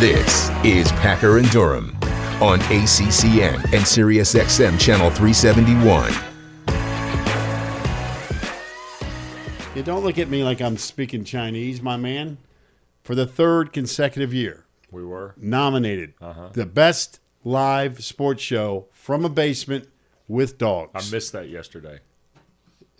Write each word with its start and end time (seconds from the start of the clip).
This 0.00 0.50
is 0.64 0.90
Packer 0.92 1.38
and 1.38 1.48
Durham 1.50 1.96
on 2.40 2.58
ACCN 2.60 3.54
and 3.54 3.84
SiriusXM 3.84 4.80
Channel 4.80 5.10
371. 5.10 6.12
You 9.76 9.82
don't 9.84 10.02
look 10.02 10.18
at 10.18 10.28
me 10.28 10.42
like 10.42 10.60
I'm 10.60 10.76
speaking 10.76 11.24
Chinese, 11.24 11.80
my 11.82 11.96
man. 11.96 12.38
For 13.04 13.14
the 13.14 13.26
third 13.26 13.72
consecutive 13.72 14.34
year, 14.34 14.64
We 14.90 15.04
were. 15.04 15.34
nominated 15.36 16.14
Uh-huh. 16.20 16.48
the 16.52 16.66
best 16.66 17.20
live 17.44 18.02
sports 18.02 18.42
show 18.42 18.86
from 18.92 19.24
a 19.24 19.28
basement 19.28 19.88
with 20.26 20.58
dogs. 20.58 20.90
I 20.94 21.14
missed 21.14 21.32
that 21.32 21.48
yesterday. 21.48 22.00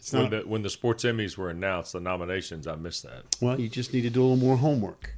It's 0.02 0.12
When 0.12 0.22
not, 0.22 0.30
the 0.32 0.38
when 0.48 0.62
the 0.62 0.70
sports 0.70 1.04
Emmys 1.04 1.36
were 1.36 1.48
announced, 1.48 1.92
the 1.92 2.00
nominations, 2.00 2.66
I 2.66 2.74
missed 2.74 3.04
that. 3.04 3.22
well, 3.40 3.60
you 3.60 3.68
just 3.68 3.92
need 3.92 4.00
to 4.00 4.10
do 4.10 4.20
a 4.20 4.24
little 4.24 4.36
more 4.36 4.56
homework, 4.56 5.14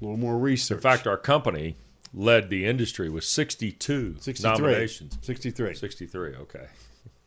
a 0.00 0.04
little 0.04 0.16
more 0.16 0.38
research. 0.38 0.76
In 0.76 0.80
fact, 0.82 1.08
our 1.08 1.16
company 1.16 1.74
led 2.12 2.48
the 2.48 2.64
industry 2.64 3.08
with 3.08 3.24
62 3.24 4.18
63. 4.20 4.48
nominations. 4.52 5.18
63. 5.20 5.74
63, 5.74 6.36
okay. 6.36 6.66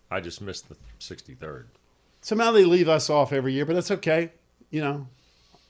I 0.09 0.21
just 0.21 0.39
missed 0.39 0.69
the 0.69 0.77
63rd. 1.01 1.65
Somehow 2.21 2.51
they 2.51 2.63
leave 2.63 2.87
us 2.87 3.09
off 3.09 3.33
every 3.33 3.51
year, 3.51 3.65
but 3.65 3.73
that's 3.73 3.91
okay. 3.91 4.31
You 4.69 4.79
know, 4.79 5.07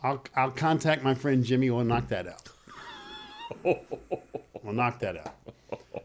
I'll 0.04 0.24
I'll 0.36 0.52
contact 0.52 1.02
my 1.04 1.16
friend 1.16 1.44
Jimmy. 1.44 1.72
We'll 1.72 1.84
knock 1.84 2.10
that 2.10 2.28
out. 2.28 2.48
we'll 3.64 4.74
knock 4.74 5.00
that 5.00 5.18
out. 5.18 5.34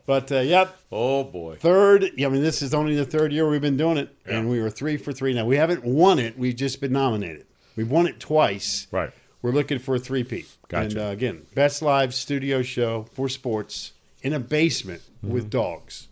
But 0.06 0.32
uh, 0.32 0.40
yep, 0.40 0.76
Oh, 0.90 1.22
boy. 1.24 1.56
third. 1.60 2.04
I 2.04 2.28
mean, 2.28 2.42
this 2.42 2.60
is 2.62 2.74
only 2.74 2.96
the 2.96 3.04
third 3.04 3.32
year 3.32 3.48
we've 3.48 3.60
been 3.60 3.76
doing 3.76 3.96
it, 3.98 4.14
and 4.26 4.48
we 4.50 4.60
were 4.60 4.70
three 4.70 4.96
for 4.96 5.12
three. 5.12 5.32
Now 5.32 5.44
we 5.46 5.56
haven't 5.56 5.84
won 5.84 6.18
it. 6.18 6.36
We've 6.36 6.56
just 6.56 6.80
been 6.80 6.92
nominated. 6.92 7.46
We've 7.76 7.90
won 7.90 8.06
it 8.06 8.18
twice. 8.18 8.86
Right. 8.90 9.10
We're 9.40 9.52
looking 9.52 9.78
for 9.78 9.94
a 9.94 9.98
three-peat. 9.98 10.46
Gotcha. 10.68 10.84
And 10.86 10.98
uh, 10.98 11.02
again, 11.10 11.42
best 11.54 11.82
live 11.82 12.14
studio 12.14 12.62
show 12.62 13.06
for 13.12 13.28
sports 13.28 13.92
in 14.22 14.32
a 14.32 14.40
basement 14.40 15.02
Mm-hmm. 15.24 15.34
with 15.34 15.50
dogs. 15.50 16.08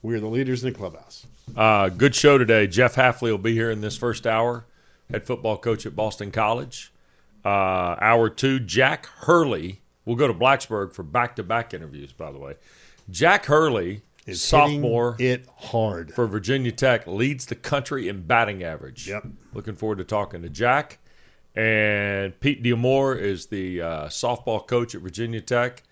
We 0.00 0.14
are 0.14 0.20
the 0.20 0.28
leaders 0.28 0.62
in 0.62 0.72
the 0.72 0.78
clubhouse. 0.78 1.26
Uh, 1.56 1.88
good 1.88 2.14
show 2.14 2.38
today. 2.38 2.68
Jeff 2.68 2.94
Hafley 2.94 3.32
will 3.32 3.38
be 3.38 3.52
here 3.52 3.68
in 3.68 3.80
this 3.80 3.96
first 3.96 4.28
hour, 4.28 4.64
head 5.10 5.24
football 5.26 5.56
coach 5.56 5.84
at 5.86 5.96
Boston 5.96 6.30
College. 6.30 6.92
Uh, 7.44 7.48
hour 8.00 8.30
two, 8.30 8.60
Jack 8.60 9.06
Hurley. 9.06 9.80
We'll 10.08 10.16
go 10.16 10.26
to 10.26 10.32
Blacksburg 10.32 10.94
for 10.94 11.02
back 11.02 11.36
to 11.36 11.42
back 11.42 11.74
interviews, 11.74 12.12
by 12.12 12.32
the 12.32 12.38
way. 12.38 12.54
Jack 13.10 13.44
Hurley, 13.44 14.00
Is 14.26 14.40
sophomore 14.40 15.16
it 15.18 15.46
hard. 15.58 16.14
for 16.14 16.26
Virginia 16.26 16.72
Tech, 16.72 17.06
leads 17.06 17.44
the 17.44 17.54
country 17.54 18.08
in 18.08 18.22
batting 18.22 18.62
average. 18.64 19.06
Yep. 19.06 19.26
Looking 19.52 19.76
forward 19.76 19.98
to 19.98 20.04
talking 20.04 20.40
to 20.40 20.48
Jack. 20.48 20.98
And 21.54 22.40
Pete 22.40 22.62
D'Amour 22.62 23.16
is 23.16 23.46
the 23.46 23.82
uh, 23.82 24.06
softball 24.06 24.66
coach 24.66 24.94
at 24.94 25.02
Virginia 25.02 25.42
Tech, 25.42 25.82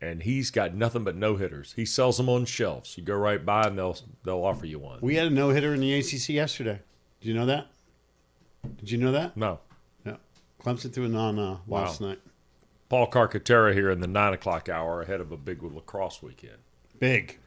and 0.00 0.22
he's 0.22 0.50
got 0.52 0.74
nothing 0.74 1.02
but 1.02 1.16
no 1.16 1.34
hitters. 1.36 1.72
He 1.74 1.84
sells 1.86 2.18
them 2.18 2.28
on 2.28 2.44
shelves. 2.44 2.96
You 2.96 3.02
go 3.02 3.14
right 3.16 3.44
by, 3.44 3.62
and 3.66 3.76
they'll 3.76 3.96
they'll 4.24 4.44
offer 4.44 4.66
you 4.66 4.78
one. 4.78 5.00
We 5.02 5.16
had 5.16 5.26
a 5.26 5.30
no 5.30 5.50
hitter 5.50 5.74
in 5.74 5.80
the 5.80 5.92
ACC 5.98 6.28
yesterday. 6.28 6.80
Did 7.20 7.28
you 7.28 7.34
know 7.34 7.46
that? 7.46 7.66
Did 8.78 8.90
you 8.92 8.98
know 8.98 9.10
that? 9.12 9.36
No. 9.36 9.58
Yeah. 10.04 10.16
Clemson 10.62 10.92
threw 10.92 11.06
a 11.06 11.08
non 11.08 11.38
uh, 11.38 11.58
Wow. 11.66 11.80
last 11.84 12.00
night. 12.00 12.20
Paul 12.88 13.10
Carcaterra 13.10 13.72
here 13.74 13.90
in 13.90 14.00
the 14.00 14.06
nine 14.06 14.32
o'clock 14.32 14.68
hour 14.68 15.02
ahead 15.02 15.20
of 15.20 15.32
a 15.32 15.36
big 15.36 15.62
lacrosse 15.62 16.22
weekend. 16.22 16.58
Big. 16.98 17.38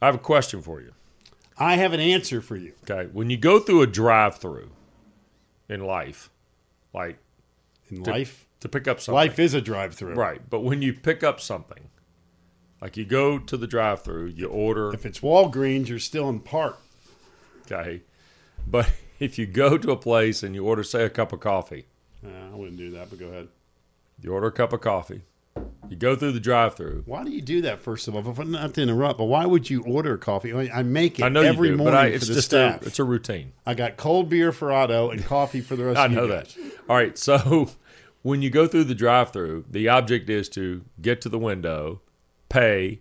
I 0.00 0.06
have 0.06 0.14
a 0.14 0.18
question 0.18 0.62
for 0.62 0.80
you. 0.80 0.92
I 1.56 1.76
have 1.76 1.92
an 1.92 2.00
answer 2.00 2.40
for 2.40 2.56
you. 2.56 2.72
Okay, 2.88 3.08
when 3.12 3.30
you 3.30 3.36
go 3.36 3.58
through 3.60 3.82
a 3.82 3.86
drive-through 3.86 4.70
in 5.68 5.80
life, 5.84 6.30
like 6.92 7.18
In 7.90 8.02
to, 8.02 8.10
life, 8.10 8.46
to 8.60 8.68
pick 8.68 8.88
up 8.88 9.00
something, 9.00 9.14
life 9.14 9.38
is 9.38 9.54
a 9.54 9.60
drive-through. 9.60 10.14
right? 10.14 10.40
But 10.50 10.60
when 10.60 10.82
you 10.82 10.92
pick 10.92 11.22
up 11.22 11.40
something, 11.40 11.88
like 12.80 12.96
you 12.96 13.04
go 13.04 13.38
to 13.38 13.56
the 13.56 13.66
drive-through, 13.68 14.26
you 14.26 14.48
order, 14.48 14.92
If 14.92 15.06
it's 15.06 15.20
Walgreens, 15.20 15.88
you're 15.88 15.98
still 16.00 16.28
in 16.28 16.40
park. 16.40 16.78
okay, 17.66 18.02
but 18.66 18.90
if 19.20 19.38
you 19.38 19.46
go 19.46 19.78
to 19.78 19.92
a 19.92 19.96
place 19.96 20.42
and 20.42 20.54
you 20.56 20.64
order, 20.66 20.82
say, 20.82 21.04
a 21.04 21.10
cup 21.10 21.32
of 21.32 21.38
coffee, 21.40 21.86
Uh, 22.24 22.28
I 22.52 22.56
wouldn't 22.56 22.78
do 22.78 22.90
that, 22.92 23.10
but 23.10 23.18
go 23.20 23.26
ahead. 23.28 23.48
You 24.24 24.32
order 24.32 24.46
a 24.48 24.52
cup 24.52 24.72
of 24.72 24.80
coffee, 24.80 25.22
you 25.88 25.96
go 25.96 26.16
through 26.16 26.32
the 26.32 26.40
drive-through. 26.40 27.02
Why 27.06 27.22
do 27.24 27.30
you 27.30 27.42
do 27.42 27.60
that? 27.62 27.80
First 27.80 28.08
of 28.08 28.14
all, 28.16 28.28
If- 28.28 28.38
not 28.48 28.72
to 28.74 28.82
interrupt, 28.82 29.18
but 29.18 29.26
why 29.26 29.44
would 29.44 29.68
you 29.68 29.82
order 29.84 30.16
coffee? 30.16 30.52
I 30.52 30.80
I 30.80 30.82
make 30.82 31.18
it 31.20 31.24
I 31.24 31.28
know 31.28 31.42
every 31.42 31.68
you 31.68 31.76
do, 31.76 31.82
morning 31.82 31.98
I, 32.00 32.08
for 32.10 32.16
it's 32.16 32.28
the 32.28 32.34
just 32.34 32.46
staff. 32.48 32.82
a 32.82 32.86
it's 32.86 32.98
a 32.98 33.04
routine. 33.04 33.52
I 33.66 33.74
got 33.74 33.96
cold 33.98 34.28
beer 34.30 34.50
for 34.50 34.72
Otto 34.72 35.10
and 35.10 35.24
coffee 35.24 35.60
for 35.60 35.76
the 35.76 35.84
rest 35.84 35.98
I 36.00 36.06
of 36.06 36.10
you 36.12 36.16
know 36.16 36.28
guys. 36.28 36.54
that. 36.54 36.72
All 36.88 36.96
right, 36.96 37.16
so 37.18 37.70
when 38.22 38.40
you 38.42 38.48
go 38.50 38.66
through 38.66 38.84
the 38.84 38.94
drive-through, 38.94 39.66
the 39.70 39.88
object 39.88 40.30
is 40.30 40.48
to 40.50 40.82
get 41.02 41.20
to 41.20 41.28
the 41.28 41.38
window, 41.38 42.00
pay, 42.48 43.00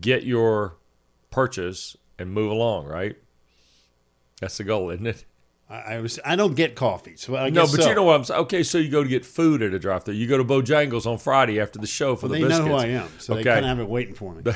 get 0.00 0.24
your 0.24 0.76
purchase, 1.30 1.96
and 2.18 2.32
move 2.32 2.50
along. 2.50 2.86
Right? 2.86 3.16
That's 4.40 4.58
the 4.58 4.64
goal, 4.64 4.90
isn't 4.90 5.06
it? 5.06 5.24
I, 5.74 6.00
was 6.00 6.18
I 6.24 6.36
don't 6.36 6.54
get 6.54 6.74
coffee, 6.74 7.16
so 7.16 7.36
I 7.36 7.50
no, 7.50 7.62
but 7.62 7.82
so. 7.82 7.88
you 7.88 7.94
know 7.94 8.02
what 8.04 8.16
I'm 8.16 8.24
saying. 8.24 8.40
Okay, 8.42 8.62
so 8.62 8.78
you 8.78 8.88
go 8.90 9.02
to 9.02 9.08
get 9.08 9.24
food 9.24 9.62
at 9.62 9.72
a 9.74 9.78
drive-through. 9.78 10.14
You 10.14 10.26
go 10.26 10.38
to 10.38 10.44
Bojangles 10.44 11.06
on 11.06 11.18
Friday 11.18 11.60
after 11.60 11.78
the 11.78 11.86
show 11.86 12.16
for 12.16 12.28
They 12.28 12.40
the 12.40 12.48
know 12.48 12.64
biscuits. 12.64 12.68
who 12.68 12.74
I 12.74 12.86
am, 13.02 13.08
so 13.18 13.34
they 13.34 13.44
kind 13.44 13.60
of 13.60 13.64
have 13.66 13.80
it 13.80 13.88
waiting 13.88 14.14
for 14.14 14.34
me. 14.34 14.42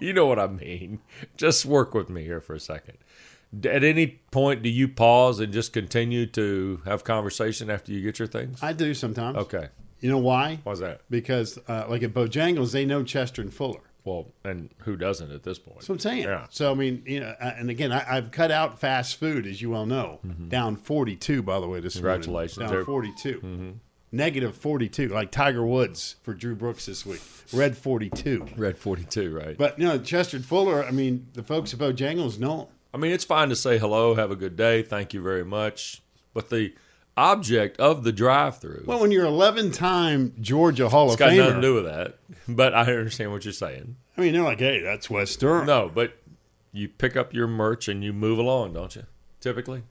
You 0.00 0.12
know 0.12 0.26
what 0.26 0.40
I 0.40 0.48
mean. 0.48 0.98
Just 1.36 1.64
work 1.64 1.94
with 1.94 2.10
me 2.10 2.24
here 2.24 2.40
for 2.40 2.54
a 2.54 2.60
second. 2.60 2.98
At 3.64 3.84
any 3.84 4.18
point, 4.32 4.62
do 4.64 4.68
you 4.68 4.88
pause 4.88 5.38
and 5.38 5.52
just 5.52 5.72
continue 5.72 6.26
to 6.26 6.82
have 6.84 7.04
conversation 7.04 7.70
after 7.70 7.92
you 7.92 8.02
get 8.02 8.18
your 8.18 8.26
things? 8.26 8.60
I 8.64 8.72
do 8.72 8.94
sometimes. 8.94 9.36
Okay. 9.36 9.68
You 10.00 10.10
know 10.10 10.18
why? 10.18 10.58
Why's 10.64 10.80
that? 10.80 11.02
Because 11.08 11.56
uh, 11.68 11.86
like 11.88 12.02
at 12.02 12.12
Bojangles, 12.12 12.72
they 12.72 12.84
know 12.84 13.04
Chester 13.04 13.42
and 13.42 13.54
Fuller. 13.54 13.78
Well, 14.04 14.32
and 14.44 14.68
who 14.78 14.96
doesn't 14.96 15.30
at 15.30 15.44
this 15.44 15.58
point? 15.60 15.76
That's 15.78 15.88
what 15.88 15.94
I'm 15.96 15.98
saying. 16.00 16.24
Yeah. 16.24 16.46
So 16.50 16.72
I 16.72 16.74
mean, 16.74 17.02
you 17.06 17.20
know, 17.20 17.34
and 17.40 17.70
again, 17.70 17.92
I, 17.92 18.16
I've 18.16 18.30
cut 18.32 18.50
out 18.50 18.80
fast 18.80 19.16
food, 19.20 19.46
as 19.46 19.62
you 19.62 19.70
well 19.70 19.86
know, 19.86 20.18
down 20.48 20.76
42. 20.76 21.42
By 21.42 21.60
the 21.60 21.68
way, 21.68 21.78
this 21.80 21.94
Mm-hmm. 21.94 22.00
Congratulations. 22.06 22.58
morning. 22.58 22.70
They're- 22.72 22.80
down 22.80 22.86
42, 22.86 23.74
Negative 24.14 24.54
42, 24.54 25.08
like 25.08 25.30
Tiger 25.30 25.64
Woods 25.64 26.16
for 26.22 26.34
Drew 26.34 26.54
Brooks 26.54 26.84
this 26.84 27.06
week. 27.06 27.22
Red 27.52 27.76
42. 27.78 28.46
Red 28.56 28.76
42, 28.76 29.34
right? 29.34 29.56
But 29.56 29.78
you 29.78 29.86
know, 29.86 29.98
Chester 29.98 30.38
Fuller. 30.40 30.84
I 30.84 30.90
mean, 30.90 31.28
the 31.32 31.42
folks 31.42 31.72
at 31.72 31.78
Bojangles 31.80 32.38
know. 32.38 32.68
I 32.92 32.98
mean, 32.98 33.12
it's 33.12 33.24
fine 33.24 33.48
to 33.48 33.56
say 33.56 33.78
hello, 33.78 34.14
have 34.14 34.30
a 34.30 34.36
good 34.36 34.54
day, 34.54 34.82
thank 34.82 35.14
you 35.14 35.22
very 35.22 35.44
much. 35.46 36.02
But 36.34 36.50
the 36.50 36.74
object 37.16 37.78
of 37.78 38.04
the 38.04 38.12
drive 38.12 38.58
through 38.58 38.84
Well, 38.86 39.00
when 39.00 39.10
you're 39.10 39.26
11-time 39.26 40.34
Georgia 40.40 40.88
Hall 40.88 41.06
it's 41.06 41.14
of 41.14 41.18
got 41.18 41.34
nothing 41.34 41.56
to 41.56 41.60
do 41.60 41.74
with 41.74 41.84
that. 41.84 42.18
But 42.48 42.74
I 42.74 42.80
understand 42.82 43.32
what 43.32 43.44
you're 43.44 43.52
saying. 43.52 43.96
I 44.16 44.20
mean, 44.20 44.32
they're 44.32 44.42
like, 44.42 44.58
"Hey, 44.58 44.80
that's 44.80 45.08
Western. 45.10 45.66
No, 45.66 45.90
but 45.94 46.16
you 46.72 46.88
pick 46.88 47.16
up 47.16 47.32
your 47.34 47.46
merch 47.46 47.88
and 47.88 48.02
you 48.02 48.12
move 48.12 48.38
along, 48.38 48.72
don't 48.74 48.94
you? 48.96 49.04
Typically. 49.40 49.82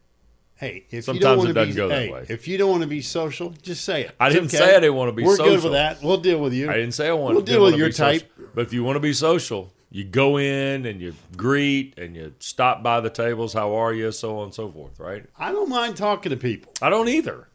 Hey, 0.56 0.86
if 0.88 0.94
you 0.94 1.02
Sometimes 1.02 1.22
don't 1.24 1.38
want 1.40 1.50
it 1.50 1.54
to 1.54 1.60
be, 1.62 1.66
doesn't 1.68 1.76
go 1.76 1.88
that 1.88 2.12
way. 2.12 2.26
if 2.30 2.48
you 2.48 2.58
don't 2.60 2.70
want 2.70 2.84
to 2.84 2.88
be 2.88 3.02
social, 3.02 3.50
just 3.64 3.84
say 3.84 4.04
it. 4.04 4.16
I 4.20 4.28
It's 4.28 4.36
didn't 4.36 4.50
okay. 4.50 4.58
say 4.58 4.76
I 4.76 4.80
didn't 4.80 4.96
want 4.96 5.10
to 5.10 5.14
be 5.14 5.24
social. 5.26 5.46
We're 5.46 5.50
good 5.50 5.56
social. 5.58 5.70
with 5.72 5.74
that. 5.80 6.04
We'll 6.04 6.18
deal 6.18 6.40
with 6.40 6.54
you. 6.54 6.70
I 6.70 6.74
didn't 6.74 6.92
say 6.94 7.08
I 7.08 7.14
wanted 7.14 7.36
We'll 7.36 7.44
deal 7.46 7.64
with 7.64 7.76
your 7.78 7.88
be 7.88 7.94
social. 7.94 8.20
type. 8.20 8.32
But 8.54 8.62
if 8.68 8.74
you 8.74 8.84
want 8.84 8.96
to 8.98 9.00
be 9.00 9.14
social, 9.14 9.74
you 9.92 10.04
go 10.06 10.38
in 10.38 10.86
and 10.86 11.02
you 11.02 11.14
greet 11.36 11.98
and 12.00 12.16
you 12.16 12.34
stop 12.40 12.82
by 12.82 13.02
the 13.02 13.10
tables. 13.10 13.54
How 13.54 13.74
are 13.76 13.94
you? 13.94 14.12
So 14.12 14.38
on 14.40 14.46
and 14.46 14.54
so 14.54 14.72
forth, 14.72 15.00
right? 15.00 15.26
I 15.38 15.52
don't 15.52 15.70
mind 15.70 15.98
talking 15.98 16.30
to 16.30 16.38
people. 16.38 16.72
I 16.82 16.90
don't 16.90 17.10
either. 17.10 17.48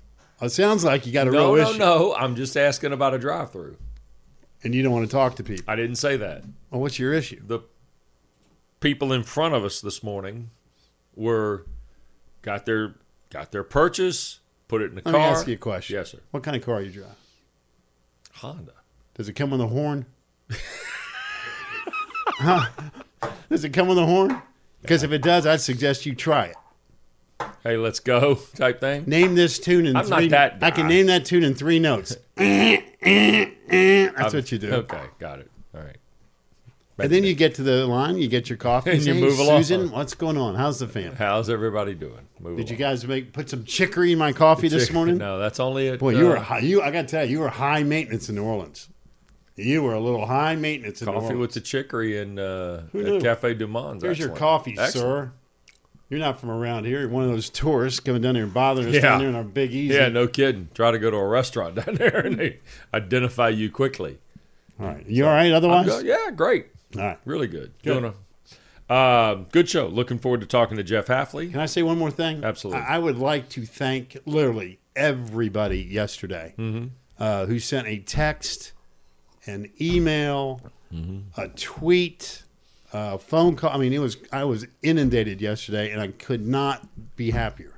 It 0.42 0.50
sounds 0.50 0.84
like 0.84 1.06
you 1.06 1.12
got 1.12 1.28
a 1.28 1.30
No, 1.30 1.54
real 1.54 1.64
no, 1.64 1.70
issue, 1.70 1.78
no. 1.78 2.14
I'm 2.14 2.36
just 2.36 2.56
asking 2.56 2.92
about 2.92 3.14
a 3.14 3.18
drive 3.18 3.52
through. 3.52 3.76
and 4.62 4.74
you 4.74 4.82
don't 4.82 4.92
want 4.92 5.06
to 5.06 5.10
talk 5.10 5.36
to 5.36 5.42
people. 5.42 5.64
I 5.66 5.76
didn't 5.76 5.96
say 5.96 6.16
that. 6.18 6.44
Well, 6.70 6.80
what's 6.82 6.98
your 6.98 7.14
issue? 7.14 7.40
the 7.46 7.60
people 8.80 9.12
in 9.14 9.22
front 9.22 9.54
of 9.54 9.64
us 9.64 9.80
this 9.80 10.02
morning 10.02 10.50
were 11.14 11.64
got 12.42 12.66
their 12.66 12.96
got 13.30 13.50
their 13.50 13.64
purchase, 13.64 14.40
put 14.68 14.82
it 14.82 14.90
in 14.90 14.96
the 14.96 15.02
Let 15.06 15.12
car. 15.12 15.20
me 15.20 15.26
ask 15.26 15.46
you 15.48 15.54
a 15.54 15.56
question. 15.56 15.96
Yes, 15.96 16.10
sir. 16.10 16.18
What 16.32 16.42
kind 16.42 16.54
of 16.56 16.62
car 16.64 16.82
you 16.82 16.90
drive? 16.92 17.16
Honda. 18.34 18.72
Does 19.14 19.28
it 19.30 19.32
come 19.32 19.50
with 19.50 19.60
a 19.62 19.66
horn? 19.66 20.04
huh? 22.36 22.68
Does 23.50 23.64
it 23.64 23.70
come 23.70 23.88
with 23.88 23.98
a 23.98 24.06
horn? 24.06 24.40
Because 24.82 25.02
if 25.02 25.12
it 25.12 25.22
does, 25.22 25.46
I'd 25.46 25.60
suggest 25.60 26.06
you 26.06 26.14
try 26.14 26.46
it. 26.46 26.56
Hey, 27.62 27.76
let's 27.76 28.00
go 28.00 28.36
type 28.54 28.80
thing. 28.80 29.04
Name 29.06 29.34
this 29.34 29.58
tune 29.58 29.86
in 29.86 29.96
I'm 29.96 30.08
not 30.08 30.20
three. 30.20 30.28
that 30.28 30.58
I 30.62 30.70
can 30.70 30.86
name 30.86 31.06
that 31.06 31.24
tune 31.24 31.42
in 31.44 31.54
three 31.54 31.78
notes. 31.78 32.16
Eh, 32.38 32.82
eh, 33.00 33.50
eh, 33.70 34.10
that's 34.14 34.34
what 34.34 34.52
you 34.52 34.58
do. 34.58 34.70
Okay, 34.70 35.02
got 35.18 35.38
it. 35.38 35.50
All 35.74 35.80
right. 35.80 35.96
And 36.98 37.10
then 37.10 37.24
you 37.24 37.34
get 37.34 37.54
to 37.54 37.62
the 37.62 37.86
line, 37.86 38.18
you 38.18 38.28
get 38.28 38.50
your 38.50 38.58
coffee, 38.58 38.90
And 38.90 39.04
you 39.04 39.14
move 39.14 39.38
along. 39.38 39.62
Susan, 39.62 39.90
what's 39.90 40.14
going 40.14 40.36
on? 40.36 40.54
How's 40.54 40.78
the 40.78 40.86
family? 40.86 41.16
How's 41.16 41.48
everybody 41.48 41.94
doing? 41.94 42.28
Move 42.38 42.58
Did 42.58 42.68
you 42.68 42.76
guys 42.76 43.06
make 43.06 43.32
put 43.32 43.48
some 43.48 43.64
chicory 43.64 44.12
in 44.12 44.18
my 44.18 44.32
coffee 44.32 44.68
this 44.68 44.90
morning? 44.92 45.16
No, 45.26 45.38
that's 45.38 45.60
only 45.60 45.88
it. 45.88 45.98
Boy, 45.98 46.10
you 46.10 46.26
were 46.26 46.36
uh, 46.36 46.42
high, 46.42 46.58
you. 46.58 46.82
I 46.82 46.90
got 46.90 47.02
to 47.02 47.08
tell 47.08 47.24
you, 47.24 47.32
you 47.32 47.40
were 47.40 47.48
high 47.48 47.82
maintenance 47.82 48.28
in 48.28 48.34
New 48.34 48.44
Orleans. 48.44 48.88
You 49.56 49.82
were 49.82 49.94
a 49.94 50.00
little 50.00 50.26
high 50.26 50.54
maintenance 50.56 51.02
coffee 51.02 51.34
with 51.34 51.52
the 51.52 51.60
chicory 51.60 52.20
and 52.20 52.38
uh, 52.38 52.82
at? 52.94 53.22
Cafe 53.22 53.54
Du 53.54 53.66
Monde. 53.66 54.02
Here's 54.02 54.18
your 54.18 54.28
coffee, 54.30 54.76
sir. 54.76 55.32
You're 56.10 56.20
not 56.20 56.38
from 56.38 56.50
around 56.50 56.84
here. 56.84 57.00
You're 57.00 57.08
one 57.08 57.24
of 57.24 57.30
those 57.30 57.50
tourists 57.50 57.98
coming 58.00 58.22
down 58.22 58.34
here 58.36 58.44
and 58.44 58.54
bothering 58.54 58.88
us 58.88 58.94
Yeah. 58.94 59.00
down 59.00 59.18
there 59.20 59.28
in 59.28 59.34
our 59.34 59.42
big 59.42 59.72
easy. 59.72 59.94
Yeah, 59.94 60.08
no 60.08 60.28
kidding. 60.28 60.68
Try 60.74 60.90
to 60.92 60.98
go 61.00 61.10
to 61.10 61.16
a 61.16 61.26
restaurant 61.26 61.74
down 61.84 61.96
there 61.96 62.18
and 62.18 62.38
they 62.38 62.60
identify 62.94 63.48
you 63.48 63.70
quickly. 63.70 64.18
All 64.78 64.86
right. 64.86 65.04
You 65.08 65.24
all 65.26 65.32
right 65.32 65.50
otherwise? 65.52 65.86
go- 65.86 65.98
yeah, 66.00 66.30
great. 66.30 66.66
All 66.96 67.02
right. 67.02 67.18
Really 67.24 67.48
good. 67.48 67.72
Good. 67.82 68.00
Doing 68.00 68.14
a 68.88 68.92
uh, 68.92 69.34
good 69.50 69.68
show. 69.68 69.88
Looking 69.88 70.18
forward 70.18 70.42
to 70.42 70.46
talking 70.46 70.76
to 70.76 70.84
Jeff 70.84 71.06
Hafley. 71.06 71.50
Can 71.50 71.58
I 71.60 71.66
say 71.66 71.82
one 71.82 71.98
more 71.98 72.10
thing? 72.12 72.44
Absolutely. 72.44 72.82
I, 72.82 72.96
I 72.96 72.98
would 72.98 73.18
like 73.18 73.48
to 73.50 73.64
thank 73.66 74.16
literally 74.26 74.78
everybody 74.94 75.80
yesterday 75.82 76.54
Mm-hmm. 76.56 76.86
uh, 77.18 77.46
who 77.46 77.58
sent 77.58 77.88
a 77.88 77.98
text, 77.98 78.74
an 79.46 79.70
email, 79.80 80.60
Mm-hmm. 80.94 81.40
a 81.40 81.48
tweet, 81.48 82.44
a 82.92 83.18
phone 83.18 83.56
call. 83.56 83.70
I 83.70 83.76
mean, 83.76 83.92
it 83.92 83.98
was 83.98 84.16
I 84.32 84.44
was 84.44 84.66
inundated 84.84 85.40
yesterday, 85.40 85.90
and 85.90 86.00
I 86.00 86.08
could 86.08 86.46
not 86.46 86.86
be 87.16 87.32
happier 87.32 87.72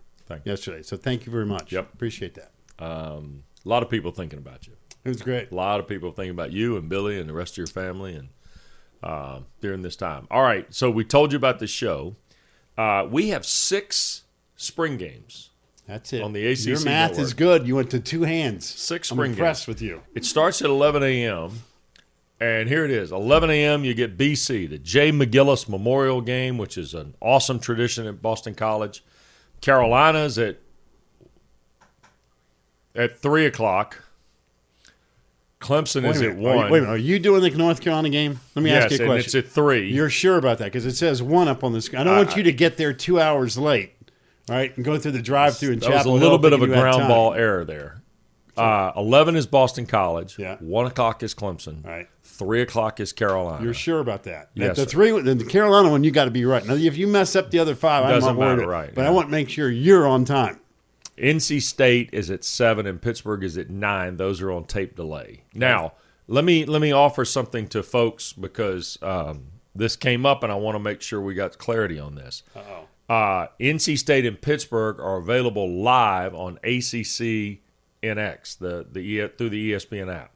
yesterday. 0.45 0.83
So 0.83 0.99
thank 0.99 1.25
you 1.25 1.33
very 1.33 1.47
much. 1.47 1.73
Yep. 1.73 1.95
Appreciate 1.95 2.35
that. 2.35 2.53
Um, 2.79 3.45
a 3.65 3.69
lot 3.69 3.83
of 3.83 3.89
people 3.89 4.11
thinking 4.13 4.39
about 4.39 4.67
you. 4.67 4.75
It 5.05 5.09
was 5.09 5.23
great. 5.23 5.51
A 5.51 5.55
lot 5.55 5.81
of 5.81 5.89
people 5.89 6.13
thinking 6.13 6.33
about 6.33 6.53
you 6.53 6.77
and 6.77 6.89
Billy 6.91 7.19
and 7.19 7.27
the 7.29 7.33
rest 7.33 7.55
of 7.55 7.59
your 7.59 7.67
family 7.69 8.15
and 8.15 8.29
uh, 9.03 9.41
during 9.63 9.81
this 9.81 9.97
time. 9.97 10.27
All 10.31 10.43
right, 10.43 10.67
so 10.73 10.91
we 10.91 11.03
told 11.03 11.33
you 11.33 11.37
about 11.39 11.61
the 11.61 11.67
show. 11.67 12.15
Uh, 12.77 13.07
we 13.11 13.29
have 13.31 13.47
six 13.47 14.25
spring 14.55 14.99
games. 14.99 15.48
That's 15.89 16.13
it. 16.13 16.23
On 16.23 16.33
the 16.35 16.47
ACC 16.47 16.67
Your 16.67 16.81
math 16.85 17.11
network. 17.13 17.19
is 17.27 17.33
good. 17.35 17.67
You 17.67 17.75
went 17.77 17.91
to 17.93 17.99
two 18.01 18.23
hands. 18.23 18.67
Six 18.69 19.11
I'm 19.11 19.17
spring 19.17 19.31
impressed 19.33 19.63
games. 19.67 19.75
with 19.77 19.83
you. 19.83 20.03
It 20.15 20.25
starts 20.27 20.61
at 20.63 20.69
11 20.69 21.03
a.m. 21.03 21.51
And 22.41 22.69
here 22.69 22.85
it 22.85 22.91
is 22.93 23.11
11 23.11 23.51
a.m. 23.51 23.85
You 23.85 23.95
get 23.95 24.17
BC, 24.19 24.69
the 24.71 24.79
Jay 24.79 25.11
McGillis 25.11 25.69
Memorial 25.69 26.21
Game, 26.21 26.57
which 26.59 26.77
is 26.79 26.95
an 26.95 27.15
awesome 27.21 27.59
tradition 27.59 28.07
at 28.07 28.21
Boston 28.23 28.55
College. 28.55 29.03
Carolina's 29.63 30.39
at 30.39 30.59
at 32.95 33.19
three 33.19 33.47
o'clock. 33.47 34.03
Clemson 35.61 36.05
Wait 36.05 36.11
is 36.17 36.23
at 36.23 36.37
minute. 36.37 36.47
Are 36.47 36.53
you- 36.53 36.57
one. 36.59 36.71
wait 36.71 36.79
a 36.79 36.83
minute. 36.83 36.93
Are 36.93 36.97
you 36.99 37.19
doing 37.19 37.43
the 37.43 37.51
North 37.51 37.81
Carolina 37.81 38.11
game? 38.11 38.39
Let 38.55 38.63
me 38.63 38.71
yes, 38.71 38.85
ask 38.85 38.93
you 38.93 38.99
a 38.99 39.01
and 39.03 39.09
question. 39.23 39.39
it's 39.41 39.49
at 39.49 39.53
three. 39.53 39.91
You're 39.91 40.11
sure 40.11 40.37
about 40.37 40.59
that 40.59 40.67
because 40.67 40.87
it 40.87 40.95
says 40.95 41.21
one 41.23 41.49
up 41.49 41.65
on 41.65 41.73
the 41.73 41.81
screen. 41.83 42.01
I 42.01 42.05
don't 42.05 42.15
I- 42.15 42.19
want 42.19 42.37
you 42.37 42.45
to 42.45 42.53
get 42.53 42.77
there 42.77 42.93
two 42.93 43.19
hours 43.21 43.59
late, 43.59 43.95
right? 44.49 44.75
And 44.77 44.85
go 44.85 44.99
through 44.99 45.13
the 45.13 45.23
drive-through 45.23 45.73
in 45.73 45.79
that 45.81 45.91
was 45.91 46.07
a 46.07 46.11
little 46.11 46.31
Hill 46.31 46.39
bit 46.39 46.53
of 46.53 46.63
a 46.63 46.67
ground 46.67 47.09
ball 47.09 47.35
error 47.35 47.65
there. 47.65 48.03
Uh, 48.57 48.91
Eleven 48.97 49.37
is 49.37 49.47
Boston 49.47 49.87
College. 49.87 50.37
Yeah. 50.39 50.57
One 50.59 50.87
o'clock 50.87 51.23
is 51.23 51.33
Clemson. 51.35 51.85
Right. 51.87 52.09
Three 52.25 52.61
o'clock 52.63 52.99
is 52.99 53.13
Carolina. 53.13 53.63
You're 53.65 53.73
sure 53.75 54.01
about 54.01 54.25
that? 54.25 54.51
Yes, 54.55 54.77
The 54.77 54.83
sir. 54.83 54.89
three, 54.89 55.11
the 55.21 55.45
Carolina 55.45 55.91
one, 55.91 56.03
you 56.03 56.11
got 56.11 56.25
to 56.25 56.31
be 56.33 56.45
right. 56.45 56.65
Now, 56.67 56.75
if 56.75 56.97
you 56.97 57.07
mess 57.07 57.37
up 57.37 57.51
the 57.53 57.61
other 57.61 57.75
five, 57.77 58.05
I'm 58.05 58.11
Doesn't 58.11 58.31
not 58.35 58.37
worried. 58.39 58.57
matter, 58.59 58.69
right, 58.69 58.95
But 58.95 59.03
yeah. 59.03 59.09
I 59.09 59.11
want 59.11 59.29
to 59.29 59.31
make 59.31 59.49
sure 59.49 59.71
you're 59.71 60.07
on 60.09 60.25
time. 60.25 60.59
NC 61.17 61.63
State 61.63 62.11
is 62.13 62.31
at 62.31 62.45
seven 62.45 62.87
and 62.87 63.01
Pittsburgh 63.03 63.43
is 63.45 63.59
at 63.59 63.71
nine. 63.71 64.17
Those 64.17 64.41
are 64.41 64.51
on 64.53 64.65
tape 64.65 64.95
delay. 64.97 65.43
Now, 65.55 65.95
let 66.29 66.45
me 66.45 66.65
let 66.65 66.81
me 66.81 66.93
offer 66.93 67.25
something 67.25 67.67
to 67.69 67.83
folks 67.83 68.33
because 68.33 68.99
um, 69.03 69.47
this 69.75 69.97
came 69.97 70.25
up 70.27 70.43
and 70.45 70.53
I 70.53 70.57
want 70.57 70.77
to 70.77 70.81
make 70.81 71.01
sure 71.01 71.21
we 71.21 71.35
got 71.35 71.59
clarity 71.59 71.99
on 71.99 72.15
this. 72.15 72.43
Uh-oh. 72.55 72.87
Uh, 73.09 73.47
NC 73.59 73.97
State 73.99 74.27
and 74.27 74.41
Pittsburgh 74.41 75.01
are 75.01 75.17
available 75.17 75.69
live 75.81 76.35
on 76.35 76.59
ACC 76.63 77.61
NX, 78.03 78.59
the 78.59 78.87
the 78.91 79.29
through 79.29 79.51
the 79.51 79.73
ESPN 79.73 80.15
app. 80.15 80.33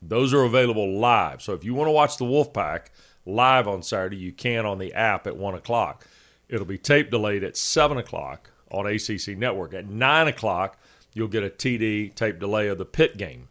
Those 0.00 0.32
are 0.32 0.42
available 0.42 0.98
live. 0.98 1.42
So 1.42 1.52
if 1.52 1.64
you 1.64 1.74
want 1.74 1.88
to 1.88 1.92
watch 1.92 2.16
the 2.16 2.24
Wolfpack 2.24 2.88
live 3.24 3.66
on 3.66 3.82
Saturday, 3.82 4.16
you 4.16 4.32
can 4.32 4.66
on 4.66 4.78
the 4.78 4.94
app 4.94 5.26
at 5.26 5.36
one 5.36 5.54
o'clock. 5.54 6.06
It'll 6.48 6.66
be 6.66 6.78
tape 6.78 7.10
delayed 7.10 7.42
at 7.42 7.56
seven 7.56 7.98
o'clock 7.98 8.50
on 8.70 8.86
ACC 8.86 9.36
Network. 9.36 9.74
At 9.74 9.88
nine 9.88 10.28
o'clock, 10.28 10.78
you'll 11.12 11.28
get 11.28 11.42
a 11.42 11.50
TD 11.50 12.14
tape 12.14 12.38
delay 12.38 12.68
of 12.68 12.78
the 12.78 12.84
Pitt 12.84 13.16
game, 13.16 13.48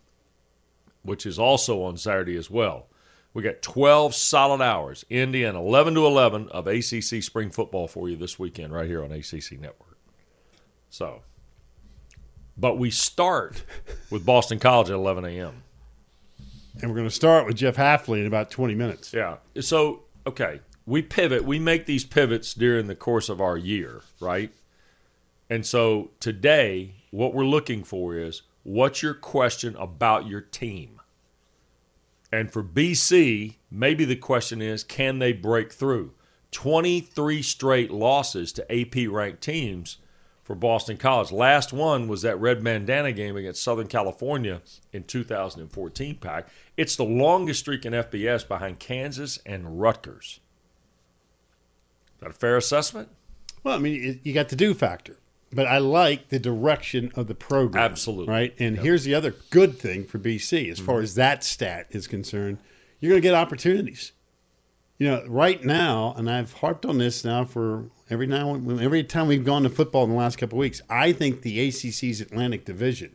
which 1.04 1.26
is 1.26 1.38
also 1.38 1.82
on 1.82 1.98
Saturday 1.98 2.38
as 2.38 2.50
well. 2.50 2.88
We 3.36 3.44
got 3.44 3.62
12 3.62 4.16
solid 4.16 4.62
hours, 4.62 5.04
Indy 5.10 5.44
and 5.44 5.58
11 5.58 5.96
to 5.96 6.06
11 6.06 6.48
of 6.52 6.68
ACC 6.68 7.22
spring 7.22 7.50
football 7.50 7.86
for 7.86 8.08
you 8.08 8.16
this 8.16 8.40
weekend 8.40 8.72
right 8.72 8.88
here 8.88 9.04
on 9.04 9.12
ACC 9.12 9.60
Network. 9.60 9.98
So, 10.90 11.22
but 12.58 12.78
we 12.78 12.90
start 12.90 13.66
with 14.10 14.26
Boston 14.26 14.58
College 14.58 14.90
at 14.90 14.96
11 14.96 15.26
a.m. 15.26 15.64
And 16.82 16.90
we're 16.90 16.96
going 16.96 17.10
to 17.10 17.14
start 17.14 17.46
with 17.46 17.58
Jeff 17.58 17.76
Hafley 17.76 18.22
in 18.22 18.26
about 18.26 18.52
20 18.52 18.74
minutes. 18.74 19.14
Yeah. 19.14 19.36
So, 19.60 20.04
okay, 20.26 20.62
we 20.86 21.02
pivot. 21.02 21.44
We 21.44 21.60
make 21.60 21.86
these 21.86 22.06
pivots 22.06 22.54
during 22.54 22.88
the 22.88 22.96
course 22.96 23.28
of 23.28 23.42
our 23.42 23.58
year, 23.58 24.02
right? 24.22 24.54
And 25.50 25.66
so 25.66 26.12
today, 26.22 26.96
what 27.12 27.34
we're 27.34 27.44
looking 27.44 27.84
for 27.84 28.16
is 28.16 28.44
what's 28.64 29.04
your 29.04 29.14
question 29.14 29.76
about 29.76 30.26
your 30.26 30.40
team? 30.40 30.95
And 32.32 32.52
for 32.52 32.64
BC, 32.64 33.56
maybe 33.72 34.06
the 34.06 34.16
question 34.16 34.62
is 34.62 34.84
can 34.84 35.20
they 35.20 35.34
break 35.34 35.72
through? 35.72 36.14
23 36.52 37.42
straight 37.42 37.92
losses 37.92 38.54
to 38.54 38.72
AP 38.72 39.10
ranked 39.10 39.42
teams 39.42 39.98
for 40.46 40.56
Boston 40.56 40.96
College. 40.96 41.32
Last 41.32 41.74
one 41.74 42.08
was 42.08 42.22
that 42.22 42.40
red 42.40 42.64
bandana 42.64 43.12
game 43.12 43.36
against 43.36 43.64
Southern 43.64 43.88
California 43.88 44.62
in 44.94 45.04
2014 45.04 46.16
pack. 46.16 46.48
It's 46.78 46.96
the 46.96 47.04
longest 47.04 47.62
streak 47.62 47.86
in 47.86 47.94
FBS 47.94 48.48
behind 48.48 48.80
Kansas 48.80 49.40
and 49.46 49.82
Rutgers. 49.82 50.40
Is 52.16 52.22
that 52.22 52.30
a 52.30 52.34
fair 52.34 52.58
assessment? 52.58 53.10
Well, 53.64 53.76
I 53.76 53.80
mean, 53.80 54.22
you 54.24 54.34
got 54.34 54.50
the 54.50 54.56
do 54.56 54.76
factor, 54.76 55.18
but 55.54 55.68
I 55.68 55.78
like 55.78 56.30
the 56.30 56.40
direction 56.40 57.12
of 57.16 57.28
the 57.28 57.36
program. 57.36 57.84
Absolutely. 57.84 58.32
Right. 58.34 58.54
And 58.60 58.78
here's 58.80 59.04
the 59.04 59.14
other 59.14 59.36
good 59.50 59.78
thing 59.80 60.06
for 60.06 60.20
BC 60.20 60.70
as 60.72 60.78
Mm-hmm. 60.78 60.86
far 60.86 61.02
as 61.02 61.16
that 61.16 61.44
stat 61.44 61.88
is 61.92 62.08
concerned 62.08 62.58
you're 63.00 63.10
going 63.12 63.22
to 63.22 63.28
get 63.28 63.36
opportunities. 63.36 64.14
You 64.98 65.08
know, 65.08 65.24
right 65.28 65.64
now, 65.64 66.14
and 66.18 66.30
I've 66.32 66.54
harped 66.54 66.86
on 66.86 66.98
this 66.98 67.26
now 67.26 67.44
for 67.44 67.86
every 68.10 68.26
now 68.28 68.56
every 68.56 69.04
time 69.04 69.28
we've 69.28 69.44
gone 69.44 69.64
to 69.64 69.70
football 69.70 70.06
in 70.06 70.10
the 70.12 70.16
last 70.16 70.38
couple 70.38 70.58
of 70.58 70.62
weeks. 70.62 70.82
I 70.90 71.12
think 71.12 71.42
the 71.42 71.68
ACC's 71.68 72.22
Atlantic 72.22 72.64
Division 72.64 73.14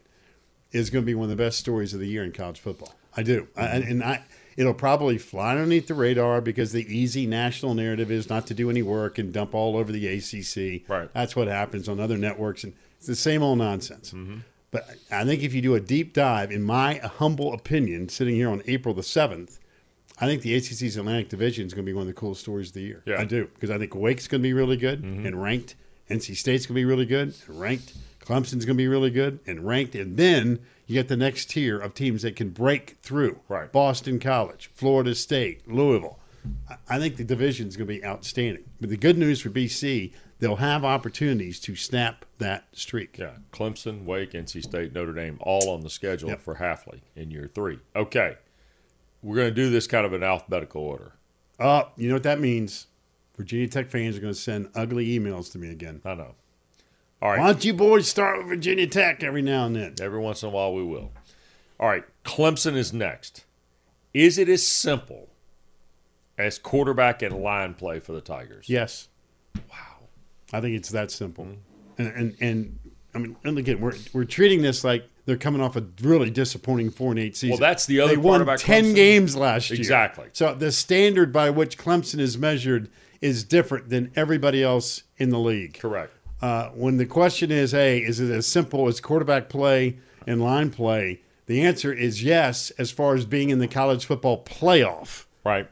is 0.72 0.90
going 0.90 1.02
to 1.02 1.06
be 1.06 1.14
one 1.14 1.24
of 1.30 1.36
the 1.36 1.42
best 1.42 1.58
stories 1.58 1.94
of 1.94 2.00
the 2.00 2.06
year 2.06 2.22
in 2.22 2.32
college 2.32 2.60
football. 2.60 2.94
I 3.16 3.22
do, 3.22 3.48
I, 3.56 3.66
and 3.78 4.04
I 4.04 4.22
it'll 4.60 4.74
probably 4.74 5.16
fly 5.16 5.52
underneath 5.52 5.86
the 5.86 5.94
radar 5.94 6.42
because 6.42 6.70
the 6.72 6.84
easy 6.94 7.26
national 7.26 7.72
narrative 7.72 8.10
is 8.10 8.28
not 8.28 8.46
to 8.46 8.52
do 8.52 8.68
any 8.68 8.82
work 8.82 9.16
and 9.16 9.32
dump 9.32 9.54
all 9.54 9.74
over 9.74 9.90
the 9.90 10.06
ACC. 10.06 10.86
Right. 10.86 11.10
That's 11.14 11.34
what 11.34 11.48
happens 11.48 11.88
on 11.88 11.98
other 11.98 12.18
networks, 12.18 12.62
and 12.64 12.74
it's 12.98 13.06
the 13.06 13.16
same 13.16 13.42
old 13.42 13.56
nonsense. 13.56 14.12
Mm-hmm. 14.12 14.40
But 14.70 14.86
I 15.10 15.24
think 15.24 15.42
if 15.42 15.54
you 15.54 15.62
do 15.62 15.76
a 15.76 15.80
deep 15.80 16.12
dive, 16.12 16.52
in 16.52 16.62
my 16.62 16.96
humble 16.98 17.54
opinion, 17.54 18.10
sitting 18.10 18.34
here 18.34 18.50
on 18.50 18.62
April 18.66 18.94
the 18.94 19.02
seventh, 19.02 19.58
I 20.20 20.26
think 20.26 20.42
the 20.42 20.54
ACC's 20.54 20.98
Atlantic 20.98 21.30
Division 21.30 21.66
is 21.66 21.72
going 21.72 21.86
to 21.86 21.90
be 21.90 21.94
one 21.94 22.02
of 22.02 22.08
the 22.08 22.12
coolest 22.12 22.42
stories 22.42 22.68
of 22.68 22.74
the 22.74 22.82
year. 22.82 23.02
Yeah. 23.06 23.18
I 23.18 23.24
do 23.24 23.46
because 23.46 23.70
I 23.70 23.78
think 23.78 23.94
Wake's 23.94 24.28
going 24.28 24.42
to 24.42 24.46
be 24.46 24.52
really 24.52 24.76
good 24.76 25.02
mm-hmm. 25.02 25.24
and 25.24 25.42
ranked. 25.42 25.74
NC 26.10 26.36
State's 26.36 26.66
going 26.66 26.74
to 26.74 26.80
be 26.80 26.84
really 26.84 27.06
good 27.06 27.34
and 27.48 27.60
ranked. 27.60 27.94
Clemson's 28.30 28.64
going 28.64 28.76
to 28.76 28.82
be 28.82 28.86
really 28.86 29.10
good 29.10 29.40
and 29.46 29.66
ranked. 29.66 29.96
And 29.96 30.16
then 30.16 30.60
you 30.86 30.94
get 30.94 31.08
the 31.08 31.16
next 31.16 31.50
tier 31.50 31.78
of 31.78 31.94
teams 31.94 32.22
that 32.22 32.36
can 32.36 32.50
break 32.50 32.96
through. 33.02 33.40
Right. 33.48 33.70
Boston 33.72 34.20
College, 34.20 34.70
Florida 34.72 35.16
State, 35.16 35.66
Louisville. 35.66 36.18
I- 36.88 36.98
think 37.00 37.16
the 37.16 37.24
division 37.24 37.66
is 37.66 37.76
going 37.76 37.88
to 37.88 37.94
be 37.94 38.04
outstanding. 38.04 38.62
But 38.80 38.90
the 38.90 38.96
good 38.96 39.18
news 39.18 39.40
for 39.40 39.50
BC, 39.50 40.12
they'll 40.38 40.56
have 40.56 40.84
opportunities 40.84 41.58
to 41.60 41.74
snap 41.74 42.24
that 42.38 42.64
streak. 42.72 43.18
Yeah. 43.18 43.32
Clemson, 43.52 44.04
Wake, 44.04 44.30
NC 44.32 44.62
State, 44.62 44.94
Notre 44.94 45.12
Dame, 45.12 45.36
all 45.40 45.68
on 45.70 45.80
the 45.80 45.90
schedule 45.90 46.28
Yep. 46.30 46.40
for 46.40 46.54
Hafley 46.54 47.00
in 47.16 47.30
year 47.32 47.50
three. 47.52 47.80
Okay. 47.96 48.36
We're 49.22 49.36
going 49.36 49.48
to 49.48 49.54
do 49.54 49.70
this 49.70 49.86
kind 49.88 50.06
of 50.06 50.12
in 50.14 50.22
alphabetical 50.22 50.82
order. 50.82 51.12
Oh, 51.58 51.88
you 51.96 52.08
know 52.08 52.14
what 52.14 52.22
that 52.22 52.40
means? 52.40 52.86
Virginia 53.36 53.66
Tech 53.68 53.90
fans 53.90 54.16
are 54.16 54.20
going 54.20 54.32
to 54.32 54.38
send 54.38 54.70
ugly 54.74 55.18
emails 55.18 55.50
to 55.52 55.58
me 55.58 55.68
again. 55.70 56.00
I 56.04 56.14
know. 56.14 56.34
All 57.22 57.30
right. 57.30 57.38
Why 57.38 57.46
don't 57.52 57.64
you 57.64 57.74
boys 57.74 58.08
start 58.08 58.38
with 58.38 58.46
Virginia 58.48 58.86
Tech 58.86 59.22
every 59.22 59.42
now 59.42 59.66
and 59.66 59.76
then? 59.76 59.94
Every 60.00 60.18
once 60.20 60.42
in 60.42 60.48
a 60.48 60.52
while, 60.52 60.72
we 60.74 60.82
will. 60.82 61.12
All 61.78 61.88
right, 61.88 62.04
Clemson 62.24 62.76
is 62.76 62.92
next. 62.92 63.44
Is 64.12 64.38
it 64.38 64.48
as 64.48 64.66
simple 64.66 65.28
as 66.38 66.58
quarterback 66.58 67.22
and 67.22 67.34
line 67.42 67.74
play 67.74 68.00
for 68.00 68.12
the 68.12 68.20
Tigers? 68.20 68.68
Yes. 68.68 69.08
Wow. 69.70 70.08
I 70.52 70.60
think 70.60 70.76
it's 70.76 70.90
that 70.90 71.10
simple. 71.10 71.46
And, 71.98 72.08
and 72.08 72.36
and 72.40 72.78
I 73.14 73.18
mean, 73.18 73.36
and 73.44 73.58
again, 73.58 73.80
we're 73.80 73.94
we're 74.12 74.24
treating 74.24 74.62
this 74.62 74.84
like 74.84 75.04
they're 75.26 75.36
coming 75.36 75.60
off 75.60 75.76
a 75.76 75.84
really 76.02 76.30
disappointing 76.30 76.90
four 76.90 77.10
and 77.10 77.18
eight 77.20 77.36
season. 77.36 77.50
Well, 77.50 77.60
that's 77.60 77.86
the 77.86 78.00
other 78.00 78.12
They 78.14 78.16
won 78.16 78.44
ten 78.58 78.84
Clemson. 78.86 78.94
games 78.94 79.36
last 79.36 79.70
year. 79.70 79.78
Exactly. 79.78 80.28
So 80.32 80.54
the 80.54 80.72
standard 80.72 81.32
by 81.32 81.50
which 81.50 81.78
Clemson 81.78 82.18
is 82.18 82.36
measured 82.36 82.90
is 83.20 83.44
different 83.44 83.90
than 83.90 84.10
everybody 84.16 84.62
else 84.62 85.02
in 85.18 85.28
the 85.30 85.38
league. 85.38 85.78
Correct. 85.78 86.12
Uh, 86.40 86.70
when 86.70 86.96
the 86.96 87.06
question 87.06 87.50
is, 87.50 87.72
hey, 87.72 87.98
is 87.98 88.18
it 88.18 88.30
as 88.30 88.46
simple 88.46 88.88
as 88.88 89.00
quarterback 89.00 89.48
play 89.48 89.98
and 90.26 90.42
line 90.42 90.70
play? 90.70 91.20
The 91.46 91.62
answer 91.62 91.92
is 91.92 92.22
yes, 92.22 92.70
as 92.72 92.90
far 92.90 93.14
as 93.14 93.26
being 93.26 93.50
in 93.50 93.58
the 93.58 93.68
college 93.68 94.06
football 94.06 94.42
playoff. 94.44 95.26
Right. 95.44 95.68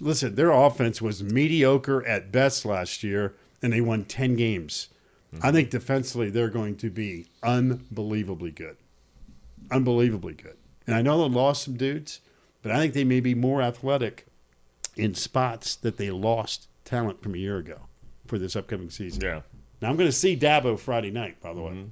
listen, 0.00 0.34
their 0.34 0.50
offense 0.50 1.00
was 1.00 1.22
mediocre 1.22 2.04
at 2.06 2.32
best 2.32 2.64
last 2.64 3.02
year, 3.02 3.34
and 3.62 3.72
they 3.72 3.80
won 3.80 4.04
10 4.04 4.36
games. 4.36 4.88
I 5.40 5.50
think 5.50 5.70
defensively, 5.70 6.28
they're 6.28 6.50
going 6.50 6.76
to 6.76 6.90
be 6.90 7.26
unbelievably 7.42 8.50
good. 8.50 8.76
Unbelievably 9.70 10.34
good. 10.34 10.56
And 10.86 10.94
I 10.94 11.00
know 11.00 11.26
they 11.26 11.34
lost 11.34 11.62
some 11.62 11.78
dudes, 11.78 12.20
but 12.60 12.72
I 12.72 12.78
think 12.78 12.92
they 12.92 13.04
may 13.04 13.20
be 13.20 13.34
more 13.34 13.62
athletic 13.62 14.26
in 14.94 15.14
spots 15.14 15.74
that 15.76 15.96
they 15.96 16.10
lost 16.10 16.68
talent 16.84 17.22
from 17.22 17.34
a 17.34 17.38
year 17.38 17.56
ago 17.56 17.86
for 18.32 18.38
this 18.38 18.56
upcoming 18.56 18.88
season. 18.88 19.20
Yeah. 19.22 19.42
Now, 19.82 19.90
I'm 19.90 19.96
going 19.98 20.08
to 20.08 20.16
see 20.16 20.34
Dabo 20.38 20.78
Friday 20.78 21.10
night, 21.10 21.38
by 21.42 21.52
the 21.52 21.60
way. 21.60 21.84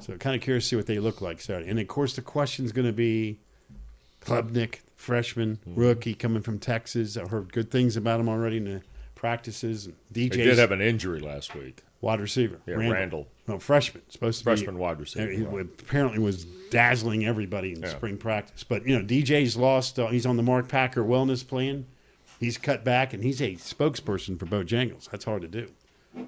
So 0.00 0.14
kind 0.18 0.36
of 0.36 0.42
curious 0.42 0.64
to 0.64 0.68
see 0.68 0.76
what 0.76 0.84
they 0.84 0.98
look 0.98 1.22
like 1.22 1.40
Saturday. 1.40 1.70
And 1.70 1.80
of 1.80 1.88
course, 1.88 2.14
the 2.16 2.20
question 2.20 2.66
is 2.66 2.72
going 2.72 2.86
to 2.86 2.92
be 2.92 3.38
Klubnik, 4.20 4.80
freshman, 4.94 5.58
rookie 5.66 6.12
coming 6.14 6.42
from 6.42 6.58
Texas. 6.58 7.16
I've 7.16 7.30
heard 7.30 7.50
good 7.50 7.70
things 7.70 7.96
about 7.96 8.20
him 8.20 8.28
already 8.28 8.58
in 8.58 8.64
the 8.64 8.82
practices. 9.14 9.88
DJ's 10.12 10.36
did 10.36 10.58
have 10.58 10.70
an 10.70 10.82
injury 10.82 11.20
last 11.20 11.54
week. 11.54 11.82
wide 12.02 12.20
receiver. 12.20 12.58
Yeah, 12.66 12.74
Randall. 12.74 13.26
No, 13.48 13.58
freshman. 13.58 14.02
Supposed 14.10 14.40
to 14.40 14.44
Freshman 14.44 14.74
be 14.74 14.80
wide 14.82 15.00
receiver, 15.00 15.30
He 15.30 15.44
apparently 15.44 16.18
was 16.18 16.44
dazzling 16.70 17.24
everybody 17.24 17.72
in 17.72 17.80
Yeah. 17.80 17.88
spring 17.88 18.18
practice. 18.18 18.64
But 18.64 18.86
you 18.86 18.98
know, 18.98 19.02
DJ's 19.02 19.56
lost. 19.56 19.98
Uh, 19.98 20.08
he's 20.08 20.26
on 20.26 20.36
the 20.36 20.42
Mark 20.42 20.68
Packer 20.68 21.02
wellness 21.02 21.46
plan. 21.46 21.86
He's 22.38 22.58
cut 22.58 22.84
back, 22.84 23.12
and 23.12 23.22
he's 23.22 23.40
a 23.40 23.54
spokesperson 23.54 24.38
for 24.38 24.46
Bojangles. 24.46 25.10
That's 25.10 25.24
hard 25.24 25.42
to 25.42 25.48
do. 25.48 25.70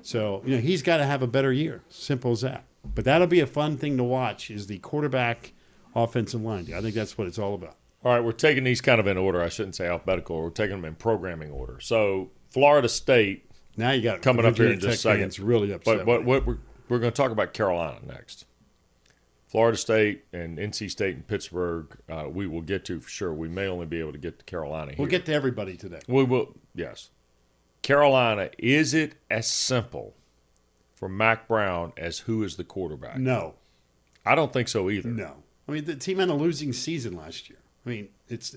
So 0.02 0.42
you 0.44 0.56
know, 0.56 0.60
he's 0.60 0.82
got 0.82 0.98
to 0.98 1.04
have 1.04 1.22
a 1.22 1.26
better 1.26 1.52
year. 1.52 1.82
Simple 1.88 2.32
as 2.32 2.42
that. 2.42 2.64
But 2.94 3.04
that'll 3.04 3.26
be 3.26 3.40
a 3.40 3.46
fun 3.46 3.76
thing 3.76 3.96
to 3.96 4.04
watch. 4.04 4.50
Is 4.50 4.66
the 4.66 4.78
quarterback 4.78 5.52
offensive 5.94 6.42
line? 6.42 6.72
I 6.74 6.80
think 6.80 6.94
that's 6.94 7.18
what 7.18 7.26
it's 7.26 7.38
all 7.38 7.54
about. 7.54 7.76
All 8.04 8.12
right, 8.12 8.22
we're 8.22 8.32
taking 8.32 8.64
these 8.64 8.80
kind 8.80 9.00
of 9.00 9.06
in 9.06 9.18
order. 9.18 9.42
I 9.42 9.48
shouldn't 9.48 9.74
say 9.74 9.86
alphabetical. 9.88 10.40
We're 10.40 10.50
taking 10.50 10.76
them 10.76 10.84
in 10.84 10.94
programming 10.94 11.50
order. 11.50 11.80
So 11.80 12.30
Florida 12.50 12.88
State 12.88 13.50
Now 13.76 13.90
you 13.90 14.02
got 14.02 14.22
coming 14.22 14.46
up 14.46 14.56
here 14.56 14.66
in 14.66 14.74
Virginia 14.74 14.90
just 14.92 15.04
a 15.04 15.08
second. 15.08 15.22
fans 15.22 15.40
really 15.40 15.72
upset. 15.72 16.06
But 16.06 16.20
with 16.20 16.26
what 16.26 16.46
we're, 16.46 16.58
we're 16.88 16.98
going 17.00 17.12
to 17.12 17.16
talk 17.16 17.32
about 17.32 17.52
Carolina 17.52 17.98
next. 18.06 18.46
Florida 19.48 19.78
State 19.78 20.24
and 20.32 20.58
NC 20.58 20.90
State 20.90 21.14
and 21.14 21.26
Pittsburgh, 21.26 21.86
uh, 22.08 22.26
we 22.30 22.46
will 22.46 22.60
get 22.60 22.84
to 22.84 23.00
for 23.00 23.08
sure. 23.08 23.32
We 23.32 23.48
may 23.48 23.66
only 23.66 23.86
be 23.86 23.98
able 23.98 24.12
to 24.12 24.18
get 24.18 24.38
to 24.38 24.44
Carolina 24.44 24.92
here. 24.92 24.96
We'll 24.98 25.08
get 25.08 25.24
to 25.26 25.32
everybody 25.32 25.76
today. 25.76 26.00
We 26.06 26.22
will, 26.22 26.54
yes. 26.74 27.08
Carolina, 27.80 28.50
is 28.58 28.92
it 28.92 29.14
as 29.30 29.46
simple 29.46 30.14
for 30.94 31.08
Mack 31.08 31.48
Brown 31.48 31.94
as 31.96 32.20
who 32.20 32.42
is 32.42 32.56
the 32.56 32.64
quarterback? 32.64 33.16
No, 33.16 33.54
I 34.26 34.34
don't 34.34 34.52
think 34.52 34.68
so 34.68 34.90
either. 34.90 35.08
No. 35.08 35.36
I 35.66 35.72
mean, 35.72 35.84
the 35.86 35.96
team 35.96 36.18
had 36.18 36.28
a 36.28 36.34
losing 36.34 36.74
season 36.74 37.16
last 37.16 37.48
year. 37.48 37.58
I 37.86 37.88
mean, 37.88 38.08
it's 38.28 38.54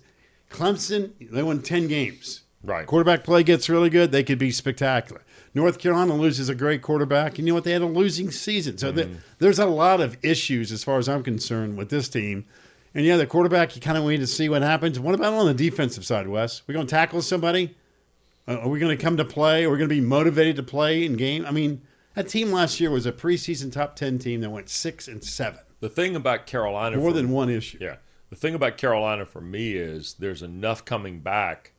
Clemson, 0.50 1.12
they 1.21 1.41
won 1.41 1.62
10 1.62 1.88
games. 1.88 2.41
Right. 2.63 2.86
Quarterback 2.86 3.24
play 3.24 3.44
gets 3.44 3.70
really 3.70 3.89
good, 3.89 4.12
they 4.12 4.24
could 4.24 4.38
be 4.38 4.51
spectacular. 4.51 5.22
North 5.56 5.80
Carolina 5.80 6.13
loses 6.15 6.48
a 6.48 6.56
great 6.56 6.82
quarterback. 6.82 7.38
And 7.39 7.48
you 7.48 7.51
know 7.51 7.56
what? 7.56 7.63
They 7.63 7.72
had 7.72 7.82
a 7.82 7.86
losing 7.88 8.30
season. 8.32 8.77
So 8.77 8.91
the- 8.91 9.10
there's 9.39 9.60
a 9.60 9.65
lot 9.65 10.00
of 10.00 10.18
issues 10.24 10.72
as 10.72 10.84
far 10.84 10.98
as 11.00 11.10
I'm 11.10 11.24
concerned 11.24 11.77
with 11.77 11.89
this 11.89 12.08
team. 12.08 12.46
And 12.94 13.06
yeah, 13.06 13.18
the 13.18 13.25
quarterback, 13.25 13.75
you 13.75 13.82
kind 13.82 13.98
of 13.98 14.03
wait 14.03 14.18
to 14.18 14.27
see 14.27 14.48
what 14.50 14.62
happens. 14.62 15.00
What 15.00 15.15
about 15.15 15.34
on 15.34 15.46
the 15.48 15.53
defensive 15.53 16.06
side, 16.06 16.27
Wes? 16.27 16.62
we 16.68 16.74
going 16.74 16.86
to 16.86 16.91
tackle 16.91 17.22
somebody? 17.22 17.75
Uh, 18.48 18.58
are 18.60 18.68
we 18.68 18.80
going 18.80 18.96
to 18.96 19.01
come 19.01 19.18
to 19.18 19.25
play? 19.25 19.63
Are 19.65 19.70
we 19.70 19.77
going 19.77 19.89
to 19.89 19.96
be 19.96 20.01
motivated 20.01 20.56
to 20.58 20.63
play 20.63 21.06
in 21.06 21.13
game? 21.15 21.46
I 21.46 21.51
mean, 21.51 21.82
that 22.15 22.27
team 22.30 22.51
last 22.51 22.80
year 22.80 22.91
was 22.91 23.06
a 23.06 23.12
preseason 23.12 23.72
top 23.72 23.96
10 23.96 24.20
team 24.20 24.41
that 24.41 24.50
went 24.50 24.70
6 24.70 25.08
and 25.08 25.24
7. 25.24 25.60
The 25.80 25.89
thing 25.89 26.15
about 26.15 26.46
Carolina, 26.48 26.98
More 26.98 27.10
for- 27.12 27.15
than 27.15 27.30
one 27.30 27.50
issue. 27.50 27.77
Yeah. 27.82 27.96
The 28.30 28.36
thing 28.36 28.53
about 28.56 28.77
Carolina 28.77 29.25
for 29.25 29.41
me 29.41 29.74
is 29.74 30.15
there's 30.20 30.41
enough 30.41 30.86
coming 30.86 31.20
back 31.20 31.72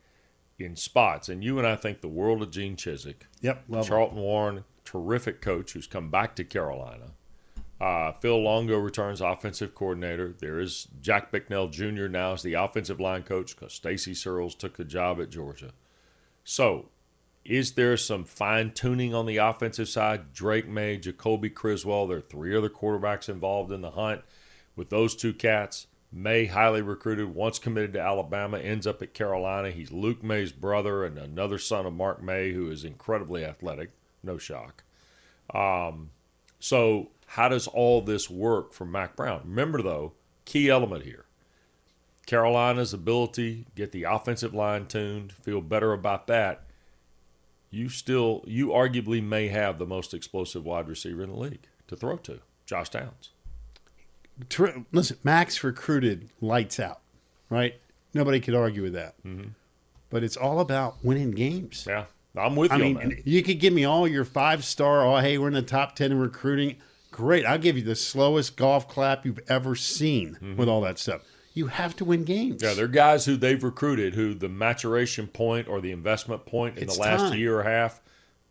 in 0.59 0.75
spots. 0.75 1.29
And 1.29 1.43
you 1.43 1.57
and 1.57 1.67
I 1.67 1.75
think 1.75 2.01
the 2.01 2.07
world 2.07 2.41
of 2.41 2.51
Gene 2.51 2.75
Chizik. 2.75 3.23
Yep, 3.41 3.63
love 3.67 3.85
him. 3.85 3.89
Charlton 3.89 4.19
Warren, 4.19 4.63
terrific 4.85 5.41
coach 5.41 5.73
who's 5.73 5.87
come 5.87 6.09
back 6.09 6.35
to 6.35 6.43
Carolina. 6.43 7.11
Uh, 7.81 8.13
Phil 8.13 8.41
Longo 8.41 8.77
returns 8.77 9.19
offensive 9.19 9.75
coordinator. 9.75 10.33
There 10.39 10.59
is 10.59 10.87
Jack 11.01 11.31
Bicknell 11.31 11.67
Jr. 11.67 12.07
now 12.07 12.33
as 12.33 12.41
the 12.41 12.53
offensive 12.53 12.99
line 12.99 13.23
coach 13.23 13.55
because 13.55 13.73
Stacy 13.73 14.13
Searles 14.13 14.55
took 14.55 14.77
the 14.77 14.85
job 14.85 15.19
at 15.19 15.29
Georgia. 15.29 15.71
So, 16.45 16.89
is 17.43 17.73
there 17.73 17.97
some 17.97 18.23
fine 18.23 18.71
tuning 18.71 19.13
on 19.13 19.25
the 19.25 19.37
offensive 19.37 19.89
side? 19.89 20.31
Drake 20.33 20.67
Maye, 20.67 20.97
Jacoby 20.97 21.49
Criswell, 21.49 22.07
there 22.07 22.19
are 22.19 22.21
three 22.21 22.55
other 22.55 22.69
quarterbacks 22.69 23.27
involved 23.27 23.71
in 23.71 23.81
the 23.81 23.91
hunt 23.91 24.21
with 24.77 24.89
those 24.89 25.13
two 25.13 25.33
cats. 25.33 25.87
Maye, 26.13 26.45
highly 26.45 26.81
recruited, 26.81 27.33
once 27.33 27.57
committed 27.57 27.93
to 27.93 27.99
Alabama, 27.99 28.59
ends 28.59 28.85
up 28.85 29.01
at 29.01 29.15
Carolina. 29.15 29.71
He's 29.71 29.91
Luke 29.91 30.23
Maye's 30.23 30.51
brother 30.51 31.03
and 31.03 31.17
another 31.17 31.57
son 31.57 31.87
of 31.87 31.93
Mark 31.93 32.21
Maye, 32.21 32.53
who 32.53 32.69
is 32.69 32.83
incredibly 32.83 33.43
athletic. 33.43 33.89
No 34.21 34.37
shock. 34.37 34.83
Um, 35.53 36.11
so, 36.59 37.09
how 37.25 37.49
does 37.49 37.67
all 37.67 38.01
this 38.01 38.29
work 38.29 38.73
for 38.73 38.85
Mack 38.85 39.15
Brown? 39.15 39.41
Remember, 39.43 39.81
though, 39.81 40.13
key 40.45 40.69
element 40.69 41.03
here 41.03 41.25
Carolina's 42.25 42.93
ability 42.93 43.65
get 43.75 43.91
the 43.91 44.03
offensive 44.03 44.53
line 44.53 44.85
tuned, 44.85 45.33
feel 45.33 45.61
better 45.61 45.93
about 45.93 46.27
that. 46.27 46.63
You 47.69 47.89
still, 47.89 48.43
you 48.47 48.67
arguably 48.67 49.21
may 49.23 49.47
have 49.47 49.77
the 49.77 49.85
most 49.85 50.13
explosive 50.13 50.63
wide 50.63 50.87
receiver 50.87 51.23
in 51.23 51.31
the 51.31 51.35
league 51.37 51.67
to 51.87 51.95
throw 51.95 52.17
to, 52.17 52.39
Josh 52.65 52.89
Downs. 52.89 53.31
Ter- 54.49 54.83
listen, 54.91 55.17
Mack's 55.23 55.63
recruited 55.63 56.29
lights 56.41 56.79
out, 56.79 57.01
right? 57.49 57.75
Nobody 58.13 58.39
could 58.39 58.55
argue 58.55 58.81
with 58.83 58.93
that. 58.93 59.15
But 60.09 60.23
it's 60.23 60.37
all 60.37 60.59
about 60.59 61.03
winning 61.03 61.31
games. 61.31 61.85
Yeah, 61.87 62.05
I'm 62.35 62.55
with 62.55 62.71
you 62.71 62.77
I 62.77 62.81
mean, 62.81 62.97
on 62.97 63.09
that. 63.09 63.27
you 63.27 63.41
could 63.43 63.59
give 63.59 63.73
me 63.73 63.85
all 63.85 64.07
your 64.07 64.25
five 64.25 64.63
star. 64.63 65.05
Oh, 65.05 65.17
hey, 65.17 65.37
we're 65.37 65.47
in 65.47 65.53
the 65.53 65.61
top 65.61 65.95
ten 65.95 66.11
in 66.11 66.19
recruiting. 66.19 66.77
Great, 67.11 67.45
I'll 67.45 67.59
give 67.59 67.77
you 67.77 67.83
the 67.83 67.95
slowest 67.95 68.57
golf 68.57 68.87
clap 68.87 69.25
you've 69.25 69.39
ever 69.47 69.75
seen 69.75 70.55
with 70.57 70.67
all 70.67 70.81
that 70.81 70.97
stuff. 70.97 71.21
You 71.53 71.67
have 71.67 71.95
to 71.97 72.05
win 72.05 72.23
games. 72.23 72.55
Mm-hmm. 72.57 72.65
Yeah, 72.65 72.73
they're 72.73 72.87
guys 72.87 73.25
who 73.25 73.37
they've 73.37 73.63
recruited 73.63 74.15
who 74.15 74.33
the 74.33 74.49
maturation 74.49 75.27
point 75.27 75.67
or 75.67 75.79
the 75.81 75.91
investment 75.91 76.45
point 76.47 76.77
in 76.77 76.83
It's 76.83 76.95
the 76.95 77.01
last 77.01 77.21
time. 77.29 77.37
year 77.37 77.57
or 77.57 77.61
a 77.61 77.65
half 77.69 78.01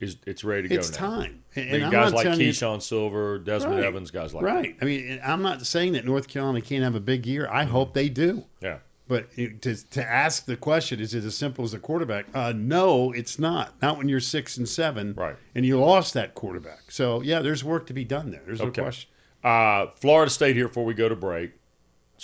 is 0.02 0.16
it's 0.26 0.44
ready 0.44 0.68
to 0.68 0.74
it's 0.74 0.90
go 0.90 1.06
now. 1.08 1.16
time. 1.16 1.44
And, 1.56 1.70
and 1.70 1.84
I'm 1.86 1.90
guys 1.92 2.12
like 2.12 2.24
telling 2.24 2.40
you- 2.40 2.50
Keeshawn 2.50 2.82
Silver, 2.82 3.38
Desmond 3.38 3.76
Right. 3.76 3.84
Evans, 3.84 4.10
guys 4.10 4.34
like 4.34 4.44
right. 4.44 4.76
I 4.80 4.84
mean, 4.84 5.20
I'm 5.24 5.42
not 5.42 5.64
saying 5.66 5.92
that 5.94 6.04
North 6.04 6.28
Carolina 6.28 6.60
can't 6.60 6.82
have 6.84 6.94
a 6.94 7.00
big 7.00 7.26
year. 7.26 7.48
I 7.50 7.64
hope 7.64 7.94
they 7.94 8.08
do. 8.08 8.44
Yeah. 8.60 8.78
But 9.08 9.30
to, 9.36 9.56
to 9.90 10.02
ask 10.10 10.46
the 10.46 10.56
question, 10.56 10.98
is 11.00 11.12
it 11.14 11.24
as 11.24 11.36
simple 11.36 11.64
as 11.64 11.74
a 11.74 11.78
quarterback? 11.78 12.26
Uh, 12.32 12.52
no, 12.56 13.12
it's 13.12 13.38
not. 13.38 13.74
Not 13.82 13.98
when 13.98 14.08
you're 14.08 14.20
six 14.20 14.56
and 14.56 14.66
seven, 14.68 15.14
Right. 15.16 15.36
And 15.54 15.66
you 15.66 15.78
lost 15.78 16.14
that 16.14 16.34
quarterback. 16.34 16.90
So 16.90 17.20
yeah, 17.20 17.40
there's 17.40 17.62
work 17.62 17.86
to 17.88 17.92
be 17.92 18.04
done 18.04 18.30
there. 18.30 18.42
There's 18.46 18.60
no 18.60 18.70
question. 18.70 19.10
Uh, 19.44 19.86
Florida 19.96 20.30
State 20.30 20.54
here 20.56 20.68
before 20.68 20.84
we 20.84 20.94
go 20.94 21.08
to 21.08 21.16
break 21.16 21.50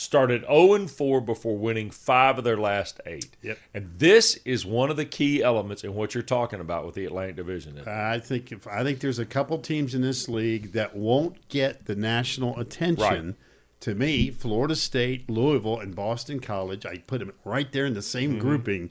started 0.01 0.43
0 0.43 0.87
4 0.87 1.21
before 1.21 1.59
winning 1.59 1.91
five 1.91 2.39
of 2.39 2.45
their 2.45 2.57
last 2.57 3.01
eight. 3.05 3.29
Yep. 3.43 3.59
And 3.75 3.91
this 3.99 4.37
is 4.45 4.65
one 4.65 4.91
of 4.91 4.97
the 4.97 5.05
key 5.05 5.43
elements 5.43 5.83
in 5.83 5.93
what 5.95 6.15
you're 6.15 6.23
talking 6.23 6.61
about 6.61 6.87
with 6.87 6.95
the 6.95 7.05
Atlantic 7.05 7.35
Division. 7.35 7.83
I 7.87 8.21
think 8.21 8.53
if 8.53 8.67
I 8.69 8.85
think 8.85 9.01
there's 9.01 9.19
a 9.19 9.27
couple 9.27 9.59
teams 9.59 9.95
in 9.97 10.03
this 10.03 10.29
league 10.29 10.71
that 10.73 10.95
won't 10.97 11.49
get 11.49 11.87
the 11.87 11.97
national 11.97 12.59
attention. 12.61 13.27
Right. 13.27 13.35
To 13.83 13.95
me, 13.95 14.31
Florida 14.31 14.75
State, 14.75 15.29
Louisville, 15.31 15.79
and 15.79 15.95
Boston 15.95 16.41
College, 16.41 16.85
I 16.85 16.99
put 16.99 17.19
them 17.21 17.33
right 17.45 17.71
there 17.71 17.87
in 17.87 17.95
the 17.95 18.03
same 18.03 18.31
Mm-hmm. 18.33 18.41
grouping. 18.41 18.91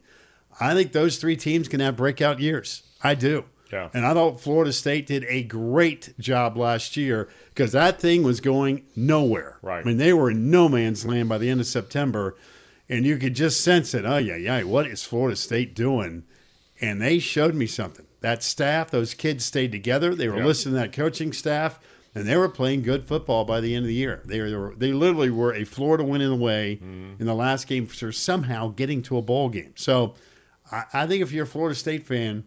I 0.59 0.73
think 0.73 0.91
those 0.93 1.17
three 1.17 1.35
teams 1.35 1.67
can 1.67 1.79
have 1.81 1.95
breakout 1.97 2.39
years. 2.39 2.83
I 3.01 3.13
do. 3.15 3.43
Yeah. 3.71 3.89
And 3.93 4.05
I 4.05 4.13
thought 4.13 4.39
Florida 4.39 4.71
State 4.71 5.07
did 5.07 5.25
a 5.27 5.43
great 5.43 6.17
job 6.19 6.57
last 6.57 6.95
year 6.97 7.27
because 7.49 7.71
that 7.73 7.99
thing 7.99 8.23
was 8.23 8.39
going 8.39 8.85
nowhere. 8.95 9.57
Right. 9.61 9.81
I 9.81 9.83
mean, 9.83 9.97
they 9.97 10.13
were 10.13 10.31
in 10.31 10.49
no 10.49 10.69
man's 10.69 11.05
land 11.05 11.27
by 11.29 11.37
the 11.37 11.49
end 11.49 11.59
of 11.59 11.67
September, 11.67 12.35
and 12.87 13.05
you 13.05 13.17
could 13.17 13.35
just 13.35 13.61
sense 13.61 13.93
it. 13.93 14.05
Oh 14.05 14.17
yeah, 14.17 14.35
yeah. 14.37 14.63
What 14.63 14.87
is 14.87 15.03
Florida 15.03 15.35
State 15.35 15.75
doing? 15.75 16.23
And 16.79 17.01
they 17.01 17.19
showed 17.19 17.55
me 17.55 17.65
something. 17.67 18.05
That 18.21 18.41
staff, 18.43 18.89
those 18.91 19.13
kids 19.13 19.43
stayed 19.45 19.71
together. 19.71 20.15
They 20.15 20.27
were 20.29 20.37
Yeah. 20.37 20.45
listening 20.45 20.75
to 20.75 20.79
that 20.81 20.93
coaching 20.93 21.33
staff, 21.33 21.79
and 22.15 22.25
they 22.25 22.37
were 22.37 22.49
playing 22.49 22.83
good 22.83 23.05
football 23.07 23.45
by 23.45 23.61
the 23.61 23.75
end 23.75 23.83
of 23.83 23.87
the 23.89 23.93
year. 23.95 24.21
They 24.25 24.39
were 24.41 24.73
they 24.77 24.93
literally 24.93 25.29
were 25.29 25.53
a 25.53 25.65
Florida 25.65 26.03
winning 26.03 26.31
away 26.31 26.79
Mm-hmm. 26.81 27.19
in 27.21 27.25
the 27.25 27.35
last 27.35 27.67
game 27.67 27.85
for 27.85 28.11
somehow 28.11 28.69
getting 28.69 29.01
to 29.03 29.17
a 29.17 29.21
bowl 29.21 29.49
game. 29.49 29.73
So 29.75 30.15
I, 30.71 30.83
I 30.93 31.07
think 31.07 31.21
if 31.21 31.31
you're 31.31 31.43
a 31.43 31.47
Florida 31.47 31.75
State 31.75 32.05
fan, 32.07 32.43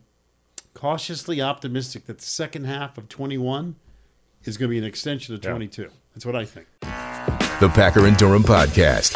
cautiously 0.80 1.42
optimistic 1.42 2.06
that 2.06 2.18
the 2.18 2.24
second 2.24 2.64
half 2.64 2.96
of 2.96 3.06
21 3.08 3.76
is 4.44 4.56
going 4.56 4.68
to 4.68 4.70
be 4.70 4.78
an 4.78 4.84
extension 4.84 5.34
of 5.34 5.44
Yeah. 5.44 5.50
22. 5.50 5.90
That's 6.14 6.24
what 6.24 6.34
I 6.34 6.46
think. 6.46 6.66
The 6.80 7.70
Packer 7.74 8.06
and 8.06 8.16
Durham 8.16 8.42
Podcast. 8.42 9.14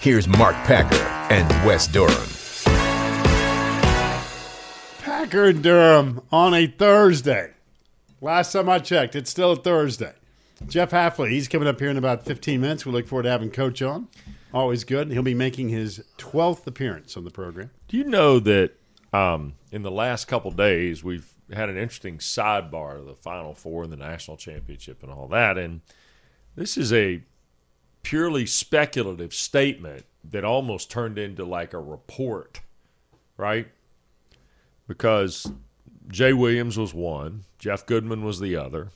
Here's 0.00 0.28
Mark 0.28 0.54
Packer 0.64 0.96
and 1.32 1.48
Wes 1.66 1.86
Durham. 1.88 2.28
Packer 5.02 5.44
and 5.46 5.62
Durham 5.62 6.20
on 6.30 6.54
a 6.54 6.66
Thursday. 6.66 7.52
Last 8.20 8.52
time 8.52 8.68
I 8.68 8.78
checked, 8.78 9.14
it's 9.16 9.30
still 9.30 9.52
a 9.52 9.56
Thursday. 9.56 10.12
Jeff 10.68 10.90
Hafley, 10.90 11.30
he's 11.30 11.48
coming 11.48 11.68
up 11.68 11.78
here 11.80 11.90
in 11.90 11.96
about 11.96 12.24
15 12.24 12.60
minutes. 12.60 12.86
We 12.86 12.92
look 12.92 13.06
forward 13.06 13.24
to 13.24 13.30
having 13.30 13.50
Coach 13.50 13.82
on. 13.82 14.08
Always 14.54 14.84
good. 14.84 15.10
He'll 15.10 15.22
be 15.22 15.34
making 15.34 15.70
his 15.70 16.04
12th 16.18 16.64
appearance 16.68 17.16
on 17.16 17.24
the 17.24 17.30
program. 17.32 17.70
Do 17.88 17.96
you 17.96 18.04
know 18.04 18.38
that 18.38 18.70
um, 19.12 19.54
in 19.72 19.82
the 19.82 19.90
last 19.90 20.26
couple 20.28 20.52
days 20.52 21.02
we've 21.02 21.28
had 21.52 21.68
an 21.68 21.76
interesting 21.76 22.18
sidebar 22.18 23.00
of 23.00 23.06
the 23.06 23.16
Final 23.16 23.52
Four 23.52 23.82
and 23.82 23.92
the 23.92 23.96
national 23.96 24.36
championship 24.36 25.02
and 25.02 25.10
all 25.10 25.26
that, 25.26 25.58
and 25.58 25.80
this 26.54 26.76
is 26.78 26.92
a 26.92 27.24
purely 28.04 28.46
speculative 28.46 29.34
statement 29.34 30.04
that 30.22 30.44
almost 30.44 30.88
turned 30.88 31.18
into 31.18 31.44
like 31.44 31.72
a 31.72 31.80
report, 31.80 32.60
right? 33.36 33.66
Because 34.86 35.50
Jay 36.06 36.32
Williams 36.32 36.78
was 36.78 36.94
one, 36.94 37.42
Jeff 37.58 37.84
Goodman 37.86 38.24
was 38.24 38.38
the 38.38 38.54
other, 38.54 38.90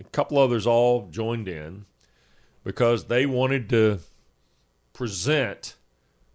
a 0.00 0.04
couple 0.04 0.36
others 0.36 0.66
all 0.66 1.06
joined 1.12 1.46
in 1.46 1.84
because 2.64 3.04
they 3.04 3.24
wanted 3.24 3.68
to 3.70 4.00
present 5.04 5.76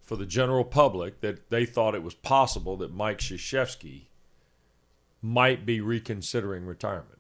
for 0.01 0.15
the 0.15 0.25
general 0.25 0.63
public 0.63 1.21
that 1.21 1.51
they 1.51 1.67
thought 1.67 1.93
it 1.93 2.01
was 2.01 2.15
possible 2.15 2.75
that 2.77 2.91
Mike 2.91 3.19
Krzyzewski 3.19 4.05
might 5.21 5.67
be 5.67 5.79
reconsidering 5.81 6.65
retirement. 6.65 7.19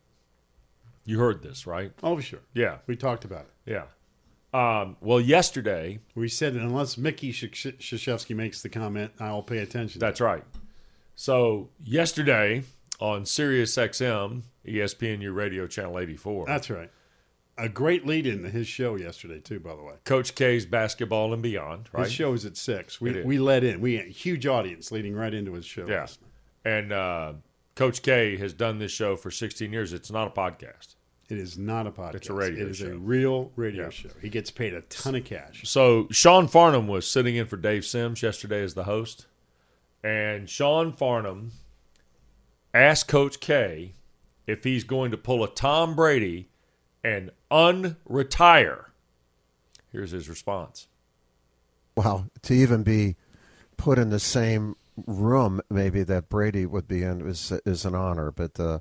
You 1.05 1.19
heard 1.19 1.43
this, 1.43 1.67
right? 1.67 1.91
Oh, 2.01 2.19
sure. 2.19 2.39
Yeah, 2.55 2.77
We 2.87 2.95
talked 2.95 3.25
about 3.25 3.45
it. 3.45 3.71
yeah. 3.71 3.83
Um, 4.55 4.97
well, 5.01 5.21
yesterday, 5.21 5.99
We 6.15 6.29
said 6.29 6.53
unless 6.55 6.97
Mickey 6.97 7.31
Krzyzewski 7.31 8.35
makes 8.35 8.63
the 8.63 8.69
comment, 8.69 9.11
I'll 9.19 9.43
pay 9.43 9.59
attention. 9.59 9.99
that's 9.99 10.21
right. 10.21 10.43
So 11.15 11.69
yesterday 11.83 12.63
on 12.99 13.25
Sirius 13.27 13.75
XM, 13.77 14.41
ESPNU 14.65 15.35
Radio 15.35 15.67
Channel 15.67 15.99
84, 15.99 16.45
That's 16.47 16.69
right. 16.71 16.89
A 17.57 17.69
great 17.69 18.05
lead 18.05 18.27
in 18.27 18.43
to 18.43 18.49
his 18.49 18.67
show 18.67 18.95
yesterday, 18.95 19.39
too, 19.39 19.59
by 19.61 19.75
the 19.75 19.81
way. 19.81 19.93
Coach 20.03 20.35
K's 20.35 20.65
basketball 20.65 21.31
and 21.33 21.41
beyond, 21.41 21.87
right? 21.93 22.03
His 22.03 22.11
show 22.11 22.33
is 22.33 22.43
at 22.45 22.57
6. 22.57 22.99
We, 22.99 23.21
we 23.23 23.37
let 23.39 23.63
in. 23.63 23.79
We 23.79 23.95
had 23.95 24.07
a 24.07 24.09
huge 24.09 24.45
audience 24.45 24.91
leading 24.91 25.15
right 25.15 25.33
into 25.33 25.53
his 25.53 25.65
show. 25.65 25.87
Yeah. 25.87 26.07
And 26.65 26.91
uh, 26.91 27.33
Coach 27.75 28.01
K 28.01 28.35
has 28.37 28.53
done 28.53 28.79
this 28.79 28.91
show 28.91 29.15
for 29.15 29.31
16 29.31 29.71
years. 29.71 29.93
It's 29.93 30.11
not 30.11 30.27
a 30.27 30.31
podcast. 30.31 30.95
It 31.29 31.37
is 31.37 31.57
not 31.57 31.87
a 31.87 31.91
podcast. 31.91 32.15
It's 32.15 32.29
a 32.29 32.33
radio 32.33 32.65
It 32.65 32.71
is 32.71 32.81
a 32.81 32.97
real 32.97 33.51
radio 33.55 33.85
Yeah. 33.85 33.89
show. 33.89 34.09
He 34.21 34.29
gets 34.29 34.51
paid 34.51 34.73
a 34.73 34.81
ton 34.81 35.15
of 35.15 35.23
cash. 35.23 35.61
So 35.65 36.07
Sean 36.11 36.47
Farnham 36.47 36.87
was 36.87 37.07
sitting 37.09 37.35
in 37.37 37.47
for 37.47 37.55
Dave 37.57 37.85
Sims 37.85 38.21
yesterday 38.21 38.61
as 38.63 38.73
the 38.73 38.83
host, 38.83 39.27
and 40.03 40.49
Sean 40.49 40.91
Farnham 40.91 41.53
asked 42.73 43.07
Coach 43.07 43.39
K 43.39 43.93
if 44.45 44.63
he's 44.63 44.83
going 44.83 45.09
to 45.11 45.17
pull 45.17 45.43
a 45.43 45.49
Tom 45.49 45.95
Brady 45.95 46.49
and 47.05 47.29
unretire. 47.51 48.85
Here's 49.91 50.11
his 50.11 50.27
response. 50.27 50.87
Well, 51.95 52.27
to 52.41 52.53
even 52.53 52.83
be 52.83 53.15
put 53.77 53.99
in 53.99 54.09
the 54.09 54.19
same 54.19 54.75
room, 55.05 55.61
maybe 55.69 56.03
that 56.03 56.29
Brady 56.29 56.65
would 56.65 56.87
be 56.87 57.03
in 57.03 57.21
is 57.27 57.51
is 57.65 57.85
an 57.85 57.95
honor. 57.95 58.31
But 58.31 58.59
uh, 58.59 58.79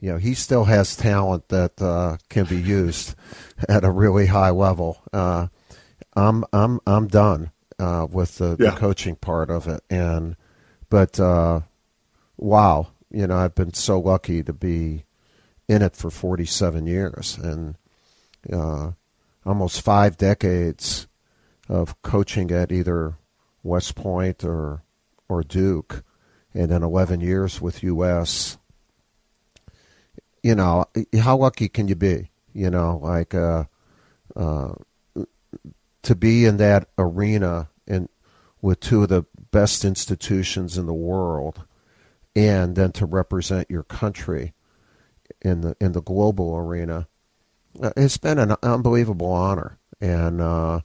you 0.00 0.12
know, 0.12 0.18
he 0.18 0.34
still 0.34 0.64
has 0.64 0.96
talent 0.96 1.48
that 1.48 1.82
uh, 1.82 2.16
can 2.30 2.44
be 2.46 2.56
used 2.60 3.14
at 3.68 3.84
a 3.84 3.90
really 3.90 4.26
high 4.26 4.50
level. 4.50 5.02
Uh, 5.12 5.48
I'm 6.14 6.44
I'm 6.52 6.80
I'm 6.86 7.08
done 7.08 7.50
uh, 7.78 8.06
with 8.10 8.38
the, 8.38 8.56
Yeah. 8.58 8.70
the 8.70 8.76
coaching 8.76 9.16
part 9.16 9.50
of 9.50 9.66
it, 9.66 9.82
and 9.90 10.36
but 10.88 11.18
uh, 11.20 11.60
wow, 12.38 12.88
you 13.10 13.26
know, 13.26 13.36
I've 13.36 13.54
been 13.54 13.74
so 13.74 13.98
lucky 14.00 14.42
to 14.44 14.52
be 14.54 15.04
in 15.68 15.82
it 15.82 15.96
for 15.96 16.10
47 16.10 16.86
years 16.86 17.38
and 17.38 17.76
uh, 18.52 18.92
almost 19.44 19.80
five 19.80 20.16
decades 20.16 21.06
of 21.68 22.00
coaching 22.02 22.50
at 22.50 22.70
either 22.72 23.16
West 23.62 23.94
Point 23.94 24.44
or 24.44 24.82
or 25.28 25.42
Duke, 25.42 26.04
and 26.52 26.70
then 26.70 26.82
11 26.82 27.20
years 27.20 27.60
with 27.60 27.82
US. 27.82 28.58
You 30.42 30.54
know, 30.54 30.84
how 31.18 31.38
lucky 31.38 31.68
can 31.68 31.88
you 31.88 31.94
be? 31.94 32.30
You 32.52 32.70
know, 32.70 33.00
like 33.02 33.34
uh, 33.34 33.64
uh, 34.36 34.74
to 36.02 36.14
be 36.14 36.44
in 36.44 36.58
that 36.58 36.88
arena 36.98 37.70
and 37.88 38.10
with 38.60 38.80
two 38.80 39.02
of 39.02 39.08
the 39.08 39.24
best 39.50 39.84
institutions 39.84 40.76
in 40.76 40.84
the 40.84 40.92
world, 40.92 41.64
and 42.36 42.76
then 42.76 42.92
to 42.92 43.06
represent 43.06 43.70
your 43.70 43.82
country 43.82 44.52
in 45.42 45.60
the 45.60 45.76
in 45.80 45.92
the 45.92 46.02
global 46.02 46.56
arena. 46.56 47.08
Uh, 47.80 47.92
It's 47.96 48.16
been 48.16 48.38
an 48.38 48.56
unbelievable 48.62 49.32
honor, 49.32 49.78
and 50.00 50.40
uh, 50.40 50.80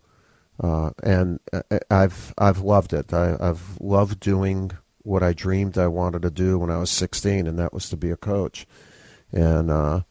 uh, 0.62 0.92
and 1.04 1.40
uh, 1.54 1.62
I've 1.90 2.34
I've 2.38 2.60
loved 2.60 2.94
it. 2.94 3.14
I, 3.14 3.38
I've 3.40 3.78
loved 3.80 4.20
doing 4.20 4.72
what 5.04 5.24
I 5.24 5.34
dreamed 5.34 5.78
I 5.78 5.88
wanted 5.88 6.22
to 6.24 6.30
do 6.30 6.60
when 6.60 6.70
I 6.70 6.78
was 6.78 6.92
16, 6.92 7.48
and 7.48 7.58
that 7.58 7.74
was 7.74 7.90
to 7.90 7.98
be 7.98 8.12
a 8.12 8.18
coach. 8.18 8.68
And 9.32 9.72
uh, 9.72 10.02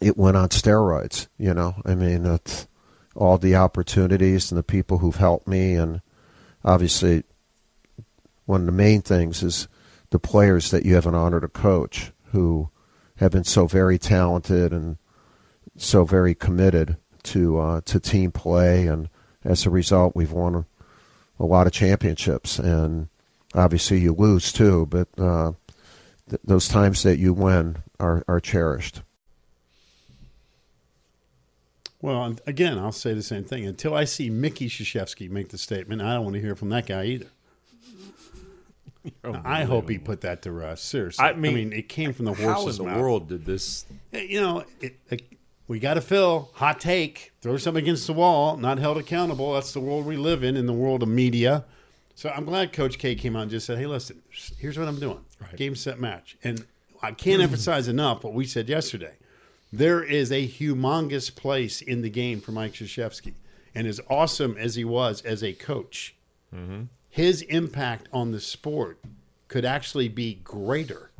it 0.00 0.16
went 0.16 0.36
on 0.36 0.48
steroids. 0.48 1.28
You 1.38 1.54
know, 1.54 1.76
I 1.84 1.94
mean, 1.94 2.26
it's 2.26 2.66
all 3.14 3.38
the 3.38 3.56
opportunities 3.56 4.50
and 4.50 4.58
the 4.58 4.64
people 4.64 4.98
who've 4.98 5.16
helped 5.16 5.46
me, 5.46 5.74
and 5.74 6.00
obviously, 6.64 7.24
one 8.46 8.60
of 8.60 8.66
the 8.66 8.72
main 8.72 9.02
things 9.02 9.42
is 9.42 9.68
the 10.10 10.18
players 10.18 10.70
that 10.70 10.84
you 10.84 10.94
have 10.94 11.06
an 11.06 11.14
honor 11.14 11.40
to 11.40 11.48
coach 11.48 12.12
who 12.32 12.70
have 13.16 13.32
been 13.32 13.44
so 13.44 13.66
very 13.66 13.98
talented 13.98 14.72
and 14.72 14.96
so 15.76 16.04
very 16.04 16.34
committed 16.34 16.96
to 17.24 17.58
uh, 17.58 17.80
to 17.84 18.00
team 18.00 18.32
play, 18.32 18.86
and 18.86 19.08
as 19.44 19.66
a 19.66 19.70
result, 19.70 20.16
we've 20.16 20.32
won 20.32 20.66
a, 21.38 21.44
lot 21.44 21.66
of 21.66 21.72
championships. 21.72 22.58
And 22.58 23.08
obviously, 23.54 24.00
you 24.00 24.12
lose 24.12 24.52
too, 24.52 24.86
but 24.86 25.08
uh, 25.18 25.52
th- 26.28 26.40
those 26.44 26.68
times 26.68 27.02
that 27.02 27.18
you 27.18 27.32
win 27.32 27.78
are 28.00 28.24
are 28.28 28.40
cherished. 28.40 29.02
Well, 32.00 32.34
again, 32.46 32.78
I'll 32.78 32.90
say 32.90 33.14
the 33.14 33.22
same 33.22 33.44
thing. 33.44 33.64
Until 33.64 33.94
I 33.94 34.04
see 34.04 34.28
Mickey 34.28 34.68
Krzyzewski 34.68 35.30
make 35.30 35.50
the 35.50 35.58
statement, 35.58 36.02
I 36.02 36.14
don't 36.14 36.24
want 36.24 36.34
to 36.34 36.40
hear 36.40 36.56
from 36.56 36.70
that 36.70 36.86
guy 36.86 37.04
either. 37.04 37.28
I 39.44 39.64
hope 39.64 39.88
he 39.88 39.98
put 39.98 40.20
that 40.22 40.42
to 40.42 40.52
rest. 40.52 40.84
Seriously, 40.84 41.24
I 41.24 41.32
mean, 41.32 41.72
it 41.72 41.88
came 41.88 42.12
from 42.12 42.26
the 42.26 42.34
horse's 42.34 42.78
How 42.78 42.84
in 42.84 42.88
the 42.88 42.94
mouth. 42.94 43.00
world 43.00 43.28
did 43.28 43.44
this? 43.44 43.84
Eh, 44.12 44.22
you 44.22 44.40
know, 44.40 44.64
it, 44.80 44.96
it, 45.10 45.22
we 45.68 45.78
got 45.78 45.94
to 45.94 46.00
fill 46.00 46.50
hot 46.54 46.80
take, 46.80 47.32
throw 47.40 47.56
something 47.56 47.82
against 47.82 48.06
the 48.06 48.12
wall, 48.12 48.56
not 48.56 48.78
held 48.78 48.98
accountable. 48.98 49.54
That's 49.54 49.72
the 49.72 49.80
world 49.80 50.06
we 50.06 50.16
live 50.16 50.44
in, 50.44 50.56
in 50.56 50.66
the 50.66 50.72
world 50.72 51.02
of 51.02 51.08
media. 51.08 51.64
So 52.14 52.28
I'm 52.30 52.44
glad 52.44 52.72
Coach 52.72 52.98
K 52.98 53.14
came 53.14 53.36
out 53.36 53.42
and 53.42 53.50
just 53.50 53.66
said, 53.66 53.78
"Hey, 53.78 53.86
listen, 53.86 54.22
here's 54.58 54.78
what 54.78 54.86
I'm 54.86 55.00
doing: 55.00 55.24
game, 55.56 55.74
set, 55.74 55.98
match." 55.98 56.36
And 56.44 56.64
I 57.02 57.12
can't 57.12 57.42
emphasize 57.48 57.88
enough 57.88 58.24
what 58.24 58.34
we 58.34 58.44
said 58.44 58.68
yesterday. 58.68 59.14
There 59.72 60.02
is 60.02 60.30
a 60.30 60.46
humongous 60.46 61.34
place 61.34 61.80
in 61.80 62.02
the 62.02 62.10
game 62.10 62.40
for 62.40 62.52
Mike 62.52 62.74
Krzyzewski, 62.74 63.32
and 63.74 63.86
as 63.86 64.00
awesome 64.10 64.56
as 64.58 64.74
he 64.74 64.84
was 64.84 65.22
as 65.22 65.42
a 65.42 65.54
coach, 65.54 66.14
mm-hmm. 66.54 66.82
His 67.12 67.42
impact 67.42 68.08
on 68.10 68.32
the 68.32 68.40
sport 68.40 68.98
could 69.46 69.66
actually 69.66 70.08
be 70.08 70.36
greater 70.36 71.10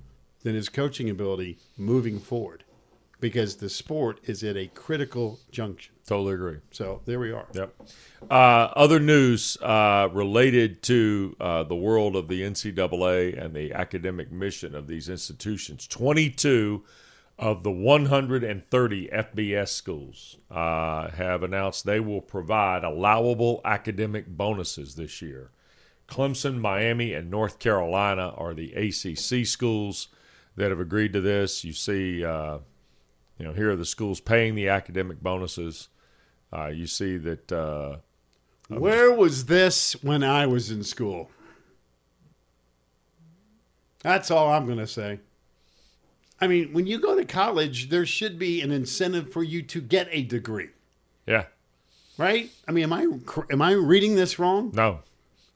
than 0.43 0.55
his 0.55 0.71
coaching 0.71 1.11
ability 1.11 1.59
moving 1.77 2.19
forward, 2.19 2.65
because 3.21 3.57
the 3.57 3.69
sport 3.69 4.19
is 4.25 4.43
at 4.43 4.57
a 4.57 4.69
critical 4.69 5.39
junction. 5.51 5.93
Totally 6.07 6.33
agree. 6.33 6.57
So 6.71 7.03
there 7.05 7.21
we 7.21 7.31
are. 7.31 7.47
Yep. 7.53 7.75
Uh, 8.31 8.73
other 8.75 9.01
news 9.01 9.59
uh, 9.61 10.09
related 10.15 10.83
to 10.85 11.37
uh, 11.39 11.65
the 11.65 11.77
world 11.77 12.17
of 12.17 12.27
the 12.27 12.41
NCAA 12.41 13.39
and 13.39 13.55
the 13.55 13.75
academic 13.75 14.33
mission 14.33 14.75
of 14.75 14.87
these 14.87 15.11
institutions. 15.11 15.87
22 15.87 16.83
of 17.39 17.65
the 17.65 17.71
130 17.71 19.09
FBS 19.09 19.69
schools 19.69 20.39
uh, 20.51 21.11
have 21.11 21.43
announced 21.43 21.85
they 21.85 22.01
will 22.01 22.23
provide 22.23 22.83
allowable 22.83 23.61
academic 23.67 24.27
bonuses 24.27 24.95
this 24.95 25.21
year. 25.21 25.51
Clemson, 26.09 26.59
Miami, 26.59 27.15
and 27.15 27.31
North 27.31 27.59
Carolina 27.59 28.35
are 28.37 28.55
the 28.55 28.73
ACC 28.73 29.47
schools 29.47 30.09
that 30.57 30.71
have 30.71 30.81
agreed 30.81 31.13
to 31.15 31.21
this. 31.21 31.65
You 31.65 31.73
see, 31.73 32.25
uh, 32.25 32.59
you 33.39 33.45
know, 33.45 33.53
here 33.53 33.71
are 33.71 33.77
the 33.77 33.87
schools 33.87 34.21
paying 34.21 34.55
the 34.55 34.69
academic 34.69 35.23
bonuses. 35.23 35.89
Uh, 36.53 36.67
you 36.67 36.87
see 36.87 37.17
that 37.17 37.51
uh, 37.51 37.97
Where 38.69 39.13
was 39.13 39.47
this 39.47 39.95
when 40.03 40.23
I 40.23 40.47
was 40.47 40.71
in 40.71 40.83
school? 40.83 41.31
That's 44.03 44.31
all 44.31 44.51
I'm 44.51 44.67
going 44.67 44.79
to 44.79 44.87
say. 44.87 45.21
I 46.41 46.49
mean, 46.49 46.73
when 46.73 46.89
you 46.89 46.99
go 46.99 47.17
to 47.17 47.25
college, 47.25 47.89
there 47.89 48.05
should 48.05 48.39
be 48.39 48.61
an 48.63 48.73
incentive 48.73 49.33
for 49.33 49.45
you 49.45 49.63
to 49.63 49.81
get 49.81 50.09
a 50.11 50.25
degree, 50.25 50.71
yeah, 51.25 51.45
right? 52.19 52.51
I 52.67 52.73
mean, 52.73 52.83
am 52.83 52.93
I 52.93 53.07
am 53.53 53.63
I 53.63 53.73
reading 53.73 54.17
this 54.17 54.41
wrong? 54.41 54.73
no, 54.75 54.99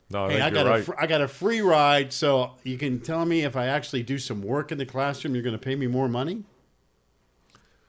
no, 0.09 0.25
I 0.25 0.31
Hey, 0.33 0.41
I 0.41 0.49
got 0.49 0.65
right. 0.67 0.79
a 0.79 0.83
fr- 0.83 0.95
I 0.99 1.07
got 1.07 1.21
a 1.21 1.27
free 1.27 1.61
ride, 1.61 2.11
so 2.13 2.51
you 2.63 2.77
can 2.77 2.99
tell 2.99 3.25
me 3.25 3.43
if 3.43 3.55
I 3.55 3.67
actually 3.67 4.03
do 4.03 4.17
some 4.17 4.41
work 4.41 4.71
in 4.71 4.77
the 4.77 4.85
classroom, 4.85 5.33
you're 5.35 5.43
going 5.43 5.57
to 5.57 5.63
pay 5.63 5.75
me 5.75 5.87
more 5.87 6.07
money. 6.07 6.43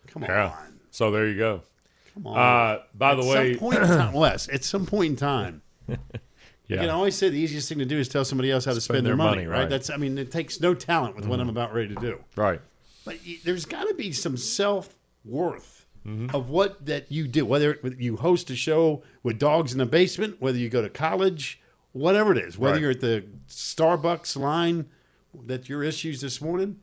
Come 0.09 0.23
yeah, 0.23 0.47
on, 0.51 0.81
So 0.91 1.11
there 1.11 1.27
you 1.29 1.37
go. 1.37 1.63
Come 2.15 2.27
on. 2.29 2.39
Uh, 2.39 2.83
by 2.95 3.15
the 3.15 3.25
way, 3.25 3.53
some 3.55 3.61
point 3.61 3.83
in 3.83 3.89
time, 3.89 4.13
Wes, 4.15 4.49
at 4.49 4.65
some 4.65 4.87
point 4.87 5.11
in 5.11 5.17
time, 5.17 5.63
yeah. 5.87 5.97
you 6.67 6.77
can 6.79 6.91
always 6.91 7.15
say 7.15 7.29
the 7.29 7.39
easiest 7.39 7.69
thing 7.69 7.79
to 7.79 7.85
do 7.85 7.99
is 7.99 8.09
tell 8.09 8.25
somebody 8.25 8.51
else 8.51 8.65
how 8.65 8.73
to 8.75 8.81
spend, 8.81 9.05
their 9.05 9.11
their 9.13 9.17
money, 9.17 9.37
money, 9.43 9.47
right? 9.47 9.61
right. 9.61 9.69
That's, 9.71 9.91
I 9.91 9.97
mean, 9.97 10.17
it 10.19 10.31
takes 10.33 10.61
no 10.61 10.75
talent 10.75 11.15
with 11.15 11.27
what 11.27 11.41
I'm 11.41 11.49
about 11.51 11.75
ready 11.75 11.95
to 11.95 12.01
do. 12.01 12.19
right. 12.37 12.61
But 13.05 13.19
y- 13.27 13.39
there's 13.45 13.65
got 13.65 13.87
to 13.89 13.95
be 13.95 14.13
some 14.13 14.37
self 14.37 14.95
worth 15.25 15.75
Mm-hmm. 16.07 16.35
of 16.35 16.49
what 16.49 16.87
that 16.87 17.13
you 17.13 17.29
do, 17.29 17.45
whether 17.45 17.77
you 17.99 18.17
host 18.17 18.49
a 18.49 18.57
show 18.57 19.03
with 19.25 19.39
dogs 19.39 19.73
in 19.73 19.79
the 19.79 19.85
basement, 19.85 20.37
whether 20.41 20.57
you 20.57 20.71
go 20.71 20.81
to 20.81 20.89
college, 20.89 21.61
whatever 21.93 22.33
it 22.33 22.39
is, 22.39 22.59
whether 22.59 22.75
Right. 22.75 22.81
you're 22.83 22.91
at 22.93 23.01
the 23.01 23.25
Starbucks 23.49 24.37
line 24.37 24.87
that 25.47 25.69
your 25.69 25.83
issues 25.83 26.21
this 26.21 26.41
morning. 26.41 26.81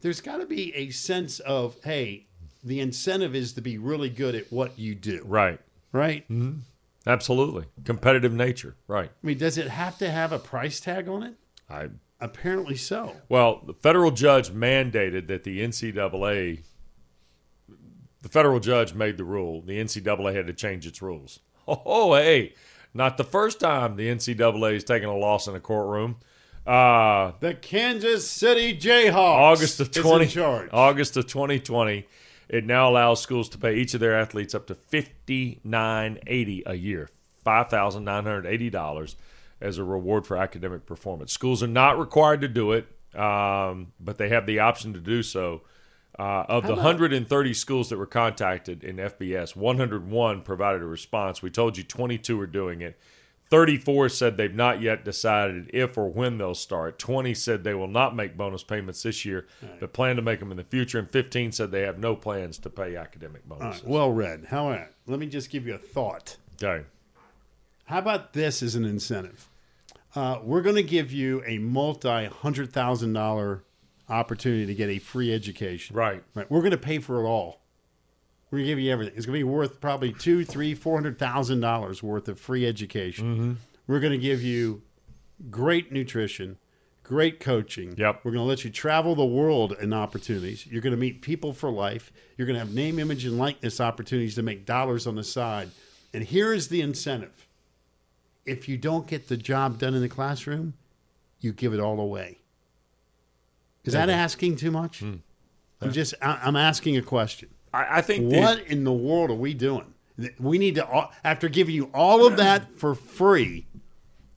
There's 0.00 0.20
got 0.20 0.38
to 0.38 0.46
be 0.46 0.74
a 0.74 0.90
sense 0.90 1.38
of, 1.40 1.76
hey, 1.84 2.26
the 2.64 2.80
incentive 2.80 3.34
is 3.34 3.52
to 3.54 3.60
be 3.60 3.78
really 3.78 4.08
good 4.10 4.34
at 4.34 4.52
what 4.52 4.78
you 4.78 4.94
do, 4.94 5.22
Right. 5.26 5.60
right? 5.92 6.28
Mm-hmm. 6.28 6.58
Absolutely. 7.06 7.64
Competitive 7.84 8.32
nature. 8.32 8.76
Right. 8.86 9.10
I 9.10 9.26
mean, 9.26 9.38
does 9.38 9.58
it 9.58 9.68
have 9.68 9.98
to 9.98 10.10
have 10.10 10.32
a 10.32 10.38
price 10.38 10.78
tag 10.80 11.08
on 11.08 11.22
it? 11.22 11.34
I 11.68 11.88
Apparently 12.20 12.76
so. 12.76 13.16
Well, 13.28 13.62
the 13.66 13.74
federal 13.74 14.12
judge 14.12 14.50
mandated 14.50 15.26
that 15.26 15.42
the 15.42 15.60
NCAA, 15.60 16.60
the 18.22 18.28
federal 18.28 18.60
judge 18.60 18.94
made 18.94 19.16
the 19.16 19.24
rule. 19.24 19.60
The 19.62 19.80
NCAA 19.80 20.32
had 20.32 20.46
to 20.46 20.52
change 20.52 20.86
its 20.86 21.02
rules. 21.02 21.40
Oh, 21.66 22.14
hey, 22.14 22.54
not 22.94 23.16
the 23.16 23.24
first 23.24 23.60
time 23.60 23.96
the 23.96 24.08
NCAA 24.08 24.74
has 24.74 24.84
taken 24.84 25.08
a 25.08 25.16
loss 25.16 25.46
in 25.48 25.54
a 25.54 25.60
courtroom. 25.60 26.16
Uh, 26.66 27.32
The 27.40 27.54
Kansas 27.54 28.28
City 28.30 28.76
Jayhawks. 28.76 29.14
August 29.14 29.80
of 29.80 29.90
twenty, 29.90 30.26
charge. 30.26 30.68
August 30.72 31.16
of 31.16 31.26
twenty 31.26 31.58
twenty, 31.58 32.06
it 32.48 32.64
now 32.64 32.88
allows 32.88 33.20
schools 33.20 33.48
to 33.50 33.58
pay 33.58 33.74
each 33.76 33.94
of 33.94 34.00
their 34.00 34.16
athletes 34.18 34.54
up 34.54 34.66
to 34.68 34.74
fifty 34.74 35.60
nine 35.64 36.18
eighty 36.26 36.62
a 36.66 36.74
year, 36.74 37.10
five 37.44 37.68
thousand 37.68 38.04
nine 38.04 38.22
hundred 38.24 38.46
eighty 38.46 38.70
dollars 38.70 39.16
as 39.60 39.78
a 39.78 39.84
reward 39.84 40.26
for 40.26 40.36
academic 40.36 40.86
performance. 40.86 41.32
Schools 41.32 41.62
are 41.62 41.68
not 41.68 41.98
required 41.98 42.40
to 42.42 42.48
do 42.48 42.72
it, 42.72 42.86
um, 43.18 43.92
but 43.98 44.18
they 44.18 44.28
have 44.28 44.46
the 44.46 44.58
option 44.60 44.92
to 44.92 45.00
do 45.00 45.22
so. 45.22 45.62
Uh, 46.18 46.44
of 46.48 46.66
the 46.66 46.74
130 46.74 47.54
schools 47.54 47.88
that 47.88 47.96
were 47.96 48.06
contacted 48.06 48.84
in 48.84 48.96
FBS, 48.96 49.56
101 49.56 50.42
provided 50.42 50.82
a 50.82 50.86
response. 50.86 51.40
We 51.40 51.50
told 51.50 51.78
you 51.78 51.84
22 51.84 52.38
are 52.40 52.46
doing 52.46 52.82
it. 52.82 52.98
34 53.48 54.08
said 54.08 54.36
they've 54.38 54.54
not 54.54 54.80
yet 54.80 55.04
decided 55.04 55.70
if 55.74 55.98
or 55.98 56.08
when 56.08 56.38
they'll 56.38 56.54
start. 56.54 56.98
20 56.98 57.34
said 57.34 57.64
they 57.64 57.74
will 57.74 57.86
not 57.86 58.16
make 58.16 58.34
bonus 58.34 58.62
payments 58.62 59.02
this 59.02 59.26
year, 59.26 59.46
but 59.78 59.92
plan 59.92 60.16
to 60.16 60.22
make 60.22 60.40
them 60.40 60.50
in 60.50 60.56
the 60.56 60.64
future. 60.64 60.98
And 60.98 61.10
15 61.10 61.52
said 61.52 61.70
they 61.70 61.82
have 61.82 61.98
no 61.98 62.16
plans 62.16 62.56
to 62.60 62.70
pay 62.70 62.96
academic 62.96 63.46
bonuses. 63.46 63.82
right, 63.82 63.90
well 63.90 64.10
read. 64.10 64.46
How 64.48 64.70
about, 64.70 64.88
let 65.06 65.18
me 65.18 65.26
just 65.26 65.50
give 65.50 65.66
you 65.66 65.74
a 65.74 65.78
thought. 65.78 66.36
Okay. 66.62 66.86
How 67.84 67.98
about 67.98 68.32
this 68.32 68.62
as 68.62 68.74
an 68.74 68.86
incentive? 68.86 69.48
Uh, 70.14 70.38
we're 70.42 70.62
going 70.62 70.76
to 70.76 70.82
give 70.82 71.12
you 71.12 71.42
a 71.46 71.58
multi 71.58 72.26
hundred 72.26 72.72
thousand 72.72 73.12
dollar 73.12 73.64
opportunity 74.12 74.66
to 74.66 74.74
get 74.74 74.88
a 74.90 74.98
free 74.98 75.32
education. 75.32 75.96
Right. 75.96 76.22
Right. 76.34 76.50
We're 76.50 76.60
going 76.60 76.72
to 76.72 76.78
pay 76.78 76.98
for 76.98 77.20
it 77.20 77.26
all. 77.26 77.62
We're 78.50 78.58
going 78.58 78.66
to 78.66 78.72
give 78.72 78.78
you 78.80 78.92
everything. 78.92 79.14
It's 79.16 79.24
going 79.24 79.38
to 79.40 79.46
be 79.46 79.50
worth 79.50 79.80
probably 79.80 80.12
two, 80.12 80.44
three, 80.44 80.74
four 80.74 80.94
hundred 80.94 81.18
thousand 81.18 81.60
dollars 81.60 82.02
worth 82.02 82.28
of 82.28 82.38
free 82.38 82.66
education. 82.66 83.34
Mm-hmm. 83.34 83.52
We're 83.86 84.00
going 84.00 84.12
to 84.12 84.18
give 84.18 84.42
you 84.42 84.82
great 85.50 85.90
nutrition, 85.90 86.58
great 87.02 87.40
coaching. 87.40 87.94
Yep. 87.96 88.20
We're 88.22 88.32
going 88.32 88.44
to 88.44 88.48
let 88.48 88.62
you 88.62 88.70
travel 88.70 89.14
the 89.14 89.24
world 89.24 89.74
in 89.80 89.94
opportunities. 89.94 90.66
You're 90.66 90.82
going 90.82 90.94
to 90.94 91.00
meet 91.00 91.22
people 91.22 91.54
for 91.54 91.70
life. 91.70 92.12
You're 92.36 92.46
going 92.46 92.58
to 92.58 92.60
have 92.60 92.74
name, 92.74 92.98
image, 92.98 93.24
and 93.24 93.38
likeness 93.38 93.80
opportunities 93.80 94.34
to 94.34 94.42
make 94.42 94.66
dollars 94.66 95.06
on 95.06 95.14
the 95.14 95.24
side. 95.24 95.70
And 96.12 96.22
here 96.22 96.52
is 96.52 96.68
the 96.68 96.82
incentive: 96.82 97.48
if 98.44 98.68
you 98.68 98.76
don't 98.76 99.06
get 99.06 99.28
the 99.28 99.38
job 99.38 99.78
done 99.78 99.94
in 99.94 100.02
the 100.02 100.10
classroom, 100.10 100.74
you 101.40 101.52
give 101.52 101.72
it 101.72 101.80
all 101.80 101.98
away. 101.98 102.41
Is 103.84 103.94
that 103.94 104.08
asking 104.08 104.56
too 104.56 104.70
much? 104.70 105.00
Hmm. 105.00 105.14
I'm 105.80 105.92
just 105.92 106.14
I- 106.22 106.40
I'm 106.44 106.56
asking 106.56 106.96
a 106.96 107.02
question. 107.02 107.48
I, 107.74 107.98
I 107.98 108.00
think 108.02 108.30
the- 108.30 108.38
What 108.40 108.60
in 108.66 108.84
the 108.84 108.92
world 108.92 109.30
are 109.30 109.34
we 109.34 109.54
doing? 109.54 109.94
We 110.38 110.58
need 110.58 110.76
to 110.76 111.08
after 111.24 111.48
giving 111.48 111.74
you 111.74 111.90
all 111.94 112.26
of 112.26 112.36
that 112.36 112.78
for 112.78 112.94
free. 112.94 113.66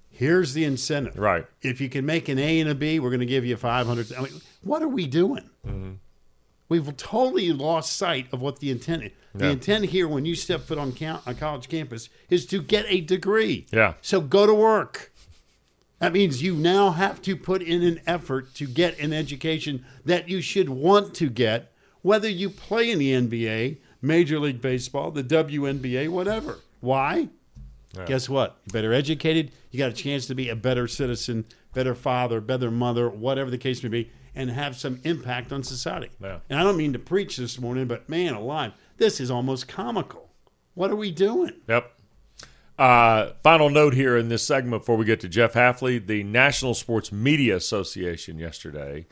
Here's 0.10 0.54
the 0.54 0.64
incentive. 0.64 1.18
Right. 1.20 1.46
If 1.62 1.82
you 1.82 1.90
can 1.90 2.06
make 2.06 2.30
an 2.30 2.40
A 2.40 2.62
and 2.62 2.70
a 2.70 2.76
B, 2.76 3.00
we're 3.00 3.10
going 3.10 3.20
to 3.20 3.26
give 3.26 3.46
you 3.46 3.58
500. 3.58 4.14
I 4.14 4.22
mean, 4.22 4.32
what 4.64 4.82
are 4.82 4.88
we 4.88 5.06
doing? 5.08 5.50
Mm-hmm. 5.68 5.92
We've 6.70 6.96
totally 6.98 7.52
lost 7.52 7.98
sight 7.98 8.28
of 8.32 8.42
what 8.42 8.60
the 8.60 8.72
intent 8.72 9.04
is. 9.04 9.12
The 9.36 9.50
intent 9.50 9.86
here, 9.88 10.08
when 10.08 10.24
you 10.24 10.34
step 10.34 10.62
foot 10.62 10.78
on 10.78 10.94
count, 10.94 11.22
a 11.26 11.34
college 11.34 11.68
campus, 11.68 12.08
is 12.30 12.46
to 12.46 12.62
get 12.62 12.86
a 12.88 13.02
degree. 13.02 13.66
Yeah. 13.74 13.96
So 14.02 14.22
go 14.22 14.46
to 14.48 14.54
work. 14.54 15.12
That 16.00 16.14
means 16.14 16.44
you 16.44 16.56
now 16.56 16.92
have 16.92 17.22
to 17.24 17.36
put 17.36 17.62
in 17.62 17.82
an 17.82 18.02
effort 18.06 18.54
to 18.56 18.68
get 18.68 19.00
an 19.00 19.14
education 19.14 19.86
that 20.04 20.28
you 20.28 20.42
should 20.42 20.70
want 20.70 21.14
to 21.16 21.30
get, 21.30 21.72
whether 22.02 22.30
you 22.30 22.50
play 22.50 22.92
in 22.92 23.00
the 23.00 23.14
NBA, 23.14 23.78
Major 24.02 24.40
League 24.40 24.62
Baseball, 24.62 25.12
the 25.12 25.24
WNBA, 25.24 26.10
whatever. 26.10 26.60
Why? 26.82 27.30
Guess 28.06 28.28
what? 28.28 28.58
You're 28.66 28.74
better 28.74 28.94
educated. 28.94 29.52
You 29.72 29.80
got 29.80 29.90
a 29.90 29.94
chance 29.94 30.26
to 30.28 30.36
be 30.36 30.50
a 30.50 30.56
better 30.56 30.86
citizen, 30.86 31.46
better 31.74 31.96
father, 31.96 32.42
better 32.42 32.70
mother, 32.70 33.10
whatever 33.10 33.50
the 33.50 33.58
case 33.58 33.82
may 33.84 33.90
be, 33.90 34.12
and 34.36 34.50
have 34.50 34.76
some 34.76 35.00
impact 35.06 35.54
on 35.54 35.64
society. 35.64 36.10
Yeah. 36.22 36.40
And 36.50 36.60
I 36.60 36.64
don't 36.64 36.76
mean 36.76 36.92
to 36.92 37.00
preach 37.00 37.38
this 37.38 37.58
morning, 37.58 37.88
but 37.88 38.10
man 38.10 38.34
alive, 38.34 38.74
this 38.98 39.22
is 39.22 39.32
almost 39.32 39.70
comical. 39.70 40.30
What 40.74 40.92
are 40.92 40.96
we 40.98 41.10
doing? 41.10 41.54
Yep. 41.70 41.90
Uh, 42.78 43.32
final 43.42 43.70
note 43.70 43.94
here 43.94 44.18
in 44.18 44.28
this 44.28 44.46
segment 44.46 44.82
before 44.82 44.98
we 44.98 45.06
get 45.06 45.22
to 45.22 45.30
Jeff 45.30 45.54
Hafley. 45.54 46.06
The 46.06 46.24
National 46.24 46.74
Sports 46.74 47.10
Media 47.10 47.56
Association 47.56 48.38
yesterday 48.38 49.06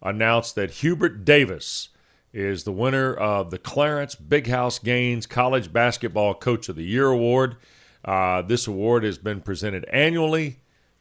announced 0.00 0.54
that 0.54 0.70
Hubert 0.70 1.24
Davis 1.24 1.90
is 2.32 2.64
the 2.64 2.72
winner 2.72 3.12
of 3.12 3.50
the 3.50 3.58
Clarence 3.58 4.14
Big 4.14 4.46
House 4.46 4.78
Gaines 4.78 5.26
College 5.26 5.70
Basketball 5.70 6.34
Coach 6.34 6.70
of 6.70 6.76
the 6.76 6.84
Year 6.84 7.08
Award. 7.08 7.56
Uh, 8.02 8.40
this 8.40 8.66
award 8.66 9.04
has 9.04 9.18
been 9.18 9.42
presented 9.42 9.84
annually 9.86 10.60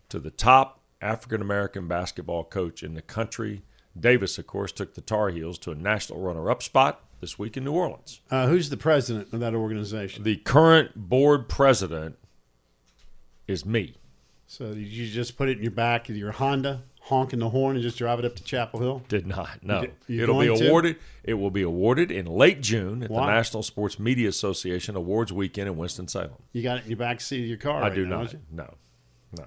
to 0.09 0.19
the 0.19 0.31
top 0.31 0.81
African 1.01 1.41
American 1.41 1.87
basketball 1.87 2.43
coach 2.43 2.83
in 2.83 2.95
the 2.95 3.01
country. 3.01 3.63
Davis, 3.97 4.37
of 4.37 4.45
course, 4.45 4.73
took 4.73 4.95
the 4.95 5.01
Tar 5.01 5.29
Heels 5.29 5.57
to 5.59 5.71
a 5.71 5.75
national 5.75 6.19
runner 6.19 6.51
up 6.51 6.61
spot 6.61 7.01
this 7.19 7.37
week 7.37 7.57
in 7.57 7.63
New 7.63 7.73
Orleans. 7.73 8.21
Uh, 8.31 8.47
who's 8.47 8.69
the 8.69 8.77
president 8.77 9.33
of 9.33 9.39
that 9.41 9.53
organization? 9.53 10.23
The 10.23 10.37
current 10.37 10.91
board 10.95 11.49
president 11.49 12.17
is 13.47 13.65
me. 13.65 13.95
So 14.47 14.73
did 14.73 14.87
you 14.87 15.07
just 15.07 15.37
put 15.37 15.49
it 15.49 15.57
in 15.57 15.63
your 15.63 15.71
back 15.71 16.09
of 16.09 16.17
your 16.17 16.31
Honda, 16.31 16.81
honking 17.01 17.39
the 17.39 17.49
horn, 17.49 17.75
and 17.75 17.83
just 17.83 17.97
drive 17.97 18.17
it 18.19 18.25
up 18.25 18.35
to 18.37 18.43
Chapel 18.43 18.79
Hill? 18.79 19.03
Did 19.07 19.27
not. 19.27 19.63
No. 19.63 19.85
You- 20.07 20.23
It'll 20.23 20.39
be 20.39 20.47
going 20.47 20.59
to? 20.59 20.67
awarded. 20.67 20.95
It 21.23 21.35
will 21.35 21.51
be 21.51 21.61
awarded 21.61 22.11
in 22.11 22.25
late 22.25 22.61
June 22.61 23.03
at 23.03 23.09
the 23.09 23.25
National 23.25 23.61
Sports 23.63 23.99
Media 23.99 24.29
Association 24.29 24.95
Awards 24.95 25.31
Weekend 25.31 25.67
in 25.67 25.77
Winston 25.77 26.07
Salem. 26.07 26.31
You 26.53 26.63
got 26.63 26.77
it 26.79 26.85
in 26.85 26.89
your 26.91 26.97
back 26.97 27.21
seat 27.21 27.41
of 27.41 27.47
your 27.47 27.57
car. 27.57 27.79
I 27.83 27.87
right 27.89 27.95
do 27.95 28.05
now, 28.07 28.23
not. 28.23 28.35
No. 28.51 28.73
No. 29.37 29.45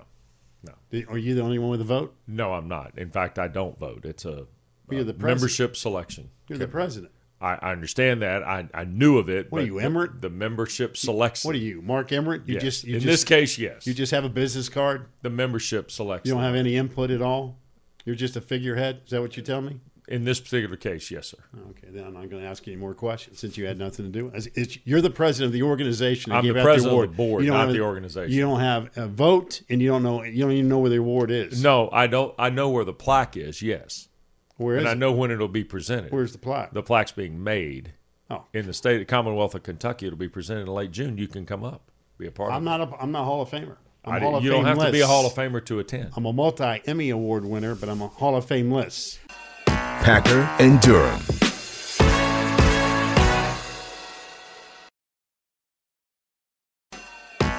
No. 0.65 1.03
Are 1.09 1.19
you 1.19 1.35
the 1.35 1.41
only 1.43 1.59
one 1.59 1.71
with 1.71 1.81
a 1.81 1.85
vote? 1.85 2.15
No, 2.29 2.53
I'm 2.53 2.69
not. 2.69 2.97
In 2.97 3.11
fact, 3.11 3.39
I 3.41 3.49
don't 3.49 3.77
vote. 3.77 4.05
It's 4.05 4.25
a 4.25 4.47
the 4.89 5.15
membership 5.19 5.75
selection. 5.75 6.29
You're 6.49 6.59
the 6.59 6.69
president. 6.69 7.13
I, 7.43 7.59
I 7.61 7.73
understand 7.73 8.23
that. 8.23 8.43
I, 8.43 8.69
I 8.73 8.85
knew 8.85 9.19
of 9.19 9.29
it. 9.29 9.51
What 9.51 9.59
are 9.59 9.63
but 9.63 9.67
you, 9.67 9.79
the- 9.81 9.85
Emmert? 9.85 10.23
The, 10.23 10.31
membership 10.31 10.97
selection. 10.97 11.49
What 11.49 11.55
are 11.57 11.59
you, 11.59 11.83
Mark 11.83 12.13
Emmert? 12.13 12.47
You 12.47 12.55
Yes. 12.55 12.63
just 12.63 12.85
you 12.85 12.95
in 12.95 13.01
just, 13.01 13.13
this 13.13 13.25
case, 13.25 13.59
yes. 13.59 13.87
you 13.87 13.95
just 13.95 14.13
have 14.13 14.25
a 14.25 14.29
business 14.29 14.69
card. 14.69 15.07
the 15.23 15.31
membership 15.31 15.91
selection. 15.91 16.29
You 16.29 16.35
don't 16.35 16.45
have 16.45 16.55
any 16.55 16.77
input 16.77 17.11
at 17.11 17.21
all. 17.21 17.59
You're 18.05 18.17
just 18.17 18.37
a 18.37 18.41
figurehead. 18.41 19.03
Is 19.05 19.11
that 19.11 19.21
what 19.21 19.37
you 19.37 19.43
tell 19.43 19.61
me? 19.61 19.81
in 20.09 20.25
this 20.25 20.41
particular 20.41 20.77
case, 20.77 21.11
yes, 21.11 21.29
sir. 21.29 21.39
Okay, 21.71 21.89
then 21.91 22.05
I'm 22.05 22.13
not 22.13 22.29
going 22.29 22.43
to 22.43 22.49
ask 22.49 22.67
you 22.67 22.73
any 22.73 22.81
more 22.81 22.93
questions 22.93 23.39
since 23.39 23.57
you 23.57 23.67
had 23.67 23.79
nothing 23.79 24.05
to 24.05 24.11
do. 24.11 24.27
with 24.27 24.47
it. 24.47 24.53
It's, 24.57 24.79
you're 24.85 25.01
the 25.01 25.11
president 25.11 25.47
of 25.49 25.53
the 25.53 25.63
organization. 25.63 26.31
that 26.31 26.39
I'm 26.39 26.45
gave 26.45 26.55
the 26.55 26.61
out 26.61 26.65
president 26.65 26.89
of 26.89 26.93
award. 26.93 27.13
the 27.13 27.17
board, 27.17 27.45
You 27.45 27.51
don't 27.51 27.59
not 27.59 27.67
have 27.69 27.75
the 27.75 27.81
organization. 27.83 28.33
You 28.33 28.43
don't 28.43 28.61
have 28.61 28.91
a 28.97 29.07
vote, 29.07 29.63
and 29.71 29.81
you 29.81 29.89
don't 29.89 30.03
know. 30.03 30.23
You 30.23 30.43
don't 30.43 30.53
even 30.53 30.69
know 30.69 30.81
where 30.81 30.91
the 30.91 30.97
award 30.97 31.31
is. 31.31 31.63
No, 31.63 31.89
I 31.93 32.09
don't. 32.09 32.35
I 32.39 32.51
know 32.51 32.69
where 32.71 32.85
the 32.85 32.93
plaque 32.93 33.37
is. 33.37 33.63
Yes, 33.63 34.09
where 34.57 34.77
is 34.77 34.81
and 34.81 34.89
I 34.89 34.93
it? 34.93 34.99
know 34.99 35.13
when 35.13 35.31
it'll 35.31 35.49
be 35.49 35.65
presented. 35.65 36.13
Where's 36.13 36.33
the 36.33 36.39
plaque? 36.39 36.73
the 36.73 36.83
plaque's 36.83 37.13
being 37.13 37.43
made 37.43 37.93
oh, 38.31 38.45
in 38.53 38.67
the 38.67 38.73
state, 38.73 38.95
of 38.95 39.01
the 39.01 39.05
Commonwealth 39.07 39.55
of 39.55 39.63
Kentucky. 39.63 40.07
It'll 40.07 40.19
be 40.19 40.29
presented 40.29 40.63
in 40.63 40.67
late 40.69 40.91
June. 40.93 41.19
You 41.19 41.29
can 41.29 41.47
come 41.47 41.65
up, 41.65 41.91
be 42.19 42.27
a 42.27 42.31
part 42.31 42.51
I'm 42.53 42.67
of 42.67 42.81
it. 42.81 42.85
not. 42.85 42.93
A, 42.93 43.03
I'm 43.03 43.13
not 43.13 43.23
a 43.23 43.25
Hall 43.25 43.43
of 43.43 43.51
Famer. 43.51 43.77
I'm 44.05 44.15
I 44.15 44.21
Hall 44.21 44.37
of 44.37 44.45
you 44.45 44.51
don't 44.51 44.65
Fame 44.65 44.77
have 44.77 44.87
to 44.87 44.93
be 44.93 45.01
a. 45.01 45.07
Hall 45.07 45.27
of 45.27 45.33
Famer 45.33 45.65
to 45.67 45.79
attend. 45.79 46.11
I'm 46.17 46.27
a 46.27 46.33
multi 46.33 46.83
Emmy 46.87 47.11
Award 47.11 47.45
winner, 47.45 47.75
but 47.75 47.89
I'm 47.89 48.03
a 48.03 48.09
Hall 48.09 48.37
of 48.37 48.45
Fame 48.45 48.71
list. 48.71 49.21
Packer 49.67 50.41
and 50.59 50.81
Durham. 50.81 51.21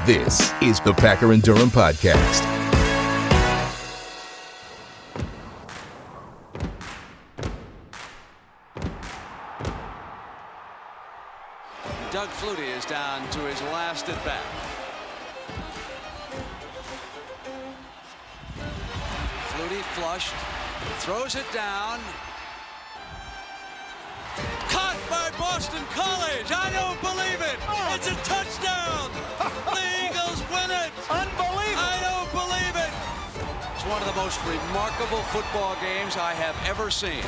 This 0.06 0.52
is 0.62 0.82
the 0.82 0.94
Packer 0.94 1.32
and 1.32 1.42
Durham 1.42 1.70
podcast. 1.70 2.53
Throws 21.04 21.36
it 21.36 21.46
down. 21.52 22.00
Caught 24.70 24.98
by 25.10 25.30
Boston 25.38 25.84
College. 25.92 26.50
I 26.50 26.72
don't 26.74 27.00
believe 27.02 27.42
it. 27.44 27.60
It's 27.94 28.08
a 28.08 28.18
touchdown. 28.24 29.12
the 29.70 29.86
Eagles 30.08 30.42
win 30.50 30.72
it. 30.72 30.92
Unbelievable. 31.12 31.84
I 31.84 32.00
don't 32.02 32.32
believe 32.32 32.76
it. 32.80 32.94
It's 33.76 33.86
one 33.86 34.02
of 34.02 34.08
the 34.08 34.18
most 34.18 34.40
remarkable 34.48 35.22
football 35.36 35.76
games 35.84 36.18
I 36.18 36.34
have 36.34 36.56
ever 36.66 36.90
seen. 36.90 37.24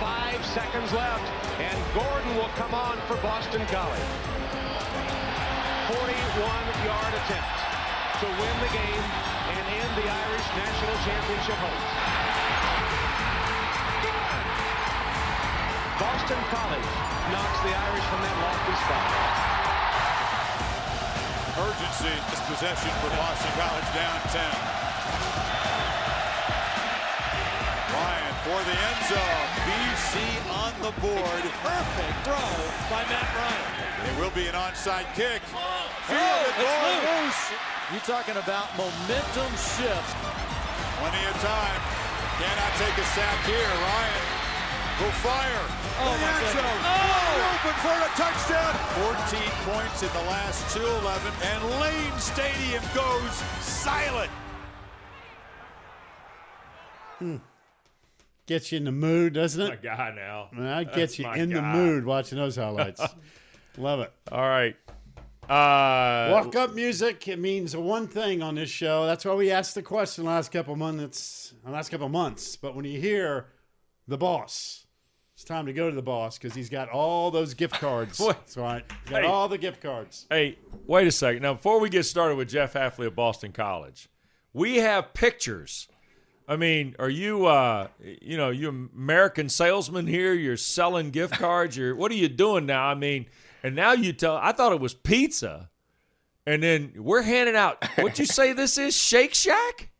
Five 0.00 0.40
seconds 0.46 0.92
left, 0.92 1.26
and 1.60 1.76
Gordon 1.92 2.32
will 2.36 2.52
come 2.56 2.72
on 2.72 2.96
for 3.06 3.16
Boston 3.20 3.60
College. 3.68 4.08
41-yard 5.92 7.12
attempt 7.12 7.58
to 8.20 8.26
win 8.26 8.56
the 8.64 8.72
game 8.72 9.04
and 9.52 9.62
end 9.68 9.92
the 10.00 10.08
Irish 10.10 10.48
national 10.56 10.96
championship 11.04 11.58
hopes. 11.60 12.27
Boston 15.98 16.38
College 16.54 16.90
knocks 17.34 17.58
the 17.66 17.74
Irish 17.74 18.06
from 18.06 18.22
that 18.22 18.36
lofty 18.38 18.74
spot. 18.86 19.10
Urgency 21.58 22.14
this 22.30 22.38
possession 22.46 22.94
for 23.02 23.10
Boston 23.18 23.50
College 23.58 23.90
down 23.98 24.18
10. 24.30 24.46
Ryan 27.98 28.34
for 28.46 28.62
the 28.62 28.76
end 28.78 29.00
zone. 29.10 29.46
BC 29.66 30.22
on 30.54 30.70
the 30.86 30.94
board. 31.02 31.42
Perfect 31.66 32.14
throw 32.22 32.46
by 32.94 33.02
Matt 33.10 33.26
Ryan. 33.34 33.66
It 34.06 34.14
will 34.22 34.30
be 34.38 34.46
an 34.46 34.54
onside 34.54 35.10
kick. 35.18 35.42
Oh, 35.50 35.90
it's 36.06 36.62
loose. 37.10 37.58
You're 37.90 38.06
talking 38.06 38.38
about 38.38 38.70
momentum 38.78 39.50
shift. 39.58 40.14
Plenty 41.02 41.26
of 41.26 41.34
time. 41.42 41.80
Cannot 42.38 42.72
take 42.78 42.94
a 43.02 43.06
sack 43.18 43.42
here. 43.50 43.66
Ryan 43.82 44.37
will 45.00 45.14
fire. 45.22 45.64
Oh, 46.00 46.12
the 46.12 46.18
my 46.20 46.32
end 46.32 46.52
zone. 46.54 46.82
Oh! 46.82 47.18
Open 47.58 47.76
for 47.82 47.96
a 47.96 48.10
touchdown. 48.16 48.74
14 49.30 49.74
points 49.74 50.02
in 50.02 50.08
the 50.12 50.30
last 50.30 50.74
two 50.74 50.84
11, 50.84 51.32
and 51.42 51.80
Lane 51.80 52.18
Stadium 52.18 52.82
goes 52.94 53.32
silent. 53.60 54.30
Hmm. 57.18 57.36
Gets 58.46 58.72
you 58.72 58.78
in 58.78 58.84
the 58.84 58.92
mood, 58.92 59.34
doesn't 59.34 59.60
it? 59.60 59.68
My 59.68 59.76
God, 59.76 59.82
guy 59.82 60.12
now. 60.14 60.48
That 60.52 60.84
That's 60.86 60.96
gets 60.96 61.18
you 61.18 61.26
my 61.26 61.36
in 61.36 61.50
the 61.50 61.62
mood 61.62 62.04
watching 62.04 62.38
those 62.38 62.56
highlights. 62.56 63.02
Love 63.76 64.00
it. 64.00 64.12
All 64.32 64.40
right. 64.40 64.76
Uh, 65.48 66.30
Walk 66.32 66.56
up 66.56 66.74
music. 66.74 67.26
It 67.28 67.38
means 67.38 67.76
one 67.76 68.06
thing 68.06 68.42
on 68.42 68.54
this 68.54 68.70
show. 68.70 69.06
That's 69.06 69.24
why 69.24 69.34
we 69.34 69.50
asked 69.50 69.74
the 69.74 69.82
question 69.82 70.24
last 70.24 70.50
couple 70.50 70.76
months. 70.76 71.54
Last 71.66 71.90
couple 71.90 72.08
months. 72.08 72.56
But 72.56 72.74
when 72.74 72.84
you 72.84 73.00
hear 73.00 73.46
the 74.06 74.18
boss, 74.18 74.86
it's 75.38 75.44
time 75.44 75.66
to 75.66 75.72
go 75.72 75.88
to 75.88 75.94
the 75.94 76.02
boss 76.02 76.36
because 76.36 76.52
he's 76.52 76.68
got 76.68 76.88
all 76.88 77.30
those 77.30 77.54
gift 77.54 77.74
cards. 77.80 78.18
That's 78.18 78.56
right. 78.56 78.82
He's 79.04 79.10
got 79.12 79.22
Hey. 79.22 79.28
all 79.28 79.46
the 79.46 79.56
gift 79.56 79.80
cards. 79.80 80.26
Hey, 80.28 80.58
wait 80.84 81.06
a 81.06 81.12
second. 81.12 81.42
Now, 81.42 81.54
before 81.54 81.78
we 81.78 81.88
get 81.88 82.02
started 82.02 82.34
with 82.34 82.48
Jeff 82.48 82.72
Hafley 82.72 83.06
of 83.06 83.14
Boston 83.14 83.52
College, 83.52 84.08
we 84.52 84.78
have 84.78 85.14
pictures. 85.14 85.86
I 86.48 86.56
mean, 86.56 86.96
are 86.98 87.08
you, 87.08 87.46
uh, 87.46 87.86
you 88.20 88.36
know, 88.36 88.50
you 88.50 88.68
American 88.68 89.48
salesman 89.48 90.08
here? 90.08 90.34
You're 90.34 90.56
selling 90.56 91.10
gift 91.12 91.34
cards. 91.38 91.76
You're, 91.76 91.94
what 91.94 92.10
are 92.10 92.16
you 92.16 92.28
doing 92.28 92.66
now? 92.66 92.86
I 92.86 92.96
mean, 92.96 93.26
and 93.62 93.76
now 93.76 93.92
you 93.92 94.12
tell. 94.12 94.34
I 94.38 94.50
thought 94.50 94.72
it 94.72 94.80
was 94.80 94.92
pizza, 94.92 95.70
and 96.46 96.60
then 96.60 96.94
we're 96.96 97.22
handing 97.22 97.54
out. 97.54 97.84
What 97.98 98.18
you 98.18 98.24
say 98.26 98.54
this 98.54 98.76
is? 98.76 98.96
Shake 98.96 99.34
Shack? 99.34 99.90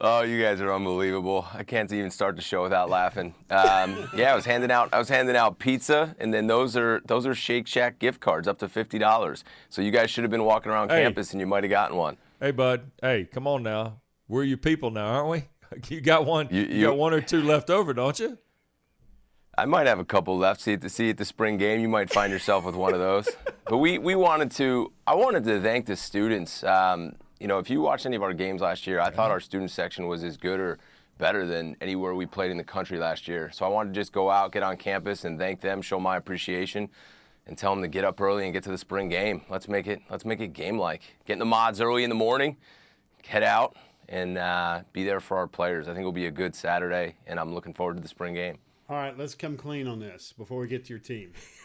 Oh, 0.00 0.22
you 0.22 0.42
guys 0.42 0.60
are 0.60 0.72
unbelievable. 0.74 1.46
I 1.54 1.62
can't 1.62 1.90
even 1.92 2.10
start 2.10 2.34
the 2.36 2.42
show 2.42 2.62
without 2.62 2.90
laughing. 2.90 3.34
Um, 3.48 4.08
yeah, 4.16 4.32
I 4.32 4.34
was 4.34 4.44
handing 4.44 4.70
out 4.70 4.88
I 4.92 4.98
was 4.98 5.08
handing 5.08 5.36
out 5.36 5.58
pizza, 5.58 6.16
and 6.18 6.34
then 6.34 6.46
those 6.48 6.76
are 6.76 7.00
those 7.06 7.26
are 7.26 7.34
Shake 7.34 7.66
Shack 7.68 7.98
gift 8.00 8.20
cards 8.20 8.48
up 8.48 8.58
to 8.58 8.68
fifty 8.68 8.98
dollars. 8.98 9.44
So 9.68 9.82
you 9.82 9.90
guys 9.92 10.10
should 10.10 10.24
have 10.24 10.30
been 10.32 10.44
walking 10.44 10.72
around 10.72 10.90
Hey. 10.90 11.02
campus, 11.02 11.32
and 11.32 11.40
you 11.40 11.46
might 11.46 11.62
have 11.64 11.70
gotten 11.70 11.96
one. 11.96 12.16
Hey, 12.40 12.50
bud. 12.50 12.90
Hey, 13.00 13.28
come 13.32 13.46
on 13.46 13.62
now. 13.62 14.00
We're 14.26 14.42
your 14.44 14.56
people 14.58 14.90
now, 14.90 15.06
aren't 15.06 15.28
we? 15.30 15.44
You 15.88 16.00
got 16.00 16.24
one. 16.26 16.48
You, 16.50 16.62
You- 16.62 16.74
you- 16.76 16.86
got 16.86 16.96
one 16.96 17.12
or 17.14 17.20
two 17.20 17.42
left 17.42 17.68
over, 17.70 17.92
don't 17.94 18.18
you? 18.20 18.38
I 19.56 19.64
might 19.66 19.86
have 19.86 20.00
a 20.00 20.04
couple 20.04 20.36
left. 20.36 20.60
See 20.60 20.72
at 20.72 20.80
the 20.80 20.88
see 20.88 21.10
at 21.10 21.16
the 21.18 21.24
spring 21.24 21.56
game, 21.56 21.80
you 21.80 21.88
might 21.88 22.12
find 22.12 22.32
yourself 22.32 22.64
with 22.64 22.74
one 22.74 22.92
of 22.94 23.00
those. 23.00 23.28
But 23.66 23.78
we 23.78 23.96
we 23.98 24.14
wanted 24.14 24.50
to. 24.52 24.92
I 25.06 25.14
wanted 25.14 25.44
to 25.44 25.58
thank 25.62 25.86
the 25.86 25.96
students. 25.96 26.62
Um, 26.64 27.14
you 27.44 27.48
know, 27.48 27.58
if 27.58 27.68
you 27.68 27.82
watched 27.82 28.06
any 28.06 28.16
of 28.16 28.22
our 28.22 28.32
games 28.32 28.62
last 28.62 28.86
year, 28.86 29.00
I 29.00 29.10
thought 29.10 29.30
our 29.30 29.38
student 29.38 29.70
section 29.70 30.06
was 30.06 30.24
as 30.24 30.38
good 30.38 30.58
or 30.58 30.78
better 31.18 31.46
than 31.46 31.76
anywhere 31.82 32.14
we 32.14 32.24
played 32.24 32.50
in 32.50 32.56
the 32.56 32.64
country 32.64 32.98
last 32.98 33.28
year. 33.28 33.50
So 33.52 33.66
I 33.66 33.68
wanted 33.68 33.92
to 33.92 34.00
just 34.00 34.14
go 34.14 34.30
out, 34.30 34.50
get 34.50 34.62
on 34.62 34.78
campus, 34.78 35.26
and 35.26 35.38
thank 35.38 35.60
them, 35.60 35.82
show 35.82 36.00
my 36.00 36.16
appreciation, 36.16 36.88
and 37.46 37.58
tell 37.58 37.74
them 37.74 37.82
to 37.82 37.88
get 37.88 38.02
up 38.02 38.18
early 38.18 38.44
and 38.44 38.54
get 38.54 38.62
to 38.62 38.70
the 38.70 38.78
spring 38.78 39.10
game. 39.10 39.42
Let's 39.50 39.68
make 39.68 39.86
it 39.86 40.00
let's 40.08 40.24
make 40.24 40.40
it 40.40 40.54
game 40.54 40.78
like. 40.78 41.02
Get 41.26 41.34
in 41.34 41.38
the 41.38 41.44
mods 41.44 41.82
early 41.82 42.02
in 42.02 42.08
the 42.08 42.16
morning, 42.16 42.56
head 43.26 43.42
out, 43.42 43.76
and 44.08 44.38
uh, 44.38 44.80
be 44.94 45.04
there 45.04 45.20
for 45.20 45.36
our 45.36 45.46
players. 45.46 45.86
I 45.86 45.90
think 45.90 46.00
it'll 46.00 46.12
be 46.12 46.24
a 46.24 46.30
good 46.30 46.54
Saturday, 46.54 47.16
and 47.26 47.38
I'm 47.38 47.52
looking 47.52 47.74
forward 47.74 47.96
to 47.96 48.02
the 48.02 48.08
spring 48.08 48.32
game. 48.32 48.56
All 48.88 48.96
right, 48.96 49.18
let's 49.18 49.34
come 49.34 49.58
clean 49.58 49.86
on 49.86 50.00
this 50.00 50.32
before 50.34 50.60
we 50.60 50.66
get 50.66 50.86
to 50.86 50.94
your 50.94 50.98
team. 50.98 51.34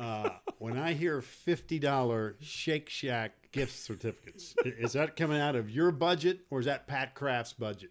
Uh, 0.00 0.30
when 0.58 0.78
I 0.78 0.94
hear 0.94 1.20
$50 1.20 2.34
Shake 2.40 2.88
Shack 2.88 3.32
gift 3.52 3.76
certificates, 3.78 4.54
is 4.64 4.94
that 4.94 5.14
coming 5.14 5.38
out 5.38 5.56
of 5.56 5.68
your 5.68 5.90
budget 5.90 6.40
or 6.48 6.60
is 6.60 6.66
that 6.66 6.86
Pat 6.86 7.14
Kraft's 7.14 7.52
budget? 7.52 7.90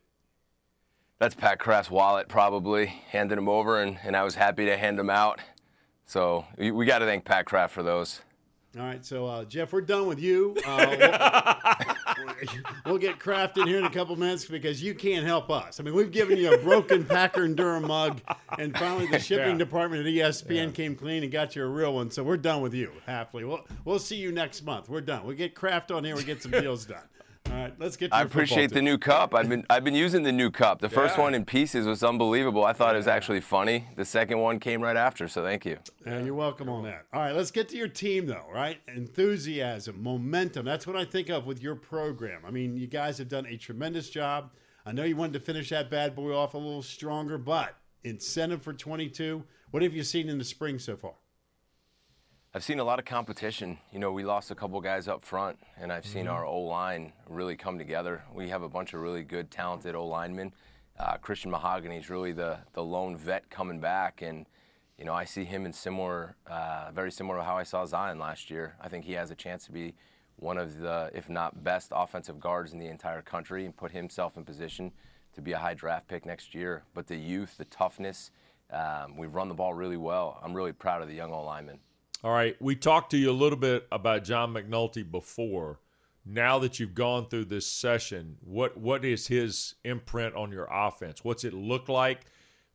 That's 1.19 1.36
Pat 1.36 1.60
Kraft's 1.60 1.91
wallet, 1.91 2.28
probably. 2.28 2.88
Handed 2.88 3.38
him 3.38 3.48
over, 3.48 3.82
and, 3.82 4.00
and 4.04 4.15
I 4.15 4.24
was 4.24 4.36
happy 4.36 4.65
to 4.65 4.76
hand 4.78 4.98
them 4.98 5.10
out. 5.10 5.39
So 6.06 6.45
we, 6.58 6.72
we 6.72 6.86
got 6.86 7.00
to 7.00 7.06
thank 7.06 7.26
Pat 7.26 7.45
Kraft 7.45 7.74
for 7.74 7.84
those. 7.84 8.22
All 8.78 8.86
right, 8.86 9.06
so 9.06 9.28
uh, 9.28 9.45
Jeff, 9.45 9.72
we're 9.72 9.82
done 9.82 10.08
with 10.08 10.19
you. 10.19 10.56
Uh, 10.65 11.84
we'll, 12.25 12.36
we'll 12.86 12.97
get 12.97 13.19
Kraft 13.19 13.58
in 13.58 13.67
here 13.67 13.77
in 13.79 13.86
a 13.86 13.89
couple 13.89 14.15
minutes 14.15 14.45
because 14.45 14.82
you 14.82 14.93
can't 14.93 15.25
help 15.25 15.49
us. 15.49 15.79
I 15.79 15.84
mean, 15.84 15.93
we've 15.93 16.12
given 16.12 16.38
you 16.38 16.53
a 16.53 16.58
broken 16.58 17.03
Packer 17.05 17.43
and 17.43 17.55
Durham 17.55 17.88
mug, 17.88 18.21
and 18.58 18.75
finally 18.77 19.08
the 19.08 19.19
shipping 19.19 19.51
Yeah. 19.53 19.58
department 19.58 20.05
at 20.05 20.12
ESPN 20.13 20.73
came 20.73 20.95
clean 20.95 21.23
and 21.23 21.32
got 21.32 21.55
you 21.55 21.63
a 21.63 21.67
real 21.67 21.93
one. 21.95 22.12
So 22.12 22.23
we're 22.23 22.38
done 22.38 22.62
with 22.62 22.73
you, 22.73 22.91
happily. 23.05 23.43
We'll 23.45 23.65
we'll 23.86 23.99
see 23.99 24.17
you 24.17 24.32
next 24.32 24.63
month. 24.63 24.89
We're 24.89 25.01
done. 25.01 25.25
We 25.25 25.36
get 25.36 25.55
Kraft 25.55 25.91
on 25.91 26.03
here. 26.03 26.15
We 26.15 26.23
get 26.23 26.41
some 26.41 26.51
deals 26.60 26.86
done. 26.86 27.03
All 27.50 27.56
right, 27.56 27.74
let's 27.80 27.98
get. 27.98 28.12
To 28.12 28.16
I 28.16 28.22
appreciate 28.22 28.72
the 28.72 28.82
new 28.82 28.98
cup. 28.98 29.34
I've 29.34 29.50
been 29.50 29.66
I've 29.70 29.84
been 29.84 29.96
using 29.96 30.22
the 30.22 30.32
new 30.32 30.52
cup. 30.52 30.82
The 30.82 30.90
first 30.90 31.18
one 31.18 31.34
in 31.34 31.46
pieces 31.46 31.88
was 31.88 32.04
unbelievable. 32.04 32.64
I 32.64 32.74
thought 32.74 32.94
it 32.94 32.98
was 32.98 33.08
actually 33.08 33.42
funny. 33.42 33.88
The 33.96 34.06
second 34.06 34.38
one 34.40 34.60
came 34.60 34.82
right 34.82 34.96
after, 34.96 35.28
so 35.28 35.44
thank 35.44 35.66
you. 35.66 35.80
Yeah, 36.06 36.20
you're 36.20 36.36
welcome 36.36 36.70
on 36.70 36.84
that. 36.84 37.06
All 37.12 37.22
right, 37.22 37.36
let's 37.36 37.50
get 37.50 37.68
to 37.70 37.78
your 37.78 37.88
team, 37.88 38.28
though, 38.28 38.46
right? 38.54 38.78
Enthusiasm, 38.88 40.02
momentum. 40.04 40.64
That's 40.64 40.86
what 40.86 40.96
I 40.96 41.06
think 41.06 41.30
of 41.30 41.48
with 41.48 41.62
your 41.62 41.76
program. 41.76 42.42
I 42.46 42.52
mean, 42.52 42.78
you 42.78 42.86
guys 42.86 43.18
have 43.18 43.30
done 43.30 43.48
a 43.48 43.58
tremendous 43.58 44.10
job. 44.12 44.52
I 44.86 44.92
know 44.92 45.04
you 45.04 45.16
wanted 45.16 45.34
to 45.34 45.40
finish 45.40 45.70
that 45.70 45.90
bad 45.90 46.16
boy 46.16 46.36
off 46.36 46.54
a 46.54 46.58
little 46.58 46.84
stronger, 46.84 47.38
but 47.38 47.76
incentive 48.04 48.62
for 48.62 48.74
22. 48.74 49.44
What 49.72 49.84
have 49.84 49.94
you 49.94 50.04
seen 50.04 50.30
in 50.30 50.38
the 50.38 50.44
spring 50.44 50.78
so 50.78 50.96
far? 50.96 51.14
I've 52.52 52.64
seen 52.64 52.80
a 52.80 52.84
lot 52.84 52.98
of 52.98 53.06
competition. 53.06 53.78
You 53.94 54.00
know, 54.00 54.12
we 54.12 54.24
lost 54.24 54.50
a 54.50 54.56
couple 54.56 54.82
guys 54.82 55.08
up 55.08 55.22
front, 55.22 55.60
and 55.80 55.94
I've 55.94 56.08
seen 56.08 56.28
our 56.28 56.44
O 56.44 56.62
line 56.62 57.14
really 57.30 57.56
come 57.56 57.78
together. 57.78 58.24
We 58.34 58.50
have 58.50 58.64
a 58.64 58.68
bunch 58.68 58.96
of 58.96 59.02
really 59.02 59.22
good, 59.22 59.52
talented 59.52 59.94
O 59.94 60.08
linemen. 60.08 60.54
Uh, 61.00 61.18
Christian 61.18 61.52
Mahogany 61.52 61.98
is 61.98 62.10
really 62.10 62.32
the 62.32 62.58
the 62.74 62.84
lone 62.84 63.16
vet 63.16 63.52
coming 63.52 63.80
back, 63.80 64.24
and 64.24 64.48
you 64.98 65.06
know, 65.06 65.14
I 65.14 65.26
see 65.26 65.44
him 65.44 65.68
in 65.68 65.74
similar, 65.74 66.38
uh, 66.48 66.90
very 66.92 67.12
similar 67.12 67.38
to 67.38 67.44
how 67.44 67.56
I 67.56 67.62
saw 67.62 67.86
Zion 67.86 68.18
last 68.18 68.50
year. 68.50 68.76
I 68.82 68.90
think 68.90 69.06
he 69.06 69.14
has 69.14 69.30
a 69.30 69.36
chance 69.36 69.66
to 69.66 69.72
be 69.72 69.94
one 70.38 70.58
of 70.58 70.80
the, 70.80 71.12
if 71.14 71.30
not 71.30 71.64
best, 71.64 71.92
offensive 71.94 72.40
guards 72.40 72.74
in 72.74 72.80
the 72.80 72.88
entire 72.88 73.22
country, 73.22 73.64
and 73.64 73.78
put 73.78 73.92
himself 73.92 74.38
in 74.38 74.44
position 74.44 74.92
to 75.36 75.42
be 75.42 75.52
a 75.52 75.60
high 75.60 75.76
draft 75.76 76.08
pick 76.08 76.26
next 76.26 76.56
year. 76.56 76.82
But 76.96 77.06
the 77.06 77.16
youth, 77.16 77.58
the 77.60 77.66
toughness, 77.66 78.32
um, 78.74 79.18
we 79.18 79.28
run 79.28 79.50
the 79.50 79.54
ball 79.54 79.76
really 79.76 79.98
well. 79.98 80.40
I'm 80.44 80.56
really 80.56 80.74
proud 80.74 81.04
of 81.04 81.10
the 81.10 81.14
young 81.14 81.32
O 81.32 81.44
linemen. 81.44 81.78
All 82.21 82.32
right, 82.32 82.62
we 82.62 82.75
talked 82.75 83.12
to 83.12 83.17
you 83.17 83.32
a 83.32 83.34
little 83.34 83.58
bit 83.58 83.88
about 83.93 84.25
John 84.25 84.53
McNulty 84.53 85.10
before. 85.10 85.79
Now 86.25 86.60
that 86.60 86.77
you've 86.77 86.93
gone 86.93 87.27
through 87.27 87.45
this 87.45 87.65
session, 87.65 88.38
what 88.41 88.77
what 88.77 89.05
is 89.05 89.27
his 89.27 89.75
imprint 89.86 90.36
on 90.36 90.51
your 90.51 90.67
offense? 90.69 91.23
What's 91.23 91.45
it 91.45 91.53
look 91.53 91.88
like? 91.88 92.25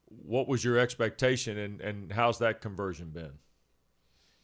What 0.07 0.49
was 0.49 0.65
your 0.65 0.79
expectation, 0.79 1.59
and, 1.59 1.81
and 1.83 2.13
how's 2.13 2.39
that 2.39 2.63
conversion 2.63 3.11
been? 3.11 3.33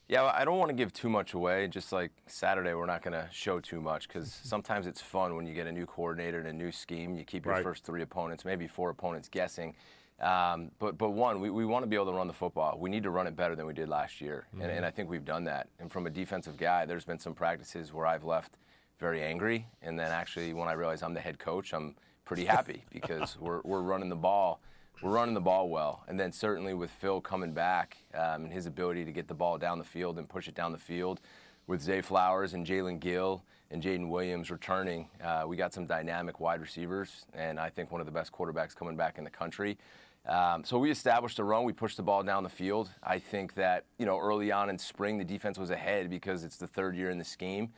Yeah, 0.06 0.24
I 0.24 0.44
don't 0.44 0.58
want 0.58 0.68
to 0.70 0.74
give 0.74 0.92
too 0.92 1.08
much 1.08 1.32
away. 1.32 1.68
Just 1.68 1.92
like 1.92 2.10
Saturday, 2.26 2.74
we're 2.74 2.84
not 2.84 3.00
going 3.02 3.12
to 3.12 3.28
show 3.32 3.58
too 3.60 3.80
much 3.80 4.06
because 4.06 4.28
mm-hmm. 4.28 4.48
sometimes 4.48 4.86
it's 4.86 5.00
fun 5.00 5.34
when 5.34 5.46
you 5.46 5.54
get 5.54 5.66
a 5.66 5.72
new 5.72 5.86
coordinator 5.86 6.40
and 6.40 6.48
a 6.48 6.52
new 6.52 6.72
scheme. 6.72 7.14
You 7.14 7.24
keep 7.24 7.46
your 7.46 7.54
Right. 7.54 7.62
first 7.62 7.84
three 7.84 8.02
opponents, 8.02 8.44
maybe 8.44 8.66
four 8.66 8.90
opponents, 8.90 9.28
guessing. 9.28 9.76
Um, 10.20 10.70
but 10.78 10.98
but 10.98 11.10
one, 11.10 11.40
we, 11.40 11.50
we 11.50 11.64
want 11.64 11.82
to 11.82 11.86
be 11.86 11.96
able 11.96 12.06
to 12.06 12.12
run 12.12 12.26
the 12.26 12.32
football. 12.32 12.76
We 12.78 12.90
need 12.90 13.02
to 13.04 13.10
run 13.10 13.26
it 13.26 13.36
better 13.36 13.56
than 13.56 13.66
we 13.66 13.72
did 13.72 13.88
last 13.88 14.20
year, 14.20 14.46
mm-hmm. 14.52 14.62
and, 14.62 14.70
and 14.70 14.86
I 14.86 14.90
think 14.90 15.08
we've 15.08 15.24
done 15.24 15.44
that. 15.44 15.68
And 15.78 15.90
from 15.90 16.06
a 16.06 16.10
defensive 16.10 16.56
guy, 16.56 16.84
there's 16.84 17.04
been 17.04 17.18
some 17.18 17.34
practices 17.34 17.92
where 17.92 18.06
I've 18.06 18.24
left 18.24 18.58
very 18.98 19.22
angry, 19.22 19.66
and 19.82 19.98
then 19.98 20.10
actually 20.10 20.52
when 20.52 20.68
I 20.68 20.72
realize 20.72 21.02
I'm 21.02 21.14
the 21.14 21.20
head 21.20 21.38
coach, 21.38 21.72
I'm 21.72 21.94
pretty 22.26 22.44
happy 22.44 22.84
because 22.92 23.38
we're 23.40 23.60
we're 23.64 23.82
running 23.82 24.08
the 24.08 24.16
ball. 24.16 24.60
We're 25.02 25.12
running 25.12 25.32
the 25.32 25.40
ball 25.40 25.70
well, 25.70 26.04
and 26.08 26.20
then 26.20 26.30
certainly 26.30 26.74
with 26.74 26.90
Phil 26.90 27.22
coming 27.22 27.52
back 27.52 27.96
um, 28.14 28.44
and 28.44 28.52
his 28.52 28.66
ability 28.66 29.06
to 29.06 29.12
get 29.12 29.28
the 29.28 29.34
ball 29.34 29.56
down 29.56 29.78
the 29.78 29.84
field 29.84 30.18
and 30.18 30.28
push 30.28 30.46
it 30.46 30.54
down 30.54 30.72
the 30.72 30.78
field, 30.78 31.20
with 31.66 31.80
Zay 31.80 32.02
Flowers 32.02 32.52
and 32.52 32.66
Jaelen 32.66 33.00
Gill 33.00 33.42
and 33.70 33.82
Jaden 33.82 34.08
Williams 34.08 34.50
returning, 34.50 35.08
uh, 35.22 35.44
we 35.46 35.56
got 35.56 35.72
some 35.72 35.86
dynamic 35.86 36.40
wide 36.40 36.60
receivers, 36.60 37.24
and 37.32 37.58
I 37.58 37.70
think 37.70 37.92
one 37.92 38.00
of 38.00 38.06
the 38.06 38.12
best 38.12 38.32
quarterbacks 38.32 38.74
coming 38.74 38.96
back 38.96 39.16
in 39.16 39.24
the 39.24 39.30
country. 39.30 39.78
Um, 40.26 40.64
so 40.64 40.78
we 40.78 40.90
established 40.90 41.38
a 41.38 41.44
run. 41.44 41.64
We 41.64 41.72
pushed 41.72 41.96
the 41.96 42.02
ball 42.02 42.22
down 42.22 42.42
the 42.42 42.48
field. 42.48 42.90
I 43.02 43.18
think 43.18 43.54
that 43.54 43.84
you 43.98 44.06
know 44.06 44.18
early 44.18 44.52
on 44.52 44.70
in 44.70 44.78
spring 44.78 45.18
the 45.18 45.24
defense 45.24 45.58
was 45.58 45.70
ahead 45.70 46.10
because 46.10 46.44
it's 46.44 46.56
the 46.56 46.66
third 46.66 46.94
year 46.94 47.10
in 47.10 47.18
the 47.18 47.24
scheme, 47.24 47.70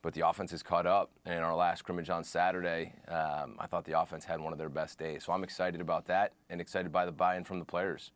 but 0.00 0.14
the 0.14 0.26
offense 0.26 0.52
has 0.52 0.62
caught 0.62 0.86
up. 0.86 1.10
And 1.24 1.34
in 1.34 1.42
our 1.42 1.56
last 1.56 1.80
scrimmage 1.80 2.08
on 2.08 2.24
Saturday, 2.24 2.92
um, 3.08 3.56
I 3.58 3.66
thought 3.66 3.84
the 3.84 4.00
offense 4.00 4.24
had 4.24 4.40
one 4.40 4.52
of 4.52 4.58
their 4.58 4.68
best 4.68 4.98
days. 4.98 5.24
So 5.24 5.32
I'm 5.32 5.44
excited 5.44 5.80
about 5.80 6.06
that 6.06 6.32
and 6.48 6.60
excited 6.60 6.92
by 6.92 7.04
the 7.04 7.12
buy-in 7.12 7.44
from 7.44 7.58
the 7.58 7.64
players. 7.64 8.12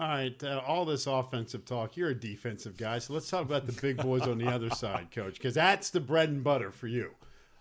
All 0.00 0.08
right, 0.08 0.42
uh, 0.42 0.60
all 0.66 0.84
this 0.84 1.06
offensive 1.06 1.64
talk. 1.64 1.96
You're 1.96 2.10
a 2.10 2.14
defensive 2.14 2.76
guy, 2.76 2.98
so 2.98 3.12
let's 3.12 3.30
talk 3.30 3.42
about 3.42 3.66
the 3.66 3.80
big 3.80 3.98
boys 3.98 4.22
on 4.22 4.38
the 4.38 4.48
other 4.48 4.70
side, 4.74 5.10
coach, 5.10 5.34
because 5.34 5.54
that's 5.54 5.90
the 5.90 6.00
bread 6.00 6.28
and 6.28 6.42
butter 6.42 6.70
for 6.72 6.88
you. 6.88 7.10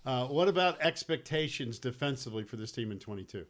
Uh, 0.06 0.26
what 0.28 0.48
about 0.48 0.82
expectations 0.82 1.78
defensively 1.78 2.44
for 2.44 2.56
this 2.56 2.72
team 2.72 2.92
in 2.92 3.00
22? 3.00 3.46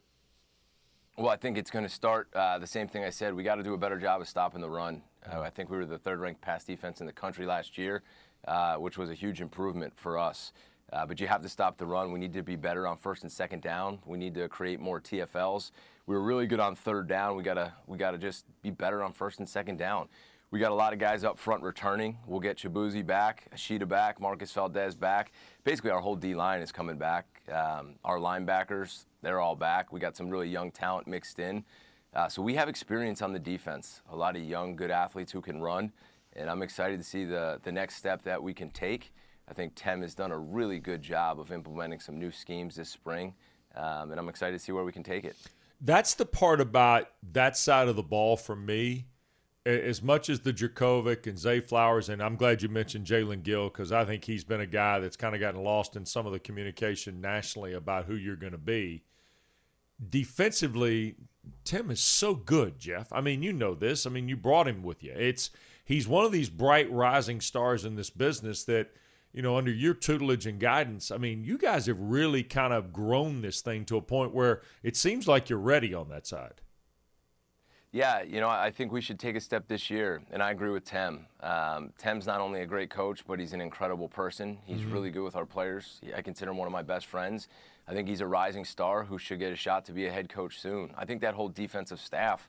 Well, 1.22 1.30
I 1.30 1.36
think 1.36 1.56
it's 1.56 1.70
going 1.70 1.86
to 1.86 1.90
start 1.90 2.30
uh, 2.34 2.58
the 2.58 2.66
same 2.66 2.88
thing 2.88 3.04
I 3.04 3.12
said. 3.12 3.36
We 3.36 3.44
got 3.44 3.58
to 3.58 3.64
do 3.64 3.76
a 3.76 3.78
better 3.78 4.00
job 4.00 4.22
of 4.22 4.28
stopping 4.28 4.60
the 4.60 4.72
run. 4.72 5.04
Uh, 5.32 5.42
I 5.42 5.52
think 5.52 5.70
we 5.70 5.78
were 5.78 5.86
the 5.86 6.00
third-ranked 6.00 6.42
pass 6.42 6.64
defense 6.64 7.00
in 7.00 7.06
the 7.06 7.14
country 7.14 7.46
last 7.46 7.78
year, 7.78 8.02
uh, 8.48 8.78
which 8.78 8.98
was 8.98 9.12
a 9.12 9.14
huge 9.14 9.40
improvement 9.40 9.94
for 9.96 10.18
us. 10.18 10.52
Uh, 10.92 11.06
but 11.06 11.20
you 11.20 11.28
have 11.28 11.44
to 11.44 11.48
stop 11.48 11.78
the 11.78 11.86
run. 11.86 12.12
We 12.12 12.18
need 12.18 12.34
to 12.34 12.42
be 12.42 12.56
better 12.56 12.88
on 12.88 12.98
first 12.98 13.22
and 13.22 13.32
second 13.32 13.62
down. 13.62 14.00
We 14.04 14.18
need 14.18 14.34
to 14.34 14.50
create 14.50 14.80
more 14.80 15.00
TFLs. 15.00 15.70
We 16.08 16.16
were 16.16 16.24
really 16.24 16.48
good 16.48 16.60
on 16.60 16.76
third 16.76 17.08
down. 17.08 17.38
We 17.38 17.44
gotta 17.44 17.72
we 17.86 18.00
gotta 18.00 18.18
just 18.18 18.46
be 18.64 18.72
better 18.72 19.04
on 19.04 19.14
first 19.14 19.38
and 19.38 19.48
second 19.48 19.78
down. 19.78 20.10
We 20.52 20.60
got 20.60 20.72
a 20.72 20.76
lot 20.76 20.92
of 20.92 21.00
guys 21.00 21.24
up 21.24 21.40
front 21.40 21.64
returning. 21.64 22.18
We'll 22.28 22.42
get 22.42 22.58
Chibuzi 22.58 23.06
back, 23.06 23.48
Ashita 23.56 23.88
back, 23.88 24.20
Marcus 24.20 24.52
Valdez 24.52 24.96
back. 24.96 25.32
Basically, 25.64 25.92
our 25.92 26.02
whole 26.02 26.18
D 26.18 26.36
line 26.36 26.62
is 26.62 26.74
coming 26.74 26.98
back. 26.98 27.26
Um, 27.50 27.96
our 28.04 28.18
linebackers, 28.18 29.06
they're 29.22 29.40
all 29.40 29.56
back. 29.56 29.94
We 29.94 30.02
got 30.02 30.18
some 30.18 30.30
really 30.30 30.50
young 30.50 30.70
talent 30.70 31.08
mixed 31.08 31.40
in. 31.40 31.64
Uh, 32.14 32.28
so 32.28 32.42
we 32.42 32.56
have 32.56 32.68
experience 32.68 33.22
on 33.22 33.32
the 33.32 33.40
defense. 33.40 34.02
A 34.12 34.16
lot 34.16 34.36
of 34.36 34.44
young, 34.44 34.76
good 34.76 34.92
athletes 34.92 35.32
who 35.32 35.40
can 35.40 35.62
run, 35.62 35.94
and 36.34 36.50
I'm 36.50 36.62
excited 36.62 36.98
to 36.98 37.04
see 37.06 37.24
the 37.24 37.62
the 37.64 37.72
next 37.72 37.96
step 37.96 38.22
that 38.24 38.44
we 38.44 38.54
can 38.54 38.70
take. 38.72 39.14
I 39.48 39.54
think 39.54 39.72
Tem 39.74 40.02
has 40.02 40.14
done 40.14 40.32
a 40.32 40.38
really 40.38 40.80
good 40.80 41.02
job 41.02 41.40
of 41.40 41.54
implementing 41.54 42.02
some 42.02 42.20
new 42.20 42.30
schemes 42.30 42.76
this 42.76 42.90
spring, 42.90 43.36
um, 43.76 44.12
and 44.12 44.20
I'm 44.20 44.28
excited 44.28 44.58
to 44.58 44.60
see 44.60 44.74
where 44.74 44.84
we 44.84 44.92
can 44.92 45.04
take 45.04 45.24
it. 45.24 45.38
That's 45.80 46.14
the 46.14 46.26
part 46.26 46.60
about 46.60 47.08
that 47.32 47.56
side 47.56 47.88
of 47.88 47.96
the 47.96 48.04
ball 48.04 48.36
for 48.36 48.56
me. 48.56 49.06
As 49.64 50.02
much 50.02 50.30
as 50.30 50.40
the 50.40 50.54
Jurkovec 50.54 51.28
and 51.28 51.38
Zay 51.38 51.60
Flowers, 51.60 52.10
and 52.10 52.22
I'm 52.22 52.36
glad 52.36 52.64
you 52.64 52.70
mentioned 52.70 53.06
Jaelen 53.06 53.44
Gill 53.44 53.70
because 53.70 53.92
I 53.92 54.06
think 54.06 54.26
he's 54.26 54.44
been 54.44 54.62
a 54.62 54.66
guy 54.66 55.00
that's 55.00 55.16
kind 55.16 55.36
of 55.36 55.42
gotten 55.42 55.64
lost 55.64 55.96
in 55.96 56.06
some 56.06 56.26
of 56.26 56.34
the 56.34 56.40
communication 56.40 57.22
nationally 57.22 57.74
about 57.74 58.06
who 58.06 58.16
you're 58.16 58.36
going 58.36 58.54
to 58.54 58.58
be 58.58 59.04
defensively, 60.10 61.16
Tem 61.64 61.92
is 61.92 62.00
so 62.00 62.34
good, 62.34 62.80
Jeff. 62.80 63.12
I 63.12 63.22
mean, 63.22 63.44
you 63.44 63.54
know 63.54 63.76
this. 63.76 64.06
I 64.06 64.10
mean, 64.10 64.28
you 64.28 64.36
brought 64.36 64.68
him 64.68 64.84
with 64.84 65.04
you. 65.04 65.14
It's 65.16 65.52
he's 65.86 66.08
one 66.08 66.26
of 66.26 66.32
these 66.32 66.50
bright 66.50 66.92
rising 66.92 67.42
stars 67.42 67.86
in 67.86 67.96
this 67.96 68.10
business 68.10 68.64
that, 68.66 68.90
you 69.34 69.42
know, 69.42 69.58
under 69.58 69.72
your 69.72 69.94
tutelage 69.94 70.46
and 70.46 70.60
guidance, 70.60 71.12
I 71.12 71.18
mean, 71.18 71.44
you 71.44 71.58
guys 71.58 71.86
have 71.86 72.00
really 72.00 72.44
kind 72.44 72.74
of 72.74 72.92
grown 72.92 73.42
this 73.42 73.62
thing 73.62 73.86
to 73.86 73.98
a 73.98 74.02
point 74.02 74.34
where 74.34 74.62
it 74.84 74.98
seems 74.98 75.28
like 75.28 75.50
you're 75.50 75.60
ready 75.60 75.94
on 75.94 76.10
that 76.10 76.28
side. 76.28 76.62
Yeah, 77.94 78.22
you 78.22 78.40
know, 78.40 78.48
I 78.48 78.72
think 78.72 78.94
we 78.94 79.02
should 79.02 79.20
take 79.20 79.36
a 79.36 79.42
step 79.42 79.68
this 79.68 79.90
year, 79.90 80.22
and 80.32 80.42
I 80.42 80.52
agree 80.52 80.70
with 80.70 80.86
Tem. 80.86 81.26
Um, 81.42 81.92
Tem's 81.98 82.26
not 82.26 82.40
only 82.40 82.62
a 82.62 82.66
great 82.66 82.90
coach, 82.90 83.26
but 83.28 83.38
he's 83.38 83.52
an 83.52 83.60
incredible 83.60 84.08
person. 84.08 84.60
He's 84.66 84.80
mm-hmm. 84.80 84.94
really 84.94 85.10
good 85.10 85.24
with 85.24 85.36
our 85.36 85.46
players. 85.46 86.00
I 86.16 86.22
consider 86.22 86.52
him 86.52 86.58
one 86.58 86.68
of 86.68 86.72
my 86.72 86.84
best 86.84 87.06
friends. 87.08 87.50
I 87.90 87.94
think 87.94 88.08
he's 88.08 88.22
a 88.22 88.26
rising 88.26 88.64
star 88.64 89.04
who 89.04 89.18
should 89.18 89.40
get 89.40 89.52
a 89.52 89.58
shot 89.58 89.84
to 89.86 89.92
be 89.92 90.06
a 90.06 90.12
head 90.12 90.30
coach 90.30 90.62
soon. 90.62 90.92
I 90.98 91.04
think 91.04 91.20
that 91.22 91.34
whole 91.34 91.50
defensive 91.50 92.00
staff 92.00 92.48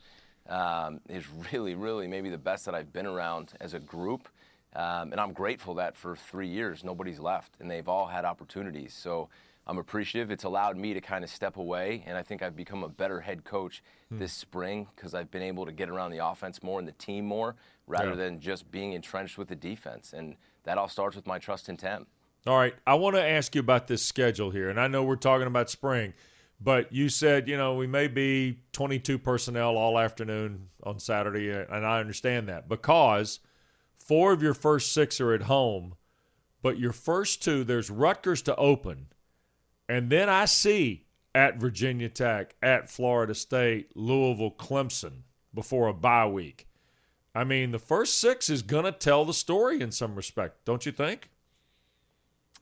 um, 0.48 1.00
is 1.09 1.24
really, 1.52 1.74
really 1.74 2.07
maybe 2.07 2.31
the 2.31 2.38
best 2.38 2.64
that 2.66 2.76
I've 2.76 2.92
been 2.92 3.07
around 3.07 3.55
as 3.61 3.74
a 3.74 3.81
group. 3.81 4.28
Um, 4.76 5.11
and 5.11 5.20
I'm 5.20 5.33
grateful 5.33 5.74
that 5.74 5.96
for 5.96 6.14
three 6.14 6.48
years 6.48 6.85
nobody's 6.85 7.18
left, 7.18 7.57
and 7.59 7.68
they've 7.68 7.88
all 7.88 8.07
had 8.07 8.24
opportunities. 8.24 8.94
So 8.94 9.28
I'm 9.66 9.79
appreciative. 9.79 10.31
It's 10.31 10.44
allowed 10.44 10.77
me 10.77 10.92
to 10.94 11.01
kind 11.01 11.22
of 11.22 11.31
step 11.31 11.57
away, 11.57 12.03
and 12.07 12.18
I 12.18 12.22
think 12.22 12.42
I've 12.42 12.57
become 12.57 12.83
a 12.83 12.88
better 12.88 13.20
head 13.20 13.44
coach 13.44 13.83
hmm. 14.09 14.18
this 14.18 14.33
spring 14.33 14.88
because 14.94 15.14
I've 15.14 15.31
been 15.31 15.42
able 15.42 15.66
to 15.66 15.72
get 15.72 15.88
around 15.88 16.11
the 16.11 16.25
offense 16.27 16.62
more 16.62 16.79
and 16.79 16.88
the 16.88 16.92
team 16.92 17.25
more 17.25 17.57
rather 17.87 18.11
yeah. 18.11 18.16
than 18.16 18.40
just 18.40 18.70
being 18.70 18.92
entrenched 18.92 19.38
with 19.38 19.48
the 19.48 19.55
defense. 19.55 20.12
And 20.12 20.37
that 20.64 20.79
all 20.79 20.88
starts 20.88 21.16
with 21.16 21.27
my 21.27 21.38
trust 21.38 21.68
in 21.68 21.77
Tem. 21.77 22.07
All 22.46 22.57
right, 22.57 22.75
I 22.87 22.94
want 22.94 23.14
to 23.14 23.22
ask 23.22 23.55
you 23.55 23.61
about 23.61 23.87
this 23.87 24.05
schedule 24.05 24.51
here, 24.51 24.68
and 24.68 24.81
I 24.81 24.88
know 24.88 25.05
we're 25.05 25.14
talking 25.14 25.46
about 25.46 25.70
spring, 25.70 26.12
but 26.61 26.92
you 26.92 27.09
said 27.09 27.48
you 27.48 27.57
know 27.57 27.77
we 27.77 27.87
may 27.87 28.09
be 28.09 28.59
22 28.72 29.18
personnel 29.18 29.77
all 29.77 29.96
afternoon 29.96 30.70
on 30.83 30.98
Saturday, 30.98 31.51
and 31.51 31.87
I 31.87 32.01
understand 32.01 32.48
that 32.48 32.68
because 32.68 33.38
four 33.96 34.33
of 34.33 34.42
your 34.42 34.55
first 34.55 34.92
six 34.92 35.20
are 35.20 35.33
at 35.33 35.42
home, 35.42 35.94
but 36.62 36.81
your 36.81 36.92
first 36.92 37.44
two 37.44 37.62
there's 37.62 37.90
Rutgers 37.90 38.42
to 38.42 38.57
open 38.57 39.07
and 39.92 40.09
then 40.09 40.31
I 40.31 40.46
see 40.46 41.05
at 41.35 41.59
Virginia 41.59 42.09
Tech, 42.09 42.55
at 42.62 42.88
Florida 42.88 43.35
State, 43.35 43.94
Louisville, 43.94 44.50
Clemson 44.50 45.24
before 45.52 45.87
a 45.87 45.92
bye 45.92 46.26
week. 46.26 46.66
I 47.35 47.44
mean, 47.44 47.72
the 47.72 47.78
first 47.78 48.18
six 48.18 48.48
is 48.48 48.62
going 48.62 48.87
to 48.87 48.92
tell 48.92 49.26
the 49.26 49.35
story 49.35 49.83
in 49.83 49.92
some 49.92 50.14
respect, 50.14 50.64
don't 50.64 50.87
you 50.87 50.92
think? 50.92 51.28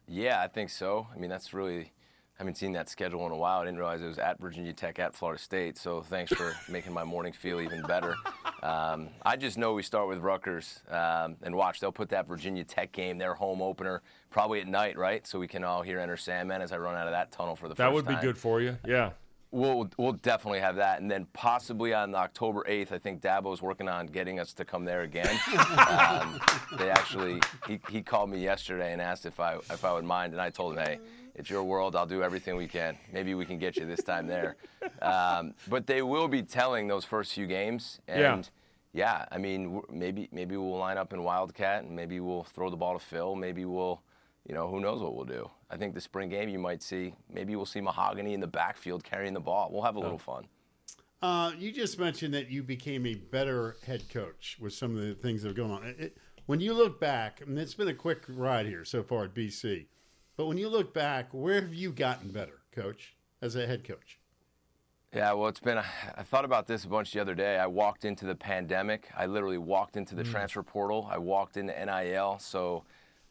Yeah, 0.09 0.43
I 0.43 0.49
think 0.49 0.71
so. 0.71 1.07
I 1.15 1.19
mean, 1.21 1.31
that's 1.31 1.55
really 1.55 1.93
haven't 2.41 2.57
seen 2.57 2.73
that 2.73 2.89
schedule 2.89 3.27
in 3.27 3.33
a 3.33 3.37
while. 3.37 3.61
I 3.61 3.67
didn't 3.67 3.77
realize 3.77 4.01
it 4.01 4.07
was 4.07 4.19
at 4.19 4.41
Virginia 4.41 4.73
Tech, 4.73 4.99
at 4.99 5.15
Florida 5.15 5.39
State. 5.41 5.77
So 5.77 6.01
thanks 6.01 6.33
for 6.33 6.55
making 6.71 6.95
my 6.95 7.05
morning 7.05 7.35
feel 7.35 7.61
even 7.61 7.83
better. 7.83 8.15
Um, 8.63 9.11
I 9.27 9.37
just 9.37 9.59
know 9.59 9.75
we 9.75 9.83
start 9.83 10.09
with 10.09 10.21
Rutgers 10.21 10.81
um, 10.89 11.37
and 11.43 11.55
watch. 11.55 11.81
They'll 11.81 11.93
put 11.93 12.09
that 12.09 12.27
Virginia 12.27 12.65
Tech 12.65 12.93
game, 12.93 13.19
their 13.19 13.35
home 13.35 13.61
opener, 13.61 14.01
probably 14.31 14.63
at 14.63 14.69
night, 14.69 14.97
right? 14.97 15.27
So 15.27 15.39
we 15.39 15.49
can 15.49 15.65
all 15.65 15.83
hear 15.83 16.01
Enter 16.01 16.17
Sandman 16.17 16.63
as 16.63 16.73
I 16.73 16.79
run 16.79 16.95
out 16.95 17.07
of 17.07 17.13
that 17.13 17.31
tunnel 17.31 17.57
for 17.57 17.69
the 17.69 17.75
that 17.75 17.85
first 17.85 17.95
would 17.95 18.07
time. 18.07 18.17
be 18.17 18.23
good 18.23 18.39
for 18.39 18.63
you. 18.63 18.79
Yeah. 18.87 19.11
We'll 19.53 19.91
we'll 19.99 20.13
definitely 20.13 20.61
have 20.61 20.77
that, 20.77 21.01
and 21.01 21.11
then 21.11 21.27
possibly 21.33 21.93
on 21.93 22.15
October 22.15 22.63
eighth, 22.69 22.93
I 22.93 22.99
think 22.99 23.21
Dabo 23.21 23.53
is 23.53 23.61
working 23.61 23.89
on 23.89 24.07
getting 24.07 24.39
us 24.39 24.53
to 24.53 24.65
come 24.65 24.85
there 24.85 25.01
again. 25.01 25.27
um, 25.91 26.41
they 26.79 26.89
actually 26.89 27.41
he, 27.67 27.81
he 27.91 28.01
called 28.01 28.31
me 28.31 28.39
yesterday 28.39 28.93
and 28.93 29.03
asked 29.03 29.27
if 29.27 29.41
I 29.41 29.57
if 29.57 29.85
I 29.85 29.93
would 29.93 30.05
mind, 30.05 30.35
and 30.35 30.41
I 30.41 30.51
told 30.51 30.79
him, 30.79 30.85
hey, 30.85 31.01
it's 31.41 31.51
your 31.51 31.65
world. 31.65 31.97
I'll 31.97 32.07
do 32.07 32.23
everything 32.23 32.57
we 32.57 32.69
can. 32.69 32.97
Maybe 33.13 33.35
we 33.35 33.45
can 33.45 33.59
get 33.59 33.77
you 33.77 33.87
this 33.87 34.03
time 34.03 34.27
there. 34.27 34.57
Um, 35.03 35.55
but 35.69 35.87
they 35.87 36.03
will 36.03 36.29
be 36.29 36.43
telling 36.43 36.87
those 36.87 37.05
first 37.05 37.33
few 37.33 37.47
games, 37.47 38.01
and 38.07 38.49
yeah, 38.93 39.19
yeah 39.21 39.27
I 39.33 39.39
mean 39.39 39.83
maybe 39.91 40.29
maybe 40.31 40.57
we'll 40.57 40.77
line 40.77 40.99
up 40.99 41.13
in 41.13 41.23
Wildcat, 41.23 41.85
and 41.85 41.97
maybe 41.97 42.21
we'll 42.21 42.45
throw 42.45 42.71
the 42.71 42.77
ball 42.77 42.99
to 42.99 43.05
Phil. 43.05 43.35
Maybe 43.35 43.65
we'll 43.65 44.03
you 44.47 44.55
know, 44.55 44.69
who 44.69 44.81
knows 44.81 45.01
what 45.01 45.15
we'll 45.15 45.25
do. 45.25 45.51
I 45.71 45.77
think 45.77 45.95
the 45.95 46.01
spring 46.01 46.29
game 46.29 46.49
you 46.49 46.59
might 46.59 46.83
see, 46.83 47.15
maybe 47.33 47.55
we'll 47.57 47.67
see 47.67 47.81
Mahogany 47.81 48.35
in 48.35 48.41
the 48.41 48.47
backfield 48.47 49.05
carrying 49.05 49.35
the 49.35 49.41
ball. 49.41 49.71
We'll 49.71 49.83
have 49.83 49.97
a 49.97 50.01
little 50.01 50.19
fun. 50.19 50.47
Uh, 51.23 51.53
you 51.59 51.71
just 51.71 51.99
mentioned 51.99 52.33
that 52.33 52.51
you 52.51 52.63
became 52.63 53.05
a 53.07 53.15
better 53.15 53.77
head 53.87 54.09
coach 54.09 54.57
with 54.59 54.73
some 54.73 54.97
of 54.97 55.03
the 55.03 55.15
things 55.15 55.43
that 55.43 55.51
are 55.51 55.55
going 55.55 55.71
on. 55.71 55.95
It, 55.99 56.17
when 56.47 56.61
you 56.61 56.73
look 56.73 56.99
back, 56.99 57.41
I 57.43 57.45
mean, 57.45 57.59
it's 57.59 57.75
been 57.75 57.89
a 57.89 57.95
quick 57.95 58.25
ride 58.29 58.67
here 58.67 58.85
so 58.85 59.03
far 59.03 59.25
at 59.25 59.35
BC, 59.35 59.87
but 60.41 60.47
when 60.47 60.57
you 60.57 60.71
look 60.71 60.95
back, 60.95 61.29
where 61.33 61.61
have 61.61 61.75
you 61.75 61.93
gotten 61.93 62.31
better, 62.31 62.63
coach, 62.73 63.15
as 63.43 63.57
a 63.57 63.67
head 63.67 63.85
coach? 63.85 64.19
Yeah, 65.15 65.35
well, 65.35 65.49
it's 65.49 65.61
been. 65.61 65.77
I 65.77 66.23
thought 66.23 66.47
about 66.47 66.67
this 66.67 66.85
a 66.85 66.89
bunch 66.89 67.13
the 67.13 67.21
other 67.21 67.35
day. 67.35 67.59
I 67.59 67.67
walked 67.67 68.07
into 68.07 68.25
the 68.25 68.35
pandemic. 68.35 69.11
I 69.15 69.27
literally 69.27 69.59
walked 69.59 69.99
into 69.99 70.15
the 70.15 70.23
mm. 70.23 70.31
transfer 70.31 70.63
portal. 70.63 71.07
I 71.13 71.19
walked 71.19 71.59
into 71.59 71.75
NIL. 71.75 72.39
So 72.39 72.85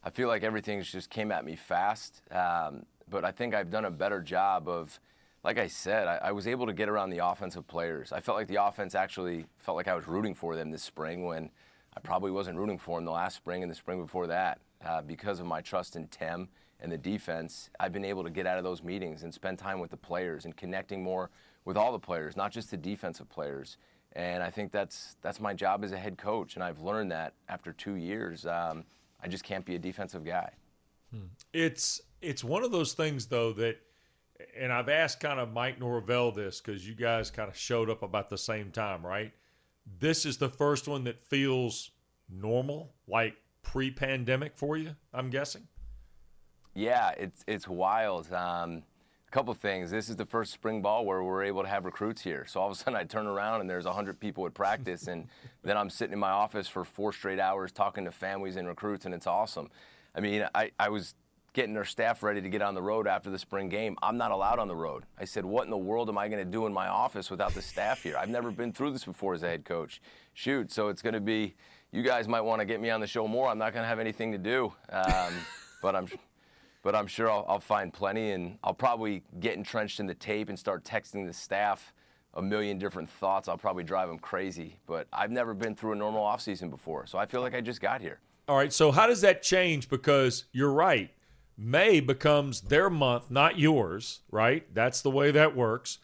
I 0.03 0.11
feel 0.11 0.27
like 0.27 0.43
everything 0.43 0.83
just 0.83 1.09
came 1.09 1.31
at 1.31 1.43
me 1.43 1.55
fast. 1.55 2.21
Um, 2.29 2.85
but 3.09 3.25
I 3.25 3.31
think 3.31 3.55
I've 3.55 3.71
done 3.71 3.85
a 3.85 3.91
better 3.91 4.21
job 4.21 4.69
of, 4.69 4.99
like 5.43 5.57
I 5.57 5.65
said, 5.65 6.07
I, 6.07 6.17
I, 6.25 6.31
was 6.31 6.45
able 6.45 6.67
to 6.67 6.73
get 6.73 6.89
around 6.89 7.09
the 7.09 7.25
offensive 7.25 7.67
players. 7.67 8.11
I 8.11 8.19
felt 8.19 8.37
like 8.37 8.47
the 8.47 8.63
offense 8.63 8.93
actually 8.93 9.47
felt 9.57 9.77
like 9.77 9.87
I 9.87 9.95
was 9.95 10.07
rooting 10.07 10.35
for 10.35 10.55
them 10.55 10.69
this 10.69 10.83
spring 10.83 11.25
when 11.25 11.49
I 11.97 12.01
probably 12.01 12.29
wasn't 12.29 12.59
rooting 12.59 12.77
for 12.77 12.99
them 12.99 13.05
the 13.05 13.11
last 13.11 13.35
spring 13.35 13.63
and 13.63 13.71
the 13.71 13.75
spring 13.75 13.99
before 13.99 14.27
that. 14.27 14.59
Uh, 14.85 15.01
because 15.01 15.39
of 15.39 15.47
my 15.47 15.59
trust 15.59 15.95
in 15.95 16.07
Tem 16.07 16.47
and 16.81 16.91
the 16.91 16.97
defense, 16.97 17.69
I've 17.79 17.91
been 17.91 18.05
able 18.05 18.23
to 18.23 18.29
get 18.29 18.45
out 18.45 18.57
of 18.57 18.63
those 18.63 18.83
meetings 18.83 19.23
and 19.23 19.33
spend 19.33 19.59
time 19.59 19.79
with 19.79 19.91
the 19.91 19.97
players 19.97 20.45
and 20.45 20.55
connecting 20.55 21.03
more 21.03 21.29
with 21.65 21.77
all 21.77 21.91
the 21.91 21.99
players, 21.99 22.37
not 22.37 22.51
just 22.51 22.71
the 22.71 22.77
defensive 22.77 23.29
players. 23.29 23.77
And 24.13 24.41
I 24.41 24.49
think 24.49 24.71
that's 24.71 25.17
that's 25.21 25.39
my 25.39 25.53
job 25.53 25.83
as 25.83 25.91
a 25.91 25.97
head 25.97 26.17
coach, 26.17 26.55
and 26.55 26.63
I've 26.63 26.79
learned 26.79 27.11
that 27.11 27.33
after 27.47 27.71
two 27.73 27.95
years. 27.95 28.45
Um, 28.45 28.85
I 29.21 29.27
just 29.27 29.43
can't 29.43 29.65
be 29.65 29.75
a 29.75 29.79
defensive 29.79 30.25
guy. 30.25 30.51
It's 31.53 32.01
it's 32.21 32.43
one 32.43 32.63
of 32.63 32.71
those 32.71 32.93
things 32.93 33.27
though 33.27 33.53
that, 33.53 33.77
and 34.57 34.71
I've 34.73 34.89
asked 34.89 35.19
kind 35.19 35.39
of 35.39 35.53
Mike 35.53 35.79
Norvell 35.79 36.31
this 36.31 36.59
because 36.59 36.87
you 36.87 36.95
guys 36.95 37.29
kind 37.29 37.49
of 37.49 37.57
showed 37.57 37.89
up 37.89 38.01
about 38.01 38.29
the 38.29 38.37
same 38.37 38.71
time, 38.71 39.05
right? 39.05 39.31
This 39.99 40.25
is 40.25 40.37
the 40.37 40.49
first 40.49 40.87
one 40.87 41.03
that 41.03 41.21
feels 41.29 41.91
normal, 42.29 42.93
like 43.07 43.35
pre-pandemic 43.63 44.55
for 44.55 44.77
you. 44.77 44.95
I'm 45.13 45.29
guessing. 45.29 45.67
Yeah, 46.79 47.11
it's 47.17 47.43
it's 47.45 47.67
wild. 47.67 48.31
Um, 48.31 48.83
a 49.27 49.31
couple 49.31 49.53
things. 49.53 49.91
This 49.91 50.07
is 50.07 50.15
the 50.15 50.25
first 50.25 50.53
spring 50.53 50.81
ball 50.81 51.05
where 51.05 51.21
we're 51.21 51.43
able 51.43 51.61
to 51.61 51.67
have 51.67 51.83
recruits 51.83 52.21
here. 52.21 52.45
So 52.47 52.61
all 52.61 52.67
of 52.67 52.71
a 52.71 52.75
sudden, 52.75 52.95
I 52.95 53.03
turn 53.03 53.27
around 53.27 53.59
and 53.59 53.69
there's 53.69 53.83
100 53.83 54.17
people 54.17 54.45
at 54.45 54.53
practice, 54.53 55.07
and 55.07 55.27
then 55.61 55.75
I'm 55.75 55.89
sitting 55.89 56.13
in 56.13 56.19
my 56.19 56.29
office 56.29 56.69
for 56.69 56.85
four 56.85 57.11
straight 57.11 57.37
hours 57.37 57.73
talking 57.73 58.05
to 58.05 58.11
families 58.11 58.55
and 58.55 58.65
recruits, 58.65 59.03
and 59.03 59.13
it's 59.13 59.27
awesome. 59.27 59.69
I 60.15 60.21
mean, 60.21 60.47
I, 60.55 60.71
I 60.79 60.87
was 60.87 61.15
getting 61.51 61.75
our 61.75 61.83
staff 61.83 62.23
ready 62.23 62.41
to 62.41 62.47
get 62.47 62.61
on 62.61 62.75
the 62.75 62.81
road 62.81 63.07
after 63.07 63.29
the 63.29 63.39
spring 63.39 63.67
game. 63.67 63.97
I'm 64.01 64.17
not 64.17 64.31
allowed 64.31 64.57
on 64.57 64.69
the 64.69 64.75
road. 64.75 65.03
I 65.19 65.25
said, 65.25 65.43
What 65.43 65.65
in 65.65 65.71
the 65.71 65.77
world 65.77 66.07
am 66.07 66.17
I 66.17 66.29
going 66.29 66.43
to 66.43 66.49
do 66.49 66.65
in 66.65 66.71
my 66.71 66.87
office 66.87 67.29
without 67.29 67.53
the 67.53 67.61
staff 67.61 68.03
here? 68.03 68.15
I've 68.17 68.29
never 68.29 68.51
been 68.51 68.71
through 68.71 68.93
this 68.93 69.03
before 69.03 69.33
as 69.33 69.43
a 69.43 69.47
head 69.47 69.65
coach. 69.65 70.01
Shoot, 70.33 70.71
so 70.71 70.87
it's 70.87 71.01
going 71.01 71.13
to 71.13 71.19
be, 71.19 71.55
you 71.91 72.03
guys 72.03 72.29
might 72.29 72.41
want 72.41 72.61
to 72.61 72.65
get 72.65 72.79
me 72.79 72.89
on 72.89 73.01
the 73.01 73.07
show 73.07 73.27
more. 73.27 73.49
I'm 73.49 73.57
not 73.57 73.73
going 73.73 73.83
to 73.83 73.89
have 73.89 73.99
anything 73.99 74.31
to 74.31 74.37
do. 74.37 74.71
Um, 74.89 75.33
but 75.81 75.93
I'm 75.93 76.07
but 76.81 76.95
I'm 76.95 77.07
sure 77.07 77.29
I'll, 77.29 77.45
I'll, 77.47 77.59
find 77.59 77.93
plenty, 77.93 78.31
and 78.31 78.57
I'll 78.63 78.73
probably 78.73 79.23
get 79.39 79.55
entrenched 79.55 79.99
in 79.99 80.05
the 80.05 80.15
tape 80.15 80.49
and 80.49 80.57
start 80.57 80.83
texting 80.83 81.25
the 81.25 81.33
staff 81.33 81.93
a 82.35 82.41
million 82.41 82.77
different 82.77 83.09
thoughts. 83.09 83.47
I'll 83.47 83.57
probably 83.57 83.83
drive 83.83 84.07
them 84.07 84.19
crazy, 84.19 84.79
but 84.85 85.07
I've 85.11 85.31
never 85.31 85.53
been 85.53 85.75
through 85.75 85.93
a 85.93 85.95
normal 85.95 86.23
offseason 86.23 86.69
before, 86.69 87.05
so 87.05 87.17
I 87.17 87.25
feel 87.25 87.41
like 87.41 87.55
I 87.55 87.61
just 87.61 87.81
got 87.81 88.01
here. 88.01 88.19
All 88.47 88.55
right, 88.55 88.73
so 88.73 88.91
how 88.91 89.07
does 89.07 89.21
that 89.21 89.43
change? 89.43 89.89
Because 89.89 90.45
you're 90.51 90.71
right, 90.71 91.11
May 91.61 91.99
becomes 91.99 92.61
their 92.61 92.89
month, 92.89 93.29
not 93.29 93.59
yours, 93.59 94.21
right? 94.31 94.63
That's 94.73 95.01
the 95.01 95.11
way 95.11 95.31
that 95.31 95.57
works. 95.57 95.97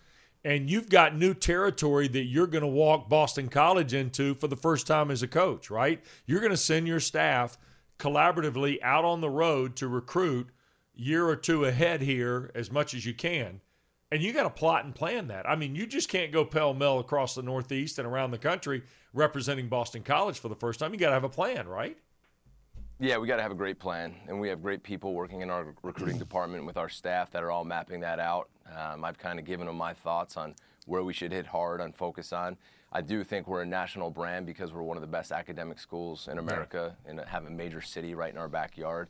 And 0.43 0.69
you've 0.69 0.89
got 0.89 1.15
new 1.15 1.33
territory 1.33 2.09
that 2.09 2.25
you're 2.25 2.45
going 2.45 2.61
to 2.61 2.67
walk 2.67 3.07
Boston 3.07 3.47
College 3.47 3.93
into 3.93 4.35
for 4.35 4.47
the 4.47 4.57
first 4.57 4.85
time 4.85 5.09
as 5.09 5.23
a 5.23 5.29
coach, 5.29 5.71
right? 5.71 6.03
You're 6.25 6.41
going 6.41 6.51
to 6.51 6.57
send 6.57 6.87
your 6.87 6.99
staff 6.99 7.57
collaboratively 7.97 8.79
out 8.83 9.05
on 9.05 9.21
the 9.21 9.29
road 9.29 9.77
to 9.77 9.87
recruit 9.87 10.49
year 10.95 11.27
or 11.27 11.35
two 11.35 11.65
ahead 11.65 12.01
here 12.01 12.51
as 12.55 12.71
much 12.71 12.93
as 12.93 13.05
you 13.05 13.13
can. 13.13 13.61
And 14.11 14.21
you 14.21 14.33
got 14.33 14.43
to 14.43 14.49
plot 14.49 14.85
and 14.85 14.93
plan 14.93 15.27
that. 15.27 15.49
I 15.49 15.55
mean, 15.55 15.75
you 15.75 15.87
just 15.87 16.09
can't 16.09 16.31
go 16.31 16.45
pell 16.45 16.73
mell 16.73 16.99
across 16.99 17.35
the 17.35 17.41
Northeast 17.41 17.99
and 17.99 18.07
around 18.07 18.31
the 18.31 18.37
country 18.37 18.83
representing 19.13 19.67
Boston 19.67 20.03
College 20.03 20.39
for 20.39 20.47
the 20.47 20.55
first 20.55 20.79
time. 20.79 20.93
You 20.93 20.99
got 20.99 21.07
to 21.07 21.13
have 21.13 21.23
a 21.23 21.29
plan, 21.29 21.67
right? 21.67 21.97
Yeah, 22.99 23.17
we 23.17 23.27
got 23.27 23.37
to 23.37 23.41
have 23.41 23.51
a 23.51 23.55
great 23.55 23.77
plan, 23.77 24.15
and 24.27 24.39
we 24.39 24.47
have 24.47 24.61
great 24.61 24.81
people 24.81 25.13
working 25.13 25.41
in 25.41 25.49
our 25.49 25.75
recruiting 25.83 26.17
department 26.17 26.65
with 26.65 26.77
our 26.77 26.87
staff 26.87 27.29
that 27.31 27.43
are 27.43 27.51
all 27.51 27.65
mapping 27.65 27.99
that 28.01 28.19
out. 28.19 28.49
Um, 28.73 29.03
I've 29.03 29.17
kind 29.17 29.37
of 29.37 29.43
given 29.43 29.67
them 29.67 29.75
my 29.75 29.93
thoughts 29.93 30.37
on 30.37 30.55
where 30.85 31.03
we 31.03 31.11
should 31.11 31.33
hit 31.33 31.45
hard 31.45 31.81
and 31.81 31.93
focus 31.93 32.31
on. 32.31 32.55
I 32.93 33.01
do 33.01 33.25
think 33.25 33.47
we're 33.47 33.63
a 33.63 33.65
national 33.65 34.11
brand 34.11 34.45
because 34.45 34.71
we're 34.71 34.83
one 34.83 34.95
of 34.95 35.01
the 35.01 35.07
best 35.07 35.33
academic 35.33 35.79
schools 35.79 36.29
in 36.31 36.37
America 36.37 36.95
and 37.05 37.19
have 37.19 37.45
a 37.45 37.49
major 37.49 37.81
city 37.81 38.15
right 38.15 38.31
in 38.31 38.37
our 38.37 38.47
backyard. 38.47 39.09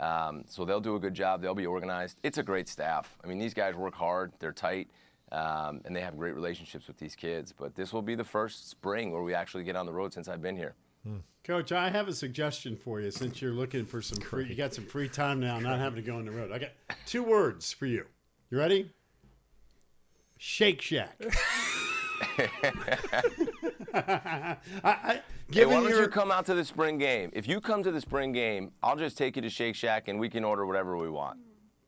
Um, 0.00 0.44
so 0.48 0.64
they'll 0.64 0.80
do 0.80 0.96
a 0.96 1.00
good 1.00 1.14
job. 1.14 1.42
They'll 1.42 1.54
be 1.54 1.66
organized. 1.66 2.18
It's 2.22 2.38
a 2.38 2.42
great 2.42 2.68
staff. 2.68 3.16
I 3.22 3.26
mean, 3.26 3.38
these 3.38 3.54
guys 3.54 3.74
work 3.74 3.94
hard. 3.94 4.32
They're 4.38 4.52
tight. 4.52 4.88
Um, 5.32 5.80
and 5.84 5.94
they 5.94 6.00
have 6.02 6.16
great 6.16 6.34
relationships 6.34 6.86
with 6.86 6.98
these 6.98 7.16
kids. 7.16 7.52
But 7.52 7.74
this 7.74 7.92
will 7.92 8.02
be 8.02 8.14
the 8.14 8.24
first 8.24 8.70
spring 8.70 9.10
where 9.12 9.22
we 9.22 9.34
actually 9.34 9.64
get 9.64 9.76
on 9.76 9.86
the 9.86 9.92
road 9.92 10.12
since 10.12 10.28
I've 10.28 10.42
been 10.42 10.56
here. 10.56 10.74
Hmm. 11.04 11.16
Coach, 11.44 11.72
I 11.72 11.90
have 11.90 12.08
a 12.08 12.12
suggestion 12.12 12.76
for 12.76 13.00
you 13.00 13.10
since 13.10 13.40
you're 13.40 13.52
looking 13.52 13.84
for 13.84 14.02
some 14.02 14.18
free. 14.18 14.46
You 14.46 14.54
got 14.54 14.74
some 14.74 14.84
free 14.84 15.08
time 15.08 15.40
now, 15.40 15.58
not 15.58 15.78
having 15.78 15.96
to 15.96 16.02
go 16.02 16.18
on 16.18 16.24
the 16.24 16.32
road. 16.32 16.52
I 16.52 16.58
got 16.58 16.70
two 17.06 17.22
words 17.22 17.72
for 17.72 17.86
you. 17.86 18.04
You 18.50 18.58
ready? 18.58 18.90
Shake 20.38 20.82
Shack. 20.82 21.20
I, 24.04 24.56
I, 24.84 25.22
hey, 25.50 25.64
why 25.64 25.74
don't 25.74 25.88
your... 25.88 26.02
you 26.02 26.08
come 26.08 26.30
out 26.30 26.44
to 26.46 26.54
the 26.54 26.64
spring 26.64 26.98
game? 26.98 27.30
If 27.32 27.48
you 27.48 27.60
come 27.60 27.82
to 27.82 27.90
the 27.90 28.00
spring 28.00 28.32
game, 28.32 28.72
I'll 28.82 28.96
just 28.96 29.16
take 29.16 29.36
you 29.36 29.42
to 29.42 29.48
Shake 29.50 29.74
Shack 29.74 30.08
and 30.08 30.20
we 30.20 30.28
can 30.28 30.44
order 30.44 30.66
whatever 30.66 30.96
we 30.96 31.08
want. 31.08 31.38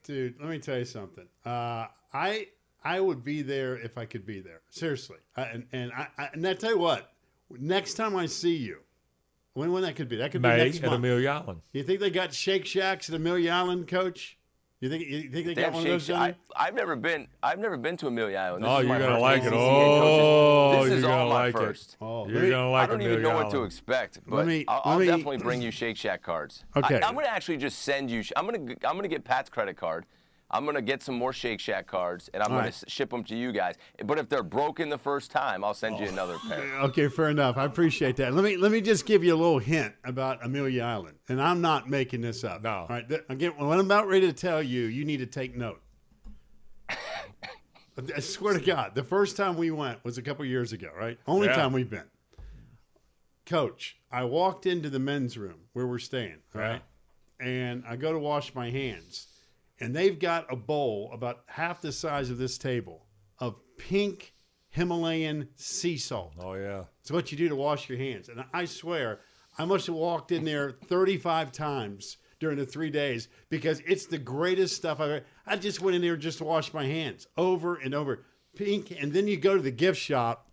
Dude, 0.05 0.37
let 0.41 0.49
me 0.49 0.59
tell 0.59 0.79
you 0.79 0.87
something. 0.87 1.27
Uh, 1.45 1.87
I 2.15 2.49
I 2.83 3.01
would 3.01 3.23
be 3.23 3.43
there 3.43 3.77
if 3.77 3.99
I 3.99 4.07
could 4.07 4.25
be 4.25 4.41
there. 4.41 4.63
Seriously. 4.71 5.19
I, 5.37 5.43
and 5.43 5.67
and 5.73 5.93
I, 5.93 6.07
I 6.17 6.29
and 6.33 6.47
I 6.47 6.55
tell 6.55 6.71
you 6.71 6.79
what, 6.79 7.13
next 7.51 7.95
time 7.95 8.17
I 8.17 8.25
see 8.25 8.57
you, 8.57 8.79
when 9.53 9.71
when 9.71 9.83
that 9.83 9.97
could 9.97 10.09
be? 10.09 10.17
That 10.17 10.33
could 10.33 10.41
May 10.41 10.57
be 10.57 10.65
next 10.65 10.77
at 10.79 10.85
month. 10.85 10.95
Amelia 10.95 11.29
Island. 11.29 11.61
You 11.73 11.83
think 11.83 12.01
they 12.01 12.11
got 12.11 12.33
Shake 12.33 12.65
Shacks 12.65 13.11
at 13.11 13.15
Amelia 13.15 13.51
Island, 13.51 13.89
Coach? 13.89 14.38
You 14.81 14.89
think 14.89 15.09
you 15.09 15.23
think 15.23 15.33
they, 15.33 15.55
they 15.55 15.63
got 15.63 15.73
one 15.73 15.83
of 15.83 15.89
those? 15.89 16.07
Done? 16.07 16.37
I, 16.55 16.67
have 16.67 16.75
never 16.75 16.95
been. 16.95 17.27
I've 17.43 17.59
never 17.59 17.77
been 17.77 17.97
to 17.97 18.07
Amelia 18.07 18.37
Island. 18.37 18.63
This 18.63 18.71
oh, 18.71 18.79
you're 18.79 18.99
gonna 19.01 19.19
like 19.19 19.43
it. 19.43 19.53
Oh. 19.53 20.71
This 20.71 20.89
you're 20.89 20.97
is 20.99 21.03
gonna 21.03 21.17
all 21.17 21.29
my 21.29 21.47
like 21.47 21.57
first. 21.57 21.95
it. 21.95 21.97
Oh, 22.01 22.29
you're 22.29 22.43
me- 22.43 22.51
gonna 22.51 22.71
like 22.71 22.83
it. 22.83 22.85
I 22.85 22.87
don't 22.93 23.03
even 23.03 23.15
Amelia 23.15 23.29
know 23.29 23.43
what 23.43 23.51
to 23.51 23.65
expect, 23.65 24.21
but 24.25 24.37
Let 24.37 24.47
me- 24.47 24.65
I'll, 24.69 24.77
let 24.77 24.87
I'll 24.87 24.99
me- 25.01 25.07
definitely 25.07 25.39
bring 25.39 25.61
you 25.61 25.73
Shake 25.73 25.97
Shack 25.97 26.23
cards. 26.23 26.65
Okay. 26.77 27.01
I, 27.01 27.09
am 27.09 27.17
gonna 27.17 27.27
actually 27.27 27.57
just 27.57 27.81
send 27.81 28.09
you. 28.09 28.23
I'm 28.37 28.45
gonna 28.45 28.77
I'm 28.85 28.95
gonna 28.95 29.09
get 29.09 29.25
Pat's 29.25 29.51
credit 29.51 29.77
card. 29.77 30.07
I'm 30.51 30.65
gonna 30.65 30.81
get 30.83 31.03
some 31.03 31.15
more 31.15 31.33
Shake 31.33 31.61
Shack 31.61 31.87
cards, 31.87 32.31
and 32.33 32.43
I'm 32.43 32.51
All 32.53 32.57
gonna 32.59 32.69
right. 32.69 32.85
ship 32.91 33.11
them 33.11 33.23
to 33.25 33.37
you 33.37 33.53
guys. 33.53 33.75
But 34.05 34.19
if 34.19 34.29
they're 34.31 34.43
broken 34.43 34.89
the 34.89 34.97
first 34.99 35.31
time, 35.31 35.63
I'll 35.63 35.75
send 35.75 35.99
you 35.99 36.07
Oh. 36.07 36.11
another 36.11 36.39
pair. 36.49 36.65
Okay, 36.85 37.09
fair 37.09 37.29
enough. 37.29 37.57
I 37.59 37.65
appreciate 37.65 38.17
that. 38.17 38.33
Let 38.33 38.45
me 38.45 38.57
let 38.57 38.73
me 38.73 38.81
just 38.81 39.05
give 39.05 39.23
you 39.23 39.35
a 39.35 39.37
little 39.37 39.59
hint 39.59 39.95
about 40.05 40.45
Amelia 40.45 40.83
Island, 40.85 41.19
and 41.29 41.41
I'm 41.43 41.61
not 41.61 41.91
making 41.91 42.23
this 42.23 42.45
up. 42.45 42.63
No. 42.63 42.71
All 42.71 42.87
right. 42.89 43.05
Again, 43.29 43.53
when 43.59 43.79
I'm 43.79 43.85
about 43.85 44.09
ready 44.09 44.27
to 44.27 44.33
tell 44.33 44.63
you, 44.63 44.85
you 44.87 45.05
need 45.05 45.19
to 45.19 45.27
take 45.27 45.55
note. 45.57 45.81
I 48.17 48.21
swear 48.21 48.55
to 48.57 48.65
God, 48.65 48.95
the 48.95 49.03
first 49.03 49.37
time 49.37 49.57
we 49.57 49.71
went 49.71 50.03
was 50.05 50.19
a 50.19 50.23
couple 50.23 50.45
years 50.45 50.73
ago, 50.73 50.89
right? 50.97 51.19
Only 51.27 51.49
Yeah. 51.49 51.55
time 51.57 51.73
we've 51.73 51.91
been. 51.91 52.05
Coach, 53.45 53.97
I 54.13 54.25
walked 54.25 54.67
into 54.67 54.89
the 54.89 54.99
men's 55.01 55.37
room 55.37 55.61
where 55.73 55.87
we're 55.87 55.99
staying, 55.99 56.37
all 56.55 56.61
right? 56.61 56.83
And 57.41 57.83
I 57.89 57.97
go 57.97 58.13
to 58.13 58.19
wash 58.19 58.55
my 58.55 58.71
hands, 58.71 59.27
and 59.81 59.95
they've 59.95 60.19
got 60.19 60.53
a 60.53 60.57
bowl 60.57 61.11
about 61.13 61.41
half 61.47 61.81
the 61.81 61.93
size 61.93 62.31
of 62.31 62.39
this 62.39 62.59
table 62.59 63.07
of 63.39 63.57
pink 63.77 64.35
Himalayan 64.71 65.49
sea 65.57 65.97
salt. 65.97 66.35
Oh 66.39 66.55
yeah. 66.55 66.85
It's 67.01 67.11
what 67.11 67.33
you 67.33 67.39
do 67.39 67.49
to 67.49 67.57
wash 67.57 67.89
your 67.89 67.99
hands. 67.99 68.29
And 68.29 68.45
I 68.53 68.65
swear, 68.65 69.21
I 69.57 69.65
must 69.65 69.87
have 69.87 69.97
walked 69.97 70.33
in 70.33 70.45
there 70.45 70.73
35 70.87 71.53
times 71.53 72.19
during 72.39 72.59
the 72.59 72.67
three 72.67 72.91
days 72.91 73.29
because 73.49 73.83
it's 73.87 74.07
the 74.07 74.19
greatest 74.19 74.77
stuff 74.77 75.01
I've 75.01 75.11
ever. 75.11 75.25
I 75.47 75.57
just 75.57 75.81
went 75.81 75.97
in 75.97 76.03
there 76.03 76.17
just 76.17 76.39
to 76.39 76.45
wash 76.45 76.73
my 76.73 76.85
hands 76.85 77.27
over 77.37 77.77
and 77.77 77.95
over. 77.95 78.25
Pink. 78.57 78.93
And 79.01 79.13
then 79.13 79.27
you 79.27 79.37
go 79.37 79.57
to 79.57 79.63
the 79.63 79.71
gift 79.71 79.99
shop, 80.01 80.53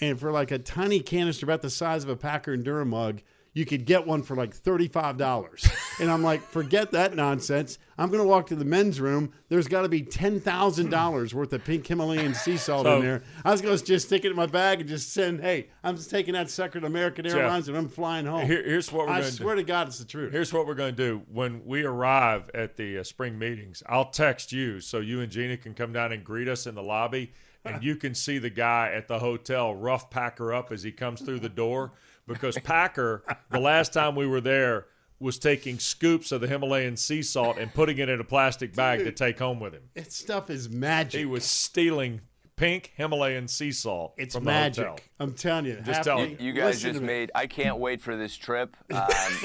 and 0.00 0.18
for 0.18 0.32
like 0.32 0.50
a 0.50 0.58
tiny 0.58 1.00
canister 1.00 1.46
about 1.46 1.62
the 1.62 1.70
size 1.70 2.02
of 2.02 2.10
a 2.10 2.16
Packer 2.16 2.52
and 2.52 2.64
Durham 2.64 2.90
mug, 2.90 3.22
you 3.54 3.66
could 3.66 3.84
get 3.84 4.06
one 4.06 4.22
for 4.22 4.34
like 4.34 4.56
$35. 4.56 6.00
and 6.00 6.10
I'm 6.10 6.22
like, 6.22 6.40
forget 6.42 6.90
that 6.92 7.14
nonsense. 7.14 7.78
I'm 7.98 8.08
going 8.08 8.22
to 8.22 8.26
walk 8.28 8.46
to 8.46 8.56
the 8.56 8.64
men's 8.64 9.00
room. 9.00 9.32
There's 9.50 9.68
got 9.68 9.82
to 9.82 9.88
be 9.90 10.02
$10,000 10.02 11.34
worth 11.34 11.52
of 11.52 11.64
pink 11.64 11.86
Himalayan 11.86 12.34
sea 12.34 12.56
salt 12.56 12.84
So- 12.86 12.96
in 12.96 13.02
there. 13.02 13.22
I 13.44 13.50
was 13.50 13.60
going 13.60 13.76
to 13.76 13.84
just 13.84 14.06
stick 14.06 14.24
it 14.24 14.30
in 14.30 14.36
my 14.36 14.46
bag 14.46 14.80
and 14.80 14.88
just 14.88 15.12
send, 15.12 15.40
hey, 15.40 15.68
I'm 15.84 15.96
just 15.96 16.10
taking 16.10 16.34
that 16.34 16.50
sucker 16.50 16.80
to 16.80 16.86
American 16.86 17.24
Jeff, 17.24 17.34
Airlines 17.36 17.68
and 17.68 17.76
I'm 17.76 17.88
flying 17.88 18.26
home. 18.26 18.46
Here- 18.46 18.62
here's 18.64 18.90
what 18.92 19.06
we're 19.06 19.12
I 19.12 19.18
gonna 19.20 19.30
do. 19.30 19.36
swear 19.36 19.54
to 19.56 19.62
God, 19.62 19.88
it's 19.88 19.98
the 19.98 20.04
truth. 20.04 20.32
Here's 20.32 20.52
what 20.52 20.66
we're 20.66 20.74
going 20.74 20.94
to 20.94 21.02
do. 21.08 21.22
When 21.30 21.64
we 21.66 21.84
arrive 21.84 22.50
at 22.54 22.76
the 22.76 22.98
uh, 22.98 23.04
spring 23.04 23.38
meetings, 23.38 23.82
I'll 23.86 24.10
text 24.10 24.52
you 24.52 24.80
so 24.80 24.98
you 25.00 25.20
and 25.20 25.30
Gina 25.30 25.56
can 25.56 25.74
come 25.74 25.92
down 25.92 26.12
and 26.12 26.24
greet 26.24 26.48
us 26.48 26.66
in 26.66 26.74
the 26.74 26.82
lobby, 26.82 27.32
and 27.64 27.82
you 27.84 27.96
can 27.96 28.14
see 28.14 28.38
the 28.38 28.50
guy 28.50 28.92
at 28.94 29.08
the 29.08 29.18
hotel 29.18 29.74
rough 29.74 30.10
Packer 30.10 30.52
up 30.52 30.72
as 30.72 30.82
he 30.82 30.90
comes 30.92 31.20
through 31.20 31.40
the 31.40 31.48
door. 31.48 31.92
Because 32.26 32.56
Packer, 32.58 33.24
the 33.50 33.58
last 33.60 33.92
time 33.92 34.14
we 34.14 34.26
were 34.26 34.40
there, 34.40 34.86
was 35.18 35.38
taking 35.38 35.78
scoops 35.78 36.32
of 36.32 36.40
the 36.40 36.48
Himalayan 36.48 36.96
sea 36.96 37.22
salt 37.22 37.56
and 37.58 37.72
putting 37.72 37.98
it 37.98 38.08
in 38.08 38.20
a 38.20 38.24
plastic 38.24 38.74
bag 38.74 39.00
to 39.04 39.12
take 39.12 39.38
home 39.38 39.60
with 39.60 39.72
him. 39.72 39.82
That 39.94 40.12
stuff 40.12 40.50
is 40.50 40.68
magic. 40.68 41.20
He 41.20 41.26
was 41.26 41.44
stealing 41.44 42.20
pink 42.56 42.92
Himalayan 42.96 43.46
sea 43.48 43.70
salt 43.72 44.14
it's 44.18 44.34
from 44.34 44.44
magic. 44.44 44.84
the 44.84 44.90
hotel. 44.90 45.04
I'm 45.20 45.32
telling 45.34 45.64
you. 45.66 45.76
Just 45.76 45.86
half 45.98 46.04
tell 46.04 46.18
the- 46.18 46.36
You 46.42 46.52
guys 46.52 46.74
listen 46.74 46.88
to 46.88 46.92
just 46.94 47.02
made. 47.04 47.30
I 47.36 47.46
can't 47.46 47.78
wait 47.78 48.00
for 48.00 48.16
this 48.16 48.36
trip. 48.36 48.76
Um, 48.92 49.00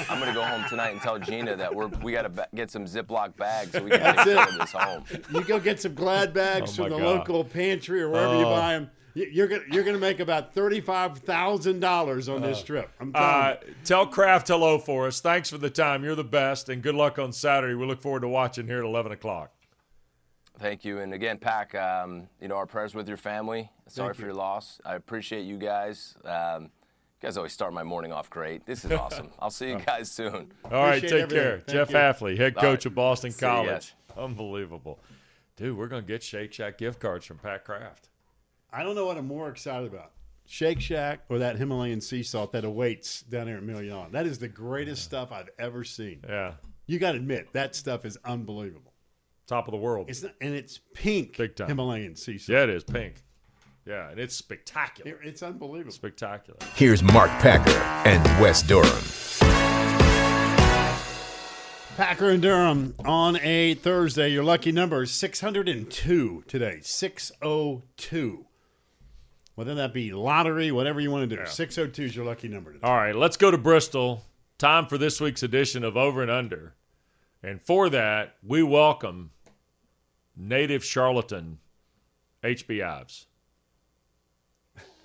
I'm 0.10 0.20
gonna 0.20 0.34
go 0.34 0.44
home 0.44 0.66
tonight 0.68 0.90
and 0.90 1.02
tell 1.02 1.18
Gina 1.20 1.56
that 1.56 1.74
we're 1.74 1.88
we 1.88 2.12
gotta 2.12 2.30
ba- 2.30 2.48
get 2.56 2.70
some 2.72 2.86
Ziploc 2.86 3.36
bags 3.38 3.72
so 3.72 3.84
we 3.84 3.92
can 3.92 4.00
take 4.16 4.26
That's 4.26 4.30
some 4.34 4.48
of 4.50 4.60
this 4.60 4.72
home. 4.72 5.04
You 5.34 5.44
go 5.44 5.60
get 5.60 5.80
some 5.80 5.94
Glad 5.96 6.34
bags 6.34 6.72
Oh, 6.80 6.84
from 6.84 6.92
the 6.94 6.98
God. 6.98 7.06
local 7.20 7.44
pantry 7.44 8.02
or 8.02 8.10
wherever 8.10 8.36
you 8.36 8.46
Oh. 8.46 8.52
buy 8.56 8.74
them. 8.74 8.92
You're 9.26 9.47
gonna 9.47 9.63
you're 9.72 9.84
gonna 9.84 9.97
make 9.97 10.20
about 10.20 10.53
thirty 10.53 10.80
five 10.82 11.18
thousand 11.20 11.80
dollars 11.80 12.30
on 12.30 12.41
this 12.41 12.61
trip. 12.61 12.89
I'm 12.99 13.11
telling 13.13 13.30
Uh, 13.30 13.55
you. 13.68 13.76
tell 13.84 14.05
Kraft 14.05 14.47
hello 14.47 14.78
for 14.78 15.07
us. 15.07 15.22
Thanks 15.22 15.49
for 15.49 15.57
the 15.57 15.70
time. 15.70 16.03
You're 16.03 16.15
the 16.15 16.24
best, 16.24 16.70
and 16.70 16.82
good 16.84 16.95
luck 16.95 17.18
on 17.18 17.32
Saturday. 17.32 17.74
We 17.74 17.86
look 17.86 18.01
forward 18.01 18.22
to 18.22 18.28
watching 18.28 18.68
here 18.68 18.80
at 18.80 18.86
11 18.86 19.11
o'clock. 19.11 19.51
Thank 20.59 20.84
you. 20.86 20.99
And 20.99 21.13
again, 21.13 21.38
Pack, 21.38 21.74
um, 21.76 22.28
you 22.41 22.47
know, 22.47 22.55
our 22.55 22.65
prayers 22.65 22.93
with 22.95 23.07
your 23.07 23.18
family. 23.18 23.72
Sorry 23.88 24.07
Thank 24.09 24.15
for 24.15 24.22
you. 24.24 24.28
your 24.30 24.36
loss. 24.36 24.82
I 24.86 24.95
appreciate 24.95 25.43
you 25.45 25.57
guys. 25.57 26.15
Um, 26.26 26.63
you 26.63 26.70
guys 27.22 27.38
always 27.38 27.53
start 27.53 27.74
my 27.74 27.84
morning 27.84 28.11
off 28.11 28.30
great. 28.30 28.65
This 28.65 28.84
is 28.86 28.91
awesome. 28.91 29.30
I'll 29.39 29.49
see 29.51 29.70
you 29.70 29.80
guys 29.80 30.11
soon. 30.11 30.51
All 30.65 30.72
right, 30.72 30.97
Appreciate 30.97 31.01
take 31.09 31.11
everything. 31.24 31.30
care. 31.43 31.51
Thank 31.59 31.68
Jeff 31.70 31.89
you. 31.89 31.95
Hafley, 31.95 32.38
head 32.38 32.55
All 32.57 32.61
coach 32.61 32.80
right. 32.80 32.86
of 32.88 32.95
Boston 32.95 33.32
See 33.32 33.45
you 33.45 33.51
College. 33.51 33.68
guys. 33.70 33.93
Unbelievable. 34.18 34.99
Dude, 35.55 35.76
we're 35.78 35.88
going 35.88 36.03
to 36.03 36.07
get 36.07 36.22
Shake 36.24 36.53
Shack 36.53 36.78
gift 36.78 36.99
cards 36.99 37.26
from 37.26 37.38
Pat 37.39 37.63
Kraft. 37.63 38.09
I 38.72 38.84
don't 38.84 38.95
know 38.95 39.05
what 39.05 39.18
I'm 39.18 39.28
more 39.28 39.49
excited 39.49 39.91
about. 39.91 40.11
Shake 40.45 40.80
Shack 40.80 41.22
or 41.30 41.39
that 41.39 41.57
Himalayan 41.57 41.99
sea 42.01 42.24
salt 42.24 42.51
that 42.53 42.63
awaits 42.63 43.22
down 43.24 43.47
there 43.47 43.57
at 43.57 43.63
Amelia. 43.63 44.07
That 44.11 44.26
is 44.26 44.39
the 44.39 44.47
greatest 44.47 45.03
stuff 45.03 45.32
I've 45.32 45.49
ever 45.59 45.84
seen. 45.84 46.20
Yeah. 46.28 46.53
You 46.86 46.99
got 46.99 47.11
to 47.13 47.18
admit 47.18 47.51
that 47.53 47.76
stuff 47.76 48.05
is 48.05 48.18
unbelievable. 48.24 48.93
Top 49.45 49.68
of 49.68 49.72
the 49.72 49.78
world. 49.78 50.09
It's 50.09 50.24
not, 50.24 50.34
and 50.41 50.53
it's 50.53 50.80
pink 50.93 51.38
Big 51.38 51.55
time. 51.55 51.68
Himalayan 51.68 52.15
sea 52.15 52.38
salt. 52.38 52.55
yeah, 52.57 52.63
it 52.63 52.70
is 52.70 52.84
pink. 52.84 53.24
Yeah, 53.86 54.09
and 54.09 54.20
it's 54.20 54.36
spectacular. 54.36 55.11
It- 55.22 55.28
it's 55.28 55.43
unbelievable. 55.43 55.91
Spectacular. 55.93 56.59
Here's 56.76 57.01
Mark 57.01 57.30
Packer 57.39 57.70
and 58.07 58.24
Wes 58.41 58.61
Durham. 58.61 59.03
Packer 61.95 62.30
and 62.30 62.41
Durham 62.41 62.93
on 63.05 63.38
a 63.38 63.74
Thursday. 63.76 64.30
Your 64.30 64.43
lucky 64.43 64.72
number 64.72 65.03
is 65.03 65.11
602 65.11 66.43
today. 66.47 66.80
602. 66.82 68.45
Whether 69.58 69.74
that 69.74 69.91
be 69.91 70.12
lottery, 70.12 70.72
whatever 70.72 70.99
you 71.01 71.10
want 71.10 71.28
to 71.28 71.36
do. 71.36 71.43
602 71.43 72.03
is 72.03 72.16
your 72.16 72.26
lucky 72.26 72.47
number 72.47 72.74
today. 72.74 72.88
All 72.88 72.95
right, 72.95 73.16
let's 73.16 73.38
go 73.38 73.49
to 73.49 73.58
Bristol. 73.58 74.24
Time 74.60 74.86
for 74.86 74.99
this 74.99 75.20
week's 75.20 75.41
edition 75.41 75.84
of 75.84 75.97
Over 75.97 76.22
and 76.22 76.30
Under. 76.30 76.76
And 77.41 77.60
for 77.60 77.89
that, 77.89 78.36
we 78.45 78.62
welcome 78.62 79.32
native 80.36 80.86
charlatan 80.86 81.58
HB 82.43 82.84
Ives. 82.84 83.26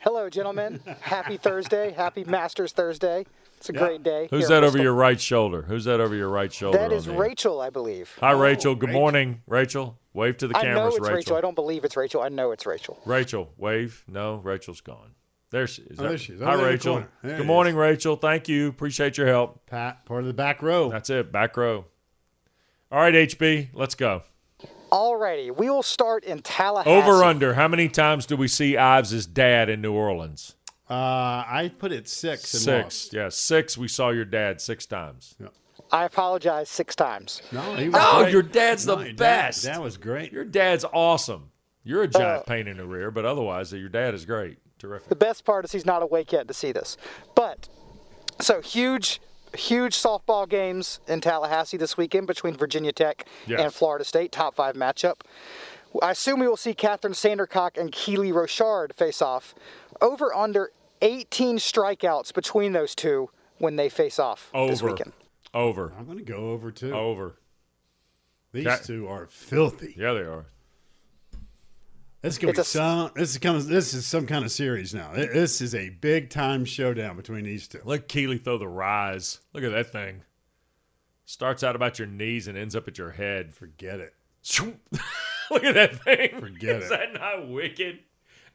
Hello, 0.01 0.29
gentlemen. 0.29 0.81
Happy 1.01 1.39
Thursday. 1.39 1.93
Happy 1.93 2.23
Masters 2.25 2.73
Thursday. 2.73 3.25
It's 3.57 3.71
a 3.71 3.73
Yeah. 3.73 3.79
great 3.79 4.03
day. 4.03 4.29
Who's 4.31 4.49
that 4.49 4.65
over 4.65 4.77
your 4.77 4.93
right 4.93 5.19
shoulder? 5.19 5.63
Who's 5.63 5.85
that 5.87 5.99
over 5.99 6.15
your 6.15 6.29
right 6.29 6.53
shoulder? 6.53 6.77
That 6.77 6.91
on 6.91 6.99
is 6.99 7.07
the- 7.07 7.15
Rachel, 7.15 7.59
I 7.63 7.71
believe. 7.71 8.15
Hi, 8.21 8.33
Rachel. 8.33 8.75
Good 8.75 8.89
Rachel. 8.91 9.01
morning, 9.01 9.43
Rachel. 9.47 9.99
Wave 10.15 10.37
to 10.39 10.49
the 10.49 10.57
I 10.57 10.63
know 10.63 10.75
cameras, 10.75 10.97
it's 10.97 11.09
Rachel. 11.09 11.37
I 11.37 11.41
don't 11.41 11.55
believe 11.55 11.85
it's 11.85 11.97
Rachel. 11.97 12.21
I 12.23 12.29
know 12.29 12.53
it's 12.53 12.67
Rachel. 12.67 13.01
Rachel, 13.07 13.51
wave. 13.57 14.05
No, 14.07 14.37
Rachel's 14.37 14.81
gone. 14.83 15.15
There 15.51 15.67
she 15.67 15.83
is. 15.83 15.99
Oh, 15.99 16.03
there 16.09 16.19
she 16.19 16.35
is. 16.35 16.41
Hi, 16.41 16.55
Over 16.55 16.63
there 16.63 16.73
in 16.73 16.79
the 16.79 16.79
Rachel. 16.79 17.05
There 17.23 17.37
Good 17.39 17.47
morning, 17.47 17.75
is. 17.75 17.79
Rachel. 17.79 18.17
Thank 18.17 18.49
you. 18.49 18.69
Appreciate 18.69 19.17
your 19.19 19.27
help. 19.27 19.67
Pat, 19.67 20.05
part 20.07 20.21
of 20.21 20.27
the 20.27 20.35
back 20.35 20.63
row. 20.63 20.91
That's 20.91 21.11
it. 21.11 21.31
Back 21.33 21.57
row. 21.57 21.87
All 22.91 22.99
right, 23.01 23.15
HB, 23.15 23.69
let's 23.73 23.95
go. 23.95 24.23
Alrighty, 24.91 25.57
we 25.57 25.71
will 25.71 25.83
start 25.83 26.25
in 26.25 26.41
Tallahassee. 26.41 26.91
Over 26.91 27.25
under. 27.25 27.55
How 27.55 27.67
many 27.67 27.89
times 27.89 28.27
do 28.27 28.37
we 28.37 28.49
see 28.49 28.77
Ives' 28.77 29.25
dad 29.27 29.71
in 29.71 29.81
New 29.81 29.95
Orleans? 29.95 30.57
Uh, 30.91 30.93
I 30.95 31.73
put 31.79 31.93
it 31.93 32.07
six 32.07 32.53
and 32.53 32.63
Six. 32.63 32.85
lost. 32.85 33.13
Yeah, 33.15 33.29
six. 33.31 33.79
We 33.79 33.89
saw 33.89 34.11
your 34.11 34.27
dad 34.27 34.61
six 34.61 34.85
times. 34.85 35.35
I 35.93 36.05
apologize 36.05 36.69
six 36.71 36.97
times. 36.97 37.43
No, 37.53 37.61
he 37.77 37.89
was 37.91 38.01
Oh, 38.03 38.23
great. 38.23 38.33
your 38.33 38.43
dad's 38.43 38.85
the 38.87 38.95
No, 38.97 39.03
your 39.03 39.09
dad- 39.13 39.17
best. 39.19 39.63
That 39.65 39.83
was 39.83 39.97
great. 39.99 40.33
Your 40.33 40.45
dad's 40.45 40.85
awesome. 40.93 41.51
You're 41.85 42.03
a 42.03 42.07
Uh, 42.07 42.19
giant 42.19 42.47
pain 42.47 42.67
in 42.67 42.79
the 42.79 42.87
rear, 42.87 43.11
but 43.11 43.25
otherwise, 43.25 43.73
your 43.73 43.89
dad 43.91 44.15
is 44.15 44.25
great. 44.25 44.59
Terrific. 44.79 45.09
The 45.09 45.17
best 45.17 45.45
part 45.45 45.65
is 45.65 45.73
he's 45.73 45.87
not 45.87 46.03
awake 46.03 46.33
yet 46.33 46.49
to 46.49 46.55
see 46.55 46.73
this. 46.73 46.97
But 47.35 47.69
so 48.41 48.61
huge, 48.63 49.21
huge 49.57 49.95
softball 49.95 50.49
games 50.49 50.99
in 51.07 51.21
Tallahassee 51.21 51.77
this 51.77 51.97
weekend 51.97 52.27
between 52.27 52.57
Virginia 52.57 52.93
Tech 52.93 53.27
Yes. 53.47 53.61
and 53.61 53.73
Florida 53.75 54.05
State, 54.05 54.33
top 54.33 54.55
five 54.55 54.75
matchup. 54.75 55.21
I 56.01 56.13
assume 56.13 56.41
we 56.41 56.49
will 56.49 56.57
see 56.57 56.73
Kathryn 56.73 57.13
Sandercock 57.15 57.77
and 57.77 57.93
Keely 57.93 58.33
Rochard 58.33 58.95
face 58.97 59.21
off. 59.21 59.55
Over 60.01 60.35
under 60.35 60.73
18 61.03 61.59
strikeouts 61.59 62.33
between 62.33 62.73
those 62.73 62.95
two 62.95 63.29
when 63.59 63.77
they 63.77 63.89
face 63.91 64.19
off 64.19 64.51
this 64.55 64.81
weekend. 64.83 65.13
Over. 65.55 65.93
I'm 65.99 66.07
going 66.07 66.19
to 66.19 66.25
go 66.25 66.51
over 66.51 66.71
too. 66.71 66.93
Over. 66.93 67.39
These 68.53 68.65
That- 68.65 68.85
two 68.85 69.09
are 69.09 69.27
filthy. 69.27 69.95
Yeah, 69.97 70.13
they 70.15 70.21
are. 70.21 70.47
This 72.23 72.35
is 72.35 72.39
going 72.39 72.55
to 72.55 72.59
be 72.59 72.63
a- 72.63 72.65
some. 72.65 73.11
This 73.17 73.31
is 73.33 73.39
coming. 73.39 73.67
This 73.67 73.95
is 73.95 74.07
some 74.07 74.27
kind 74.27 74.45
of 74.45 74.53
series 74.53 74.95
now. 74.95 75.13
This 75.13 75.61
is 75.61 75.75
a 75.75 75.89
big 75.89 76.31
time 76.31 76.65
showdown 76.65 77.17
between 77.17 77.45
these 77.45 77.67
two. 77.67 77.81
Let 77.85 78.07
Keely 78.09 78.39
throw 78.39 78.59
the 78.59 78.69
rise. 78.69 79.41
Look 79.53 79.65
at 79.65 79.73
that 79.73 79.91
thing. 79.91 80.23
Starts 81.25 81.65
out 81.65 81.75
about 81.75 81.99
your 81.99 82.07
knees 82.09 82.47
and 82.47 82.57
ends 82.57 82.77
up 82.77 82.87
at 82.87 82.97
your 82.99 83.11
head. 83.11 83.53
Forget 83.53 83.99
it. 84.01 84.15
Look 85.51 85.65
at 85.65 85.75
that 85.75 85.97
thing. 86.05 86.39
Forget 86.41 86.83
Is 86.83 86.85
it. 86.87 86.91
that 86.91 87.13
not 87.15 87.49
wicked? 87.49 87.99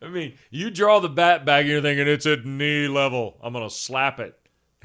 I 0.01 0.09
mean, 0.09 0.35
you 0.51 0.69
draw 0.69 0.99
the 0.99 1.09
bat 1.09 1.43
back 1.45 1.61
and 1.61 1.69
you're 1.69 1.81
thinking 1.81 2.07
it's 2.07 2.25
at 2.25 2.45
knee 2.45 2.87
level. 2.87 3.37
I'm 3.41 3.51
going 3.53 3.67
to 3.67 3.73
slap 3.73 4.19
it. 4.19 4.37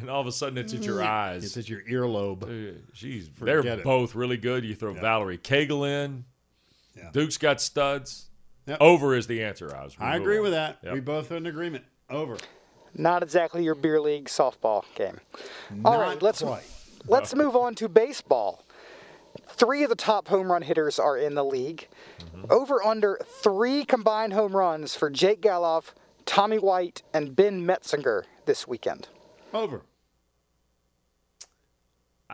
And 0.02 0.10
all 0.10 0.20
of 0.20 0.26
a 0.26 0.32
sudden 0.32 0.58
it's 0.58 0.74
at 0.74 0.82
your 0.82 1.02
eyes. 1.02 1.44
It's 1.44 1.56
at 1.56 1.68
your 1.68 1.80
earlobe. 1.82 2.42
Uh, 2.42 2.78
Jeez, 2.94 3.32
Forget 3.34 3.62
they're 3.64 3.78
it. 3.78 3.84
both 3.84 4.14
really 4.14 4.36
good. 4.36 4.64
You 4.64 4.74
throw 4.74 4.92
Valerie 4.92 5.38
Cagle 5.38 5.88
in. 5.88 6.24
Yeah. 6.96 7.10
Duke's 7.12 7.38
got 7.38 7.60
studs. 7.60 8.28
Yep. 8.66 8.78
Over 8.80 9.14
is 9.16 9.26
the 9.26 9.42
answer, 9.42 9.74
Oz. 9.74 9.96
I 9.98 10.16
agree 10.16 10.36
on. 10.36 10.42
with 10.42 10.52
that. 10.52 10.78
Yep. 10.82 10.94
We 10.94 11.00
both 11.00 11.32
are 11.32 11.36
in 11.36 11.46
agreement. 11.46 11.84
Over. 12.10 12.36
Not 12.94 13.22
exactly 13.22 13.64
your 13.64 13.74
beer 13.74 14.00
league 14.00 14.26
softball 14.26 14.84
game. 14.94 15.18
All 15.84 15.98
right, 15.98 16.14
Not 16.14 16.22
let's 16.22 16.42
quite. 16.42 16.62
let's 17.06 17.34
move 17.34 17.56
on 17.56 17.74
to 17.76 17.88
baseball. 17.88 18.64
Three 19.48 19.82
of 19.82 19.88
the 19.88 19.96
top 19.96 20.28
home 20.28 20.52
run 20.52 20.62
hitters 20.62 20.98
are 20.98 21.16
in 21.16 21.34
the 21.34 21.44
league. 21.44 21.88
Mm-hmm. 22.20 22.52
Over 22.52 22.82
under 22.84 23.18
three 23.42 23.84
combined 23.84 24.32
home 24.34 24.54
runs 24.54 24.94
for 24.94 25.08
Jake 25.10 25.40
Gelof, 25.40 25.92
Tommy 26.26 26.58
White, 26.58 27.02
and 27.14 27.34
Ben 27.34 27.66
Metzinger 27.66 28.24
this 28.44 28.68
weekend. 28.68 29.08
Over. 29.54 29.82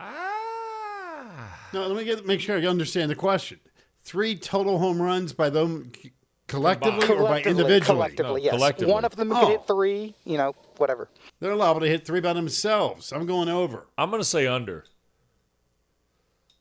Ah. 0.01 1.69
No, 1.73 1.87
let 1.87 1.97
me 1.97 2.03
get 2.03 2.25
make 2.25 2.39
sure 2.41 2.57
I 2.57 2.65
understand 2.65 3.11
the 3.11 3.15
question. 3.15 3.59
Three 4.03 4.35
total 4.35 4.79
home 4.79 5.01
runs 5.01 5.33
by 5.33 5.49
them 5.49 5.91
c- 6.01 6.11
collectively 6.47 7.03
or 7.03 7.07
by 7.07 7.41
Collectively, 7.41 7.51
individually? 7.51 7.95
collectively, 7.97 8.41
No, 8.41 8.45
yes. 8.45 8.53
collectively. 8.55 8.93
One 8.93 9.05
of 9.05 9.15
them 9.15 9.31
Oh. 9.31 9.39
could 9.39 9.49
hit 9.49 9.67
three, 9.67 10.15
you 10.25 10.37
know, 10.37 10.55
whatever. 10.77 11.09
They're 11.39 11.55
liable 11.55 11.81
to 11.81 11.87
hit 11.87 12.05
three 12.07 12.21
by 12.21 12.33
themselves. 12.33 13.11
I'm 13.11 13.25
going 13.27 13.49
over. 13.49 13.85
I'm 13.97 14.09
going 14.09 14.21
to 14.21 14.25
say 14.27 14.47
under. 14.47 14.85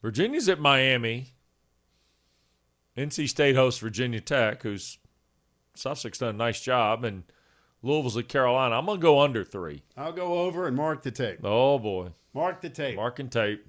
Virginia's 0.03 0.49
at 0.49 0.61
Miami. 0.61 1.33
NC 2.97 3.29
State 3.29 3.55
hosts 3.57 3.81
Virginia 3.81 4.21
Tech, 4.21 4.63
who's 4.63 4.99
Sussex 5.75 6.19
done 6.19 6.31
a 6.35 6.39
nice 6.39 6.61
job, 6.61 7.05
and 7.05 7.23
Louisville's 7.83 8.17
at 8.17 8.29
Carolina. 8.29 8.77
I'm 8.77 8.87
going 8.87 8.99
to 8.99 9.03
go 9.03 9.21
under 9.21 9.45
three. 9.45 9.83
I'll 9.97 10.13
go 10.13 10.41
over 10.41 10.67
and 10.67 10.77
mark 10.77 11.03
the 11.03 11.11
tape. 11.11 11.39
Oh, 11.45 11.79
boy. 11.79 12.09
Mark 12.35 12.61
the 12.61 12.71
tape. 12.71 12.97
Mark 12.97 13.19
and 13.19 13.31
tape. 13.31 13.65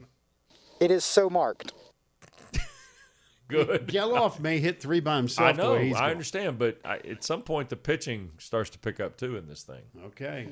It 0.80 0.92
is 0.92 1.04
so 1.06 1.30
marked. 1.30 1.74
Good. 3.48 3.88
Gelof 3.88 4.40
may 4.40 4.60
hit 4.60 4.80
three 4.82 5.00
by 5.00 5.18
himself. 5.18 5.50
I 5.50 5.52
the 5.54 5.58
know. 5.64 5.74
way 5.74 5.88
he's 5.88 5.96
I 5.96 6.00
going. 6.02 6.12
understand. 6.12 6.60
But 6.60 6.80
I, 6.86 6.98
at 6.98 7.24
some 7.24 7.42
point, 7.42 7.70
the 7.70 7.76
pitching 7.76 8.32
starts 8.38 8.70
to 8.72 8.80
pick 8.80 9.00
up, 9.00 9.18
too, 9.18 9.38
in 9.38 9.48
this 9.48 9.64
thing. 9.64 9.82
Okay. 10.06 10.48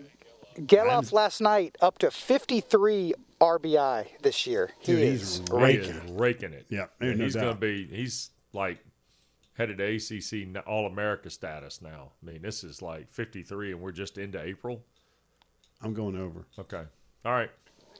Gelof 0.60 1.12
last 1.12 1.40
night 1.42 1.76
up 1.82 2.00
to 2.00 2.10
53 2.10 3.14
RBI 3.40 4.08
this 4.24 4.48
year. 4.48 4.72
He 4.80 4.86
Dude, 4.94 5.00
is 5.02 5.38
he's 5.38 5.50
He 5.50 5.56
raking. 5.56 6.18
raking 6.18 6.54
it. 6.54 6.66
Yeah, 6.70 6.88
And 7.00 7.20
no 7.20 7.24
he's 7.26 7.36
going 7.36 7.54
to 7.54 7.60
be, 7.60 7.86
he's 7.86 8.32
like 8.54 8.80
headed 9.58 9.78
to 9.80 9.84
ACC 9.84 10.66
All 10.68 10.86
America 10.86 11.30
status 11.30 11.82
now. 11.82 12.12
I 12.22 12.32
mean, 12.32 12.42
this 12.42 12.64
is 12.64 12.82
like 12.82 13.10
53, 13.10 13.72
and 13.72 13.82
we're 13.82 13.92
just 13.92 14.18
into 14.18 14.42
April. 14.42 14.84
I'm 15.82 15.94
going 15.94 16.16
over. 16.16 16.46
Okay. 16.58 16.84
All 17.26 17.34
right. 17.34 17.50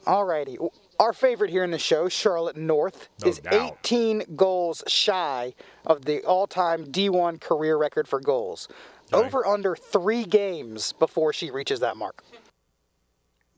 All 0.06 0.26
righty. 0.26 0.58
Our 1.00 1.14
favorite 1.14 1.50
here 1.50 1.64
in 1.64 1.72
the 1.72 1.80
show, 1.80 2.08
Charlotte 2.08 2.56
North, 2.56 3.10
No 3.24 3.30
is 3.30 3.40
doubt. 3.40 3.78
18 3.84 4.36
goals 4.36 4.84
shy 4.88 5.54
of 5.86 6.06
the 6.06 6.24
all-time 6.24 6.86
D1 6.86 7.42
career 7.42 7.78
record 7.78 8.08
for 8.08 8.20
goals. 8.20 8.68
Okay. 9.12 9.26
Over 9.26 9.46
under 9.46 9.76
three 9.76 10.24
games 10.24 10.94
before 10.94 11.34
she 11.34 11.50
reaches 11.50 11.80
that 11.80 11.98
mark. 11.98 12.24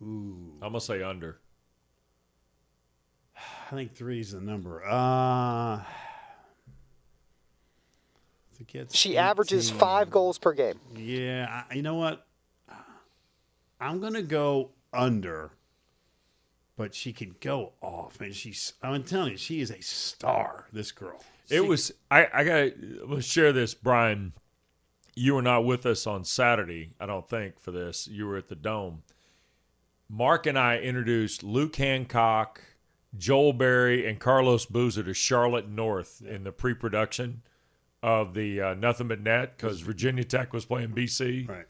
I'm 0.01 0.57
going 0.61 0.73
to 0.73 0.79
say 0.79 1.03
under. 1.03 1.39
I 3.71 3.75
think 3.75 3.93
three 3.93 4.21
is 4.21 4.31
the 4.31 4.41
number. 4.41 4.83
Uh, 4.85 5.83
to 8.60 8.64
get 8.64 8.93
She 8.93 9.18
averages 9.18 9.70
five 9.70 10.10
goals 10.10 10.38
per 10.38 10.53
game. 10.53 10.80
Yeah, 10.95 11.64
I, 11.70 11.74
you 11.74 11.82
know 11.82 11.95
what? 11.95 12.26
I'm 13.82 13.99
gonna 13.99 14.22
go 14.22 14.72
under, 14.93 15.51
but 16.76 16.93
she 16.93 17.14
can 17.14 17.36
go 17.39 17.74
off, 17.82 18.22
and 18.22 18.36
she's. 18.36 18.74
I'm 18.84 19.03
telling 19.03 19.32
you, 19.32 19.38
she 19.38 19.62
is 19.62 19.72
a 19.72 19.82
star. 19.82 20.68
This 20.72 20.91
girl. 20.91 21.24
It 21.49 21.66
was, 21.66 21.91
I, 22.12 22.28
I 22.32 22.43
got 22.43 22.55
to 22.55 23.05
let's 23.07 23.26
share 23.26 23.51
this, 23.51 23.74
Brian. 23.74 24.34
You 25.16 25.34
were 25.34 25.41
not 25.41 25.66
with 25.66 25.86
us 25.86 26.05
on 26.05 26.24
Saturday, 26.24 26.91
I 26.99 27.05
don't 27.05 27.28
think, 27.28 27.60
for 27.60 27.72
this. 27.72 28.07
You 28.07 28.28
were 28.28 28.38
at 28.38 28.49
the 28.49 28.55
Dome. 28.55 29.01
Mark 30.07 30.45
and 30.45 30.57
I 30.57 30.78
introduced 30.78 31.43
Luke 31.43 31.76
Hancock 31.76 32.62
Joel 33.18 33.53
Berry 33.53 34.07
and 34.07 34.20
Carlos 34.20 34.66
Boozer 34.66 35.03
to 35.03 35.14
Charlotte 35.14 35.68
North 35.68 36.22
in 36.22 36.43
the 36.43 36.51
pre-production 36.51 37.41
of 38.01 38.33
the 38.33 38.61
uh, 38.61 38.73
Nothing 38.75 39.07
But 39.07 39.21
Net 39.21 39.57
because 39.57 39.81
Virginia 39.81 40.23
Tech 40.23 40.53
was 40.53 40.65
playing 40.65 40.89
BC, 40.91 41.47
Right. 41.49 41.65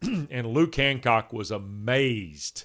and 0.30 0.46
Luke 0.46 0.74
Hancock 0.74 1.32
was 1.32 1.50
amazed 1.50 2.64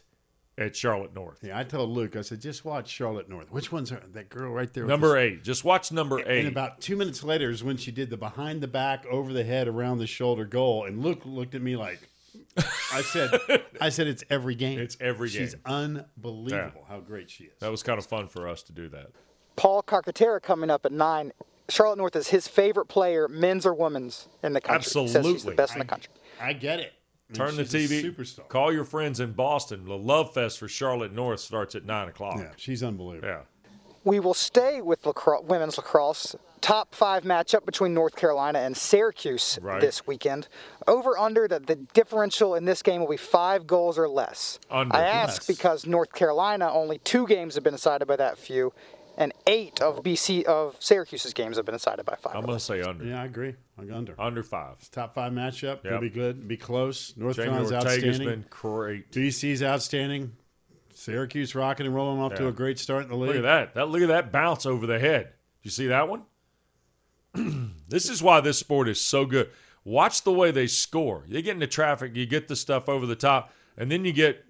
at 0.57 0.75
Charlotte 0.75 1.15
North. 1.15 1.39
Yeah, 1.41 1.57
I 1.57 1.63
told 1.63 1.89
Luke, 1.89 2.15
I 2.15 2.21
said, 2.21 2.39
just 2.39 2.63
watch 2.63 2.87
Charlotte 2.87 3.27
North. 3.27 3.51
Which 3.51 3.71
one's 3.71 3.89
her, 3.89 4.01
that 4.13 4.29
girl 4.29 4.51
right 4.51 4.71
there? 4.71 4.85
Number 4.85 5.09
the- 5.13 5.17
eight. 5.19 5.43
Just 5.43 5.63
watch 5.63 5.91
number 5.91 6.19
eight. 6.19 6.39
And 6.45 6.47
about 6.47 6.79
two 6.79 6.95
minutes 6.95 7.23
later 7.23 7.49
is 7.49 7.63
when 7.63 7.75
she 7.77 7.91
did 7.91 8.09
the 8.11 8.17
behind 8.17 8.61
the 8.61 8.67
back, 8.67 9.05
over 9.07 9.33
the 9.33 9.43
head, 9.43 9.67
around 9.67 9.97
the 9.97 10.05
shoulder 10.07 10.45
goal. 10.45 10.85
And 10.85 11.01
Luke 11.03 11.21
looked 11.25 11.55
at 11.55 11.61
me 11.63 11.75
like, 11.75 11.99
I 12.91 13.01
said, 13.01 13.31
I 13.81 13.89
said, 13.89 14.05
it's 14.07 14.23
every 14.29 14.53
game. 14.55 14.77
It's 14.79 14.95
every 15.01 15.29
game. 15.29 15.41
She's 15.41 15.55
game. 15.55 15.63
unbelievable 15.65 16.85
how 16.87 16.99
great 16.99 17.29
she 17.31 17.45
is. 17.45 17.53
that 17.59 17.71
was 17.71 17.81
kind 17.83 17.97
of 17.97 18.05
fun 18.05 18.27
for 18.27 18.47
us 18.47 18.61
to 18.63 18.73
do 18.73 18.89
that. 18.89 19.07
Paul 19.55 19.81
Carcaterra 19.83 20.41
coming 20.41 20.69
up 20.69 20.85
at 20.85 20.91
nine. 20.91 21.31
Charlotte 21.70 21.97
North 21.97 22.16
is 22.16 22.28
his 22.28 22.47
favorite 22.47 22.86
player, 22.88 23.28
men's 23.28 23.66
or 23.66 23.74
women's, 23.74 24.28
in 24.43 24.53
the 24.53 24.61
country. 24.61 24.84
Says 24.84 24.93
he's 25.03 25.14
the 25.14 25.20
Absolutely. 25.20 25.55
best 25.55 25.74
in 25.74 25.80
the 25.80 25.86
country. 25.86 26.11
I 26.41 26.53
get 26.53 26.80
it. 26.80 26.93
I 27.30 27.34
mean, 27.34 27.47
Turn 27.47 27.55
the 27.55 27.66
she's 27.66 27.91
a 27.91 28.03
TV. 28.03 28.16
superstar. 28.16 28.47
Call 28.49 28.74
your 28.74 28.84
friends 28.84 29.20
in 29.20 29.32
Boston. 29.32 29.86
The 29.86 29.97
Love 29.97 30.34
Fest 30.34 30.59
for 30.59 30.68
Charlotte 30.68 31.14
North 31.14 31.39
starts 31.39 31.74
at 31.76 31.86
nine 31.86 32.09
o'clock. 32.09 32.36
Yeah, 32.38 32.51
she's 32.57 32.84
unbelievable. 32.84 33.28
Yeah. 33.30 33.41
We 34.05 34.20
will 34.20 34.34
stay 34.34 34.82
with 34.82 35.05
lacrosse, 35.05 35.45
women's 35.45 35.78
lacrosse. 35.78 36.36
Top 36.59 36.93
five 36.93 37.24
matchup 37.24 37.66
between 37.66 37.93
North 37.93 38.16
Carolina 38.18 38.59
and 38.59 38.76
Syracuse 38.76 39.57
Right. 39.61 39.80
this 39.82 40.05
weekend. 40.05 40.47
Over 40.88 41.18
under 41.18 41.47
the, 41.47 41.59
the 41.59 41.76
differential 41.76 42.55
in 42.55 42.66
this 42.66 42.82
game 42.82 42.99
will 43.01 43.09
be 43.09 43.18
five 43.18 43.66
goals 43.66 43.97
or 43.97 44.07
less. 44.09 44.59
Under. 44.70 44.95
I 44.95 45.01
ask 45.03 45.41
Less. 45.41 45.47
because 45.47 45.86
North 45.86 46.14
Carolina 46.14 46.70
only 46.72 46.99
two 46.99 47.26
games 47.28 47.55
have 47.55 47.64
been 47.64 47.74
decided 47.74 48.07
by 48.07 48.16
that 48.18 48.38
few, 48.38 48.74
and 49.18 49.34
eight 49.47 49.82
of 49.82 50.03
BC 50.03 50.43
of 50.43 50.76
Syracuse's 50.80 51.34
games 51.34 51.57
have 51.57 51.66
been 51.66 51.76
decided 51.76 52.05
by 52.05 52.16
5 52.16 52.36
I'm 52.36 52.45
going 52.45 52.57
to 52.57 52.64
say 52.64 52.82
under. 52.82 53.05
Yeah, 53.05 53.22
I 53.22 53.26
agree. 53.26 53.55
I 53.78 53.86
go 53.86 53.95
under. 53.95 54.20
Under 54.20 54.43
five. 54.43 54.89
Top 54.91 55.16
five 55.16 55.32
matchup. 55.32 55.84
Yep. 55.84 55.86
It'll 55.86 55.99
be 55.99 56.09
good. 56.09 56.47
Be 56.47 56.57
close. 56.57 57.14
North 57.16 57.36
Jamie 57.36 57.49
Carolina's 57.49 57.72
Ortega's 57.72 58.03
outstanding. 58.03 58.28
been 58.28 58.45
great. 58.49 59.11
BC's 59.11 59.64
outstanding. 59.64 60.32
Syracuse 60.93 61.55
rocking 61.55 61.86
and 61.86 61.95
rolling 61.95 62.22
off 62.22 62.36
to 62.36 62.47
a 62.47 62.51
great 62.51 62.78
start 62.80 63.03
in 63.03 63.09
the 63.09 63.16
league. 63.16 63.30
Look 63.30 63.38
at 63.38 63.41
that. 63.41 63.74
That 63.76 63.89
look 63.89 64.01
at 64.01 64.09
that 64.09 64.32
bounce 64.32 64.66
over 64.66 64.86
the 64.86 64.99
head. 64.99 65.34
You 65.64 65.72
see 65.72 65.88
that 65.88 66.07
one? 66.07 66.24
this 67.88 68.09
is 68.09 68.22
why 68.22 68.41
this 68.41 68.59
sport 68.59 68.88
is 68.88 69.01
so 69.01 69.26
good. 69.26 69.49
Watch 69.84 70.24
the 70.24 70.32
way 70.32 70.51
they 70.51 70.68
score. 70.68 71.26
You 71.28 71.41
get 71.41 71.55
into 71.55 71.68
traffic, 71.68 72.16
you 72.16 72.26
get 72.26 72.47
the 72.47 72.55
stuff 72.55 72.88
over 72.88 73.05
the 73.05 73.16
top, 73.16 73.51
and 73.76 73.91
then 73.91 74.05
you 74.05 74.14
get 74.14 74.45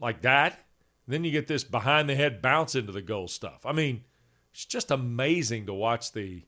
like 0.00 0.22
that. 0.22 0.63
Then 1.06 1.24
you 1.24 1.30
get 1.30 1.46
this 1.46 1.64
behind 1.64 2.08
the 2.08 2.14
head 2.14 2.40
bounce 2.40 2.74
into 2.74 2.92
the 2.92 3.02
goal 3.02 3.28
stuff. 3.28 3.66
I 3.66 3.72
mean, 3.72 4.04
it's 4.52 4.64
just 4.64 4.90
amazing 4.90 5.66
to 5.66 5.74
watch 5.74 6.12
the 6.12 6.44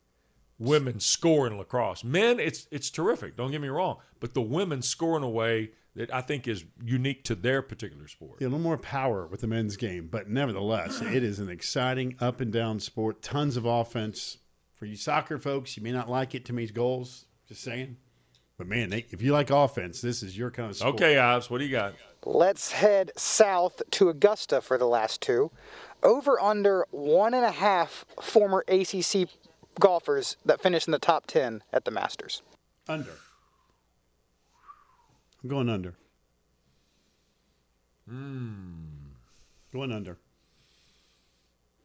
women 0.58 1.00
score 1.00 1.46
in 1.46 1.58
lacrosse. 1.58 2.04
Men, 2.04 2.40
it's 2.40 2.66
it's 2.70 2.90
terrific. 2.90 3.36
Don't 3.36 3.50
get 3.50 3.60
me 3.60 3.68
wrong, 3.68 3.98
but 4.20 4.34
the 4.34 4.40
women 4.40 4.80
score 4.82 5.16
in 5.16 5.22
a 5.22 5.28
way 5.28 5.70
that 5.94 6.12
I 6.14 6.20
think 6.20 6.46
is 6.46 6.64
unique 6.84 7.24
to 7.24 7.34
their 7.34 7.62
particular 7.62 8.06
sport. 8.06 8.40
Yeah, 8.40 8.46
a 8.46 8.48
little 8.48 8.60
more 8.60 8.78
power 8.78 9.26
with 9.26 9.40
the 9.40 9.46
men's 9.46 9.76
game, 9.76 10.08
but 10.10 10.28
nevertheless, 10.28 11.00
it 11.00 11.22
is 11.22 11.38
an 11.38 11.48
exciting 11.48 12.16
up 12.20 12.40
and 12.40 12.52
down 12.52 12.80
sport. 12.80 13.22
Tons 13.22 13.56
of 13.56 13.64
offense. 13.64 14.38
For 14.74 14.84
you 14.84 14.94
soccer 14.94 15.38
folks, 15.38 15.74
you 15.74 15.82
may 15.82 15.92
not 15.92 16.10
like 16.10 16.34
it. 16.34 16.44
Timmy's 16.44 16.70
goals. 16.70 17.24
Just 17.48 17.62
saying. 17.62 17.96
But 18.58 18.66
man, 18.68 18.90
they, 18.90 19.06
if 19.10 19.22
you 19.22 19.32
like 19.32 19.48
offense, 19.48 20.02
this 20.02 20.22
is 20.22 20.36
your 20.36 20.50
kind 20.50 20.68
of 20.70 20.76
sport. 20.76 20.94
Okay, 20.96 21.16
Ives, 21.16 21.48
what 21.48 21.58
do 21.58 21.64
you 21.64 21.70
got? 21.70 21.94
Let's 22.26 22.72
head 22.72 23.12
south 23.16 23.82
to 23.92 24.08
Augusta 24.08 24.60
for 24.60 24.76
the 24.76 24.84
last 24.84 25.20
two. 25.20 25.52
Over 26.02 26.40
under 26.40 26.84
one 26.90 27.34
and 27.34 27.44
a 27.44 27.52
half 27.52 28.04
former 28.20 28.64
ACC 28.66 29.28
golfers 29.78 30.36
that 30.44 30.60
finished 30.60 30.88
in 30.88 30.92
the 30.92 30.98
top 30.98 31.28
10 31.28 31.62
at 31.72 31.84
the 31.84 31.92
Masters. 31.92 32.42
Under. 32.88 33.12
I'm 35.44 35.48
going 35.48 35.68
under. 35.68 35.94
Hmm. 38.08 39.12
Going 39.72 39.92
under. 39.92 40.18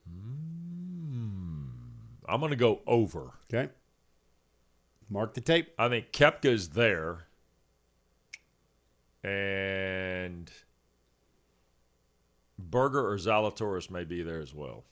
Hmm. 0.10 1.66
I'm 2.28 2.40
going 2.40 2.50
to 2.50 2.56
go 2.56 2.80
over. 2.88 3.34
Okay. 3.54 3.72
Mark 5.08 5.36
the 5.36 5.42
tape. 5.42 5.72
I 5.78 5.88
think 5.88 6.12
Kepka's 6.12 6.70
there, 6.70 7.28
and 9.24 10.52
Berger 12.58 13.08
or 13.08 13.16
Zalatoris 13.18 13.90
may 13.90 14.04
be 14.04 14.22
there 14.24 14.40
as 14.40 14.54
well. 14.54 14.84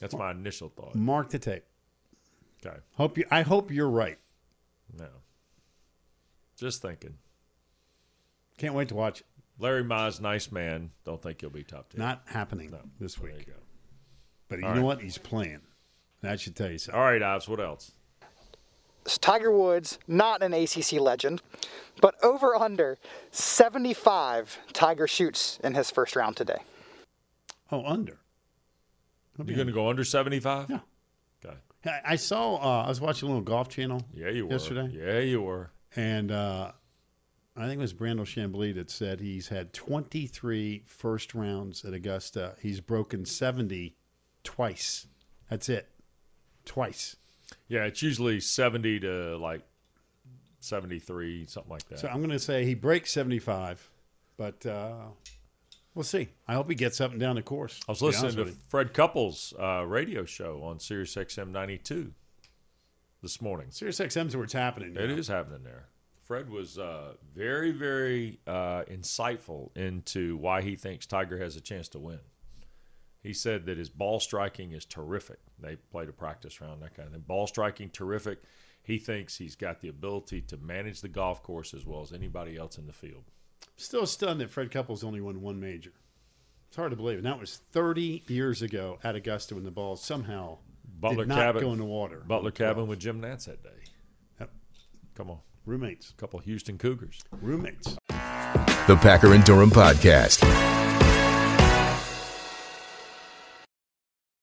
That's 0.00 0.14
my 0.14 0.30
initial 0.32 0.68
thought. 0.68 0.94
Mark 0.94 1.30
the 1.30 1.38
tape. 1.38 1.64
Okay, 2.64 2.76
Hope 2.94 3.18
you. 3.18 3.24
I 3.30 3.42
hope 3.42 3.70
you're 3.70 3.88
right. 3.88 4.18
no, 4.98 5.08
just 6.56 6.82
thinking. 6.82 7.14
Can't 8.58 8.74
wait 8.74 8.88
to 8.88 8.94
watch 8.94 9.20
it. 9.20 9.26
Larry 9.58 9.84
Mize, 9.84 10.20
nice 10.20 10.50
man. 10.50 10.90
Don't 11.04 11.22
think 11.22 11.40
he'll 11.40 11.50
be 11.50 11.62
top 11.62 11.90
ten. 11.90 11.98
Not 12.00 12.22
happening 12.26 12.70
No. 12.70 12.80
this 13.00 13.14
There 13.16 13.28
you 13.30 13.36
week. 13.36 13.46
go. 13.46 13.52
But 14.48 14.58
you 14.60 14.64
All 14.66 14.70
know 14.74 14.80
right. 14.80 14.86
what? 14.86 15.00
He's 15.02 15.18
playing. 15.18 15.60
That 16.22 16.40
should 16.40 16.56
tell 16.56 16.70
you 16.70 16.78
something. 16.78 16.98
All 17.00 17.06
right, 17.06 17.22
Ives. 17.22 17.48
What 17.48 17.60
else? 17.60 17.92
Tiger 19.06 19.50
Woods, 19.50 19.98
not 20.06 20.42
an 20.42 20.52
ACC 20.52 20.94
legend, 20.94 21.42
but 22.00 22.14
over 22.22 22.54
under 22.54 22.98
75 23.30 24.58
Tiger 24.72 25.06
shoots 25.06 25.58
in 25.62 25.74
his 25.74 25.90
first 25.90 26.16
round 26.16 26.36
today. 26.36 26.58
Oh, 27.70 27.84
under. 27.84 28.18
You're 29.44 29.56
going 29.56 29.66
to 29.66 29.72
go 29.72 29.88
under 29.88 30.04
seventy 30.04 30.40
five? 30.40 30.70
Yeah. 30.70 30.78
Okay. 31.44 31.56
I 31.84 32.12
I 32.12 32.16
saw. 32.16 32.56
Uh, 32.56 32.84
I 32.84 32.88
was 32.88 33.00
watching 33.00 33.28
a 33.28 33.32
little 33.32 33.44
golf 33.44 33.68
channel. 33.68 34.02
Yeah, 34.14 34.30
you 34.30 34.46
were. 34.46 34.52
Yesterday? 34.52 34.90
Yeah, 34.92 35.18
you 35.18 35.42
were. 35.42 35.70
And 35.94 36.30
uh, 36.30 36.72
I 37.56 37.66
think 37.66 37.78
it 37.78 37.82
was 37.82 37.94
Brandel 37.94 38.24
Chamblee 38.24 38.74
that 38.74 38.90
said 38.90 39.20
he's 39.20 39.48
had 39.48 39.72
23 39.72 40.84
first 40.86 41.34
rounds 41.34 41.84
at 41.84 41.94
Augusta. 41.94 42.54
He's 42.60 42.80
broken 42.80 43.24
70 43.24 43.96
twice. 44.42 45.06
That's 45.48 45.68
it. 45.68 45.88
Twice. 46.64 47.16
Yeah, 47.68 47.84
it's 47.84 48.02
usually 48.02 48.40
seventy 48.40 49.00
to 49.00 49.36
like 49.36 49.62
seventy 50.60 50.98
three, 50.98 51.46
something 51.46 51.70
like 51.70 51.88
that. 51.88 51.98
So 52.00 52.08
I'm 52.08 52.18
going 52.18 52.30
to 52.30 52.38
say 52.38 52.64
he 52.64 52.74
breaks 52.74 53.12
75, 53.12 53.88
but 54.36 54.64
uh, 54.66 54.94
we'll 55.94 56.02
see. 56.04 56.28
I 56.46 56.54
hope 56.54 56.68
he 56.68 56.74
gets 56.74 57.00
up 57.00 57.12
and 57.12 57.20
down 57.20 57.36
the 57.36 57.42
course. 57.42 57.80
I 57.88 57.92
was 57.92 57.98
to 58.00 58.06
listening 58.06 58.36
to. 58.36 58.52
Fred 58.68 58.92
Couples' 58.92 59.54
uh, 59.58 59.84
radio 59.86 60.24
show 60.24 60.62
on 60.62 60.80
Sirius 60.80 61.14
XM 61.14 61.50
92 61.50 62.12
this 63.22 63.40
morning. 63.40 63.68
Sirius 63.70 63.98
XM's 63.98 64.36
where 64.36 64.44
it's 64.44 64.52
happening. 64.52 64.96
It 64.96 65.10
is 65.10 65.28
happening 65.28 65.62
there. 65.64 65.86
Fred 66.26 66.50
was 66.50 66.76
uh, 66.76 67.12
very, 67.34 67.70
very 67.70 68.40
uh, 68.48 68.82
insightful 68.90 69.70
into 69.76 70.36
why 70.36 70.60
he 70.60 70.74
thinks 70.74 71.06
Tiger 71.06 71.38
has 71.38 71.54
a 71.54 71.60
chance 71.60 71.88
to 71.90 72.00
win. 72.00 72.18
He 73.26 73.32
said 73.32 73.66
that 73.66 73.76
his 73.76 73.90
ball 73.90 74.20
striking 74.20 74.70
is 74.70 74.84
terrific. 74.84 75.40
They 75.58 75.74
played 75.74 76.08
a 76.08 76.12
practice 76.12 76.60
round, 76.60 76.80
that 76.82 76.94
kind 76.94 77.08
of 77.08 77.12
thing. 77.12 77.24
Ball 77.26 77.48
striking, 77.48 77.90
terrific. 77.90 78.38
He 78.84 78.98
thinks 78.98 79.36
he's 79.36 79.56
got 79.56 79.80
the 79.80 79.88
ability 79.88 80.42
to 80.42 80.56
manage 80.58 81.00
the 81.00 81.08
golf 81.08 81.42
course 81.42 81.74
as 81.74 81.84
well 81.84 82.02
as 82.02 82.12
anybody 82.12 82.56
else 82.56 82.78
in 82.78 82.86
the 82.86 82.92
field. 82.92 83.24
Still 83.74 84.06
stunned 84.06 84.40
that 84.40 84.50
Fred 84.50 84.70
Couples 84.70 85.02
only 85.02 85.20
won 85.20 85.40
one 85.40 85.58
major. 85.58 85.90
It's 86.68 86.76
hard 86.76 86.92
to 86.92 86.96
believe. 86.96 87.18
And 87.18 87.26
that 87.26 87.40
was 87.40 87.56
30 87.72 88.22
years 88.28 88.62
ago 88.62 89.00
at 89.02 89.16
Augusta 89.16 89.56
when 89.56 89.64
the 89.64 89.72
ball 89.72 89.96
somehow 89.96 90.58
Butler 91.00 91.24
did 91.24 91.28
not 91.30 91.38
Cabin 91.38 91.62
go 91.62 91.72
in 91.72 91.78
the 91.80 91.84
water. 91.84 92.22
Butler 92.28 92.52
Cabin 92.52 92.86
with 92.86 93.00
Jim 93.00 93.20
Nantz 93.20 93.46
that 93.46 93.60
day. 93.64 93.90
Yep. 94.38 94.50
Come 95.16 95.30
on, 95.32 95.40
Roommates. 95.64 96.10
a 96.10 96.14
couple 96.14 96.38
Houston 96.38 96.78
Cougars. 96.78 97.22
Roommates. 97.42 97.96
The 98.08 98.96
Packer 99.00 99.34
and 99.34 99.42
Durham 99.42 99.70
Podcast. 99.70 100.85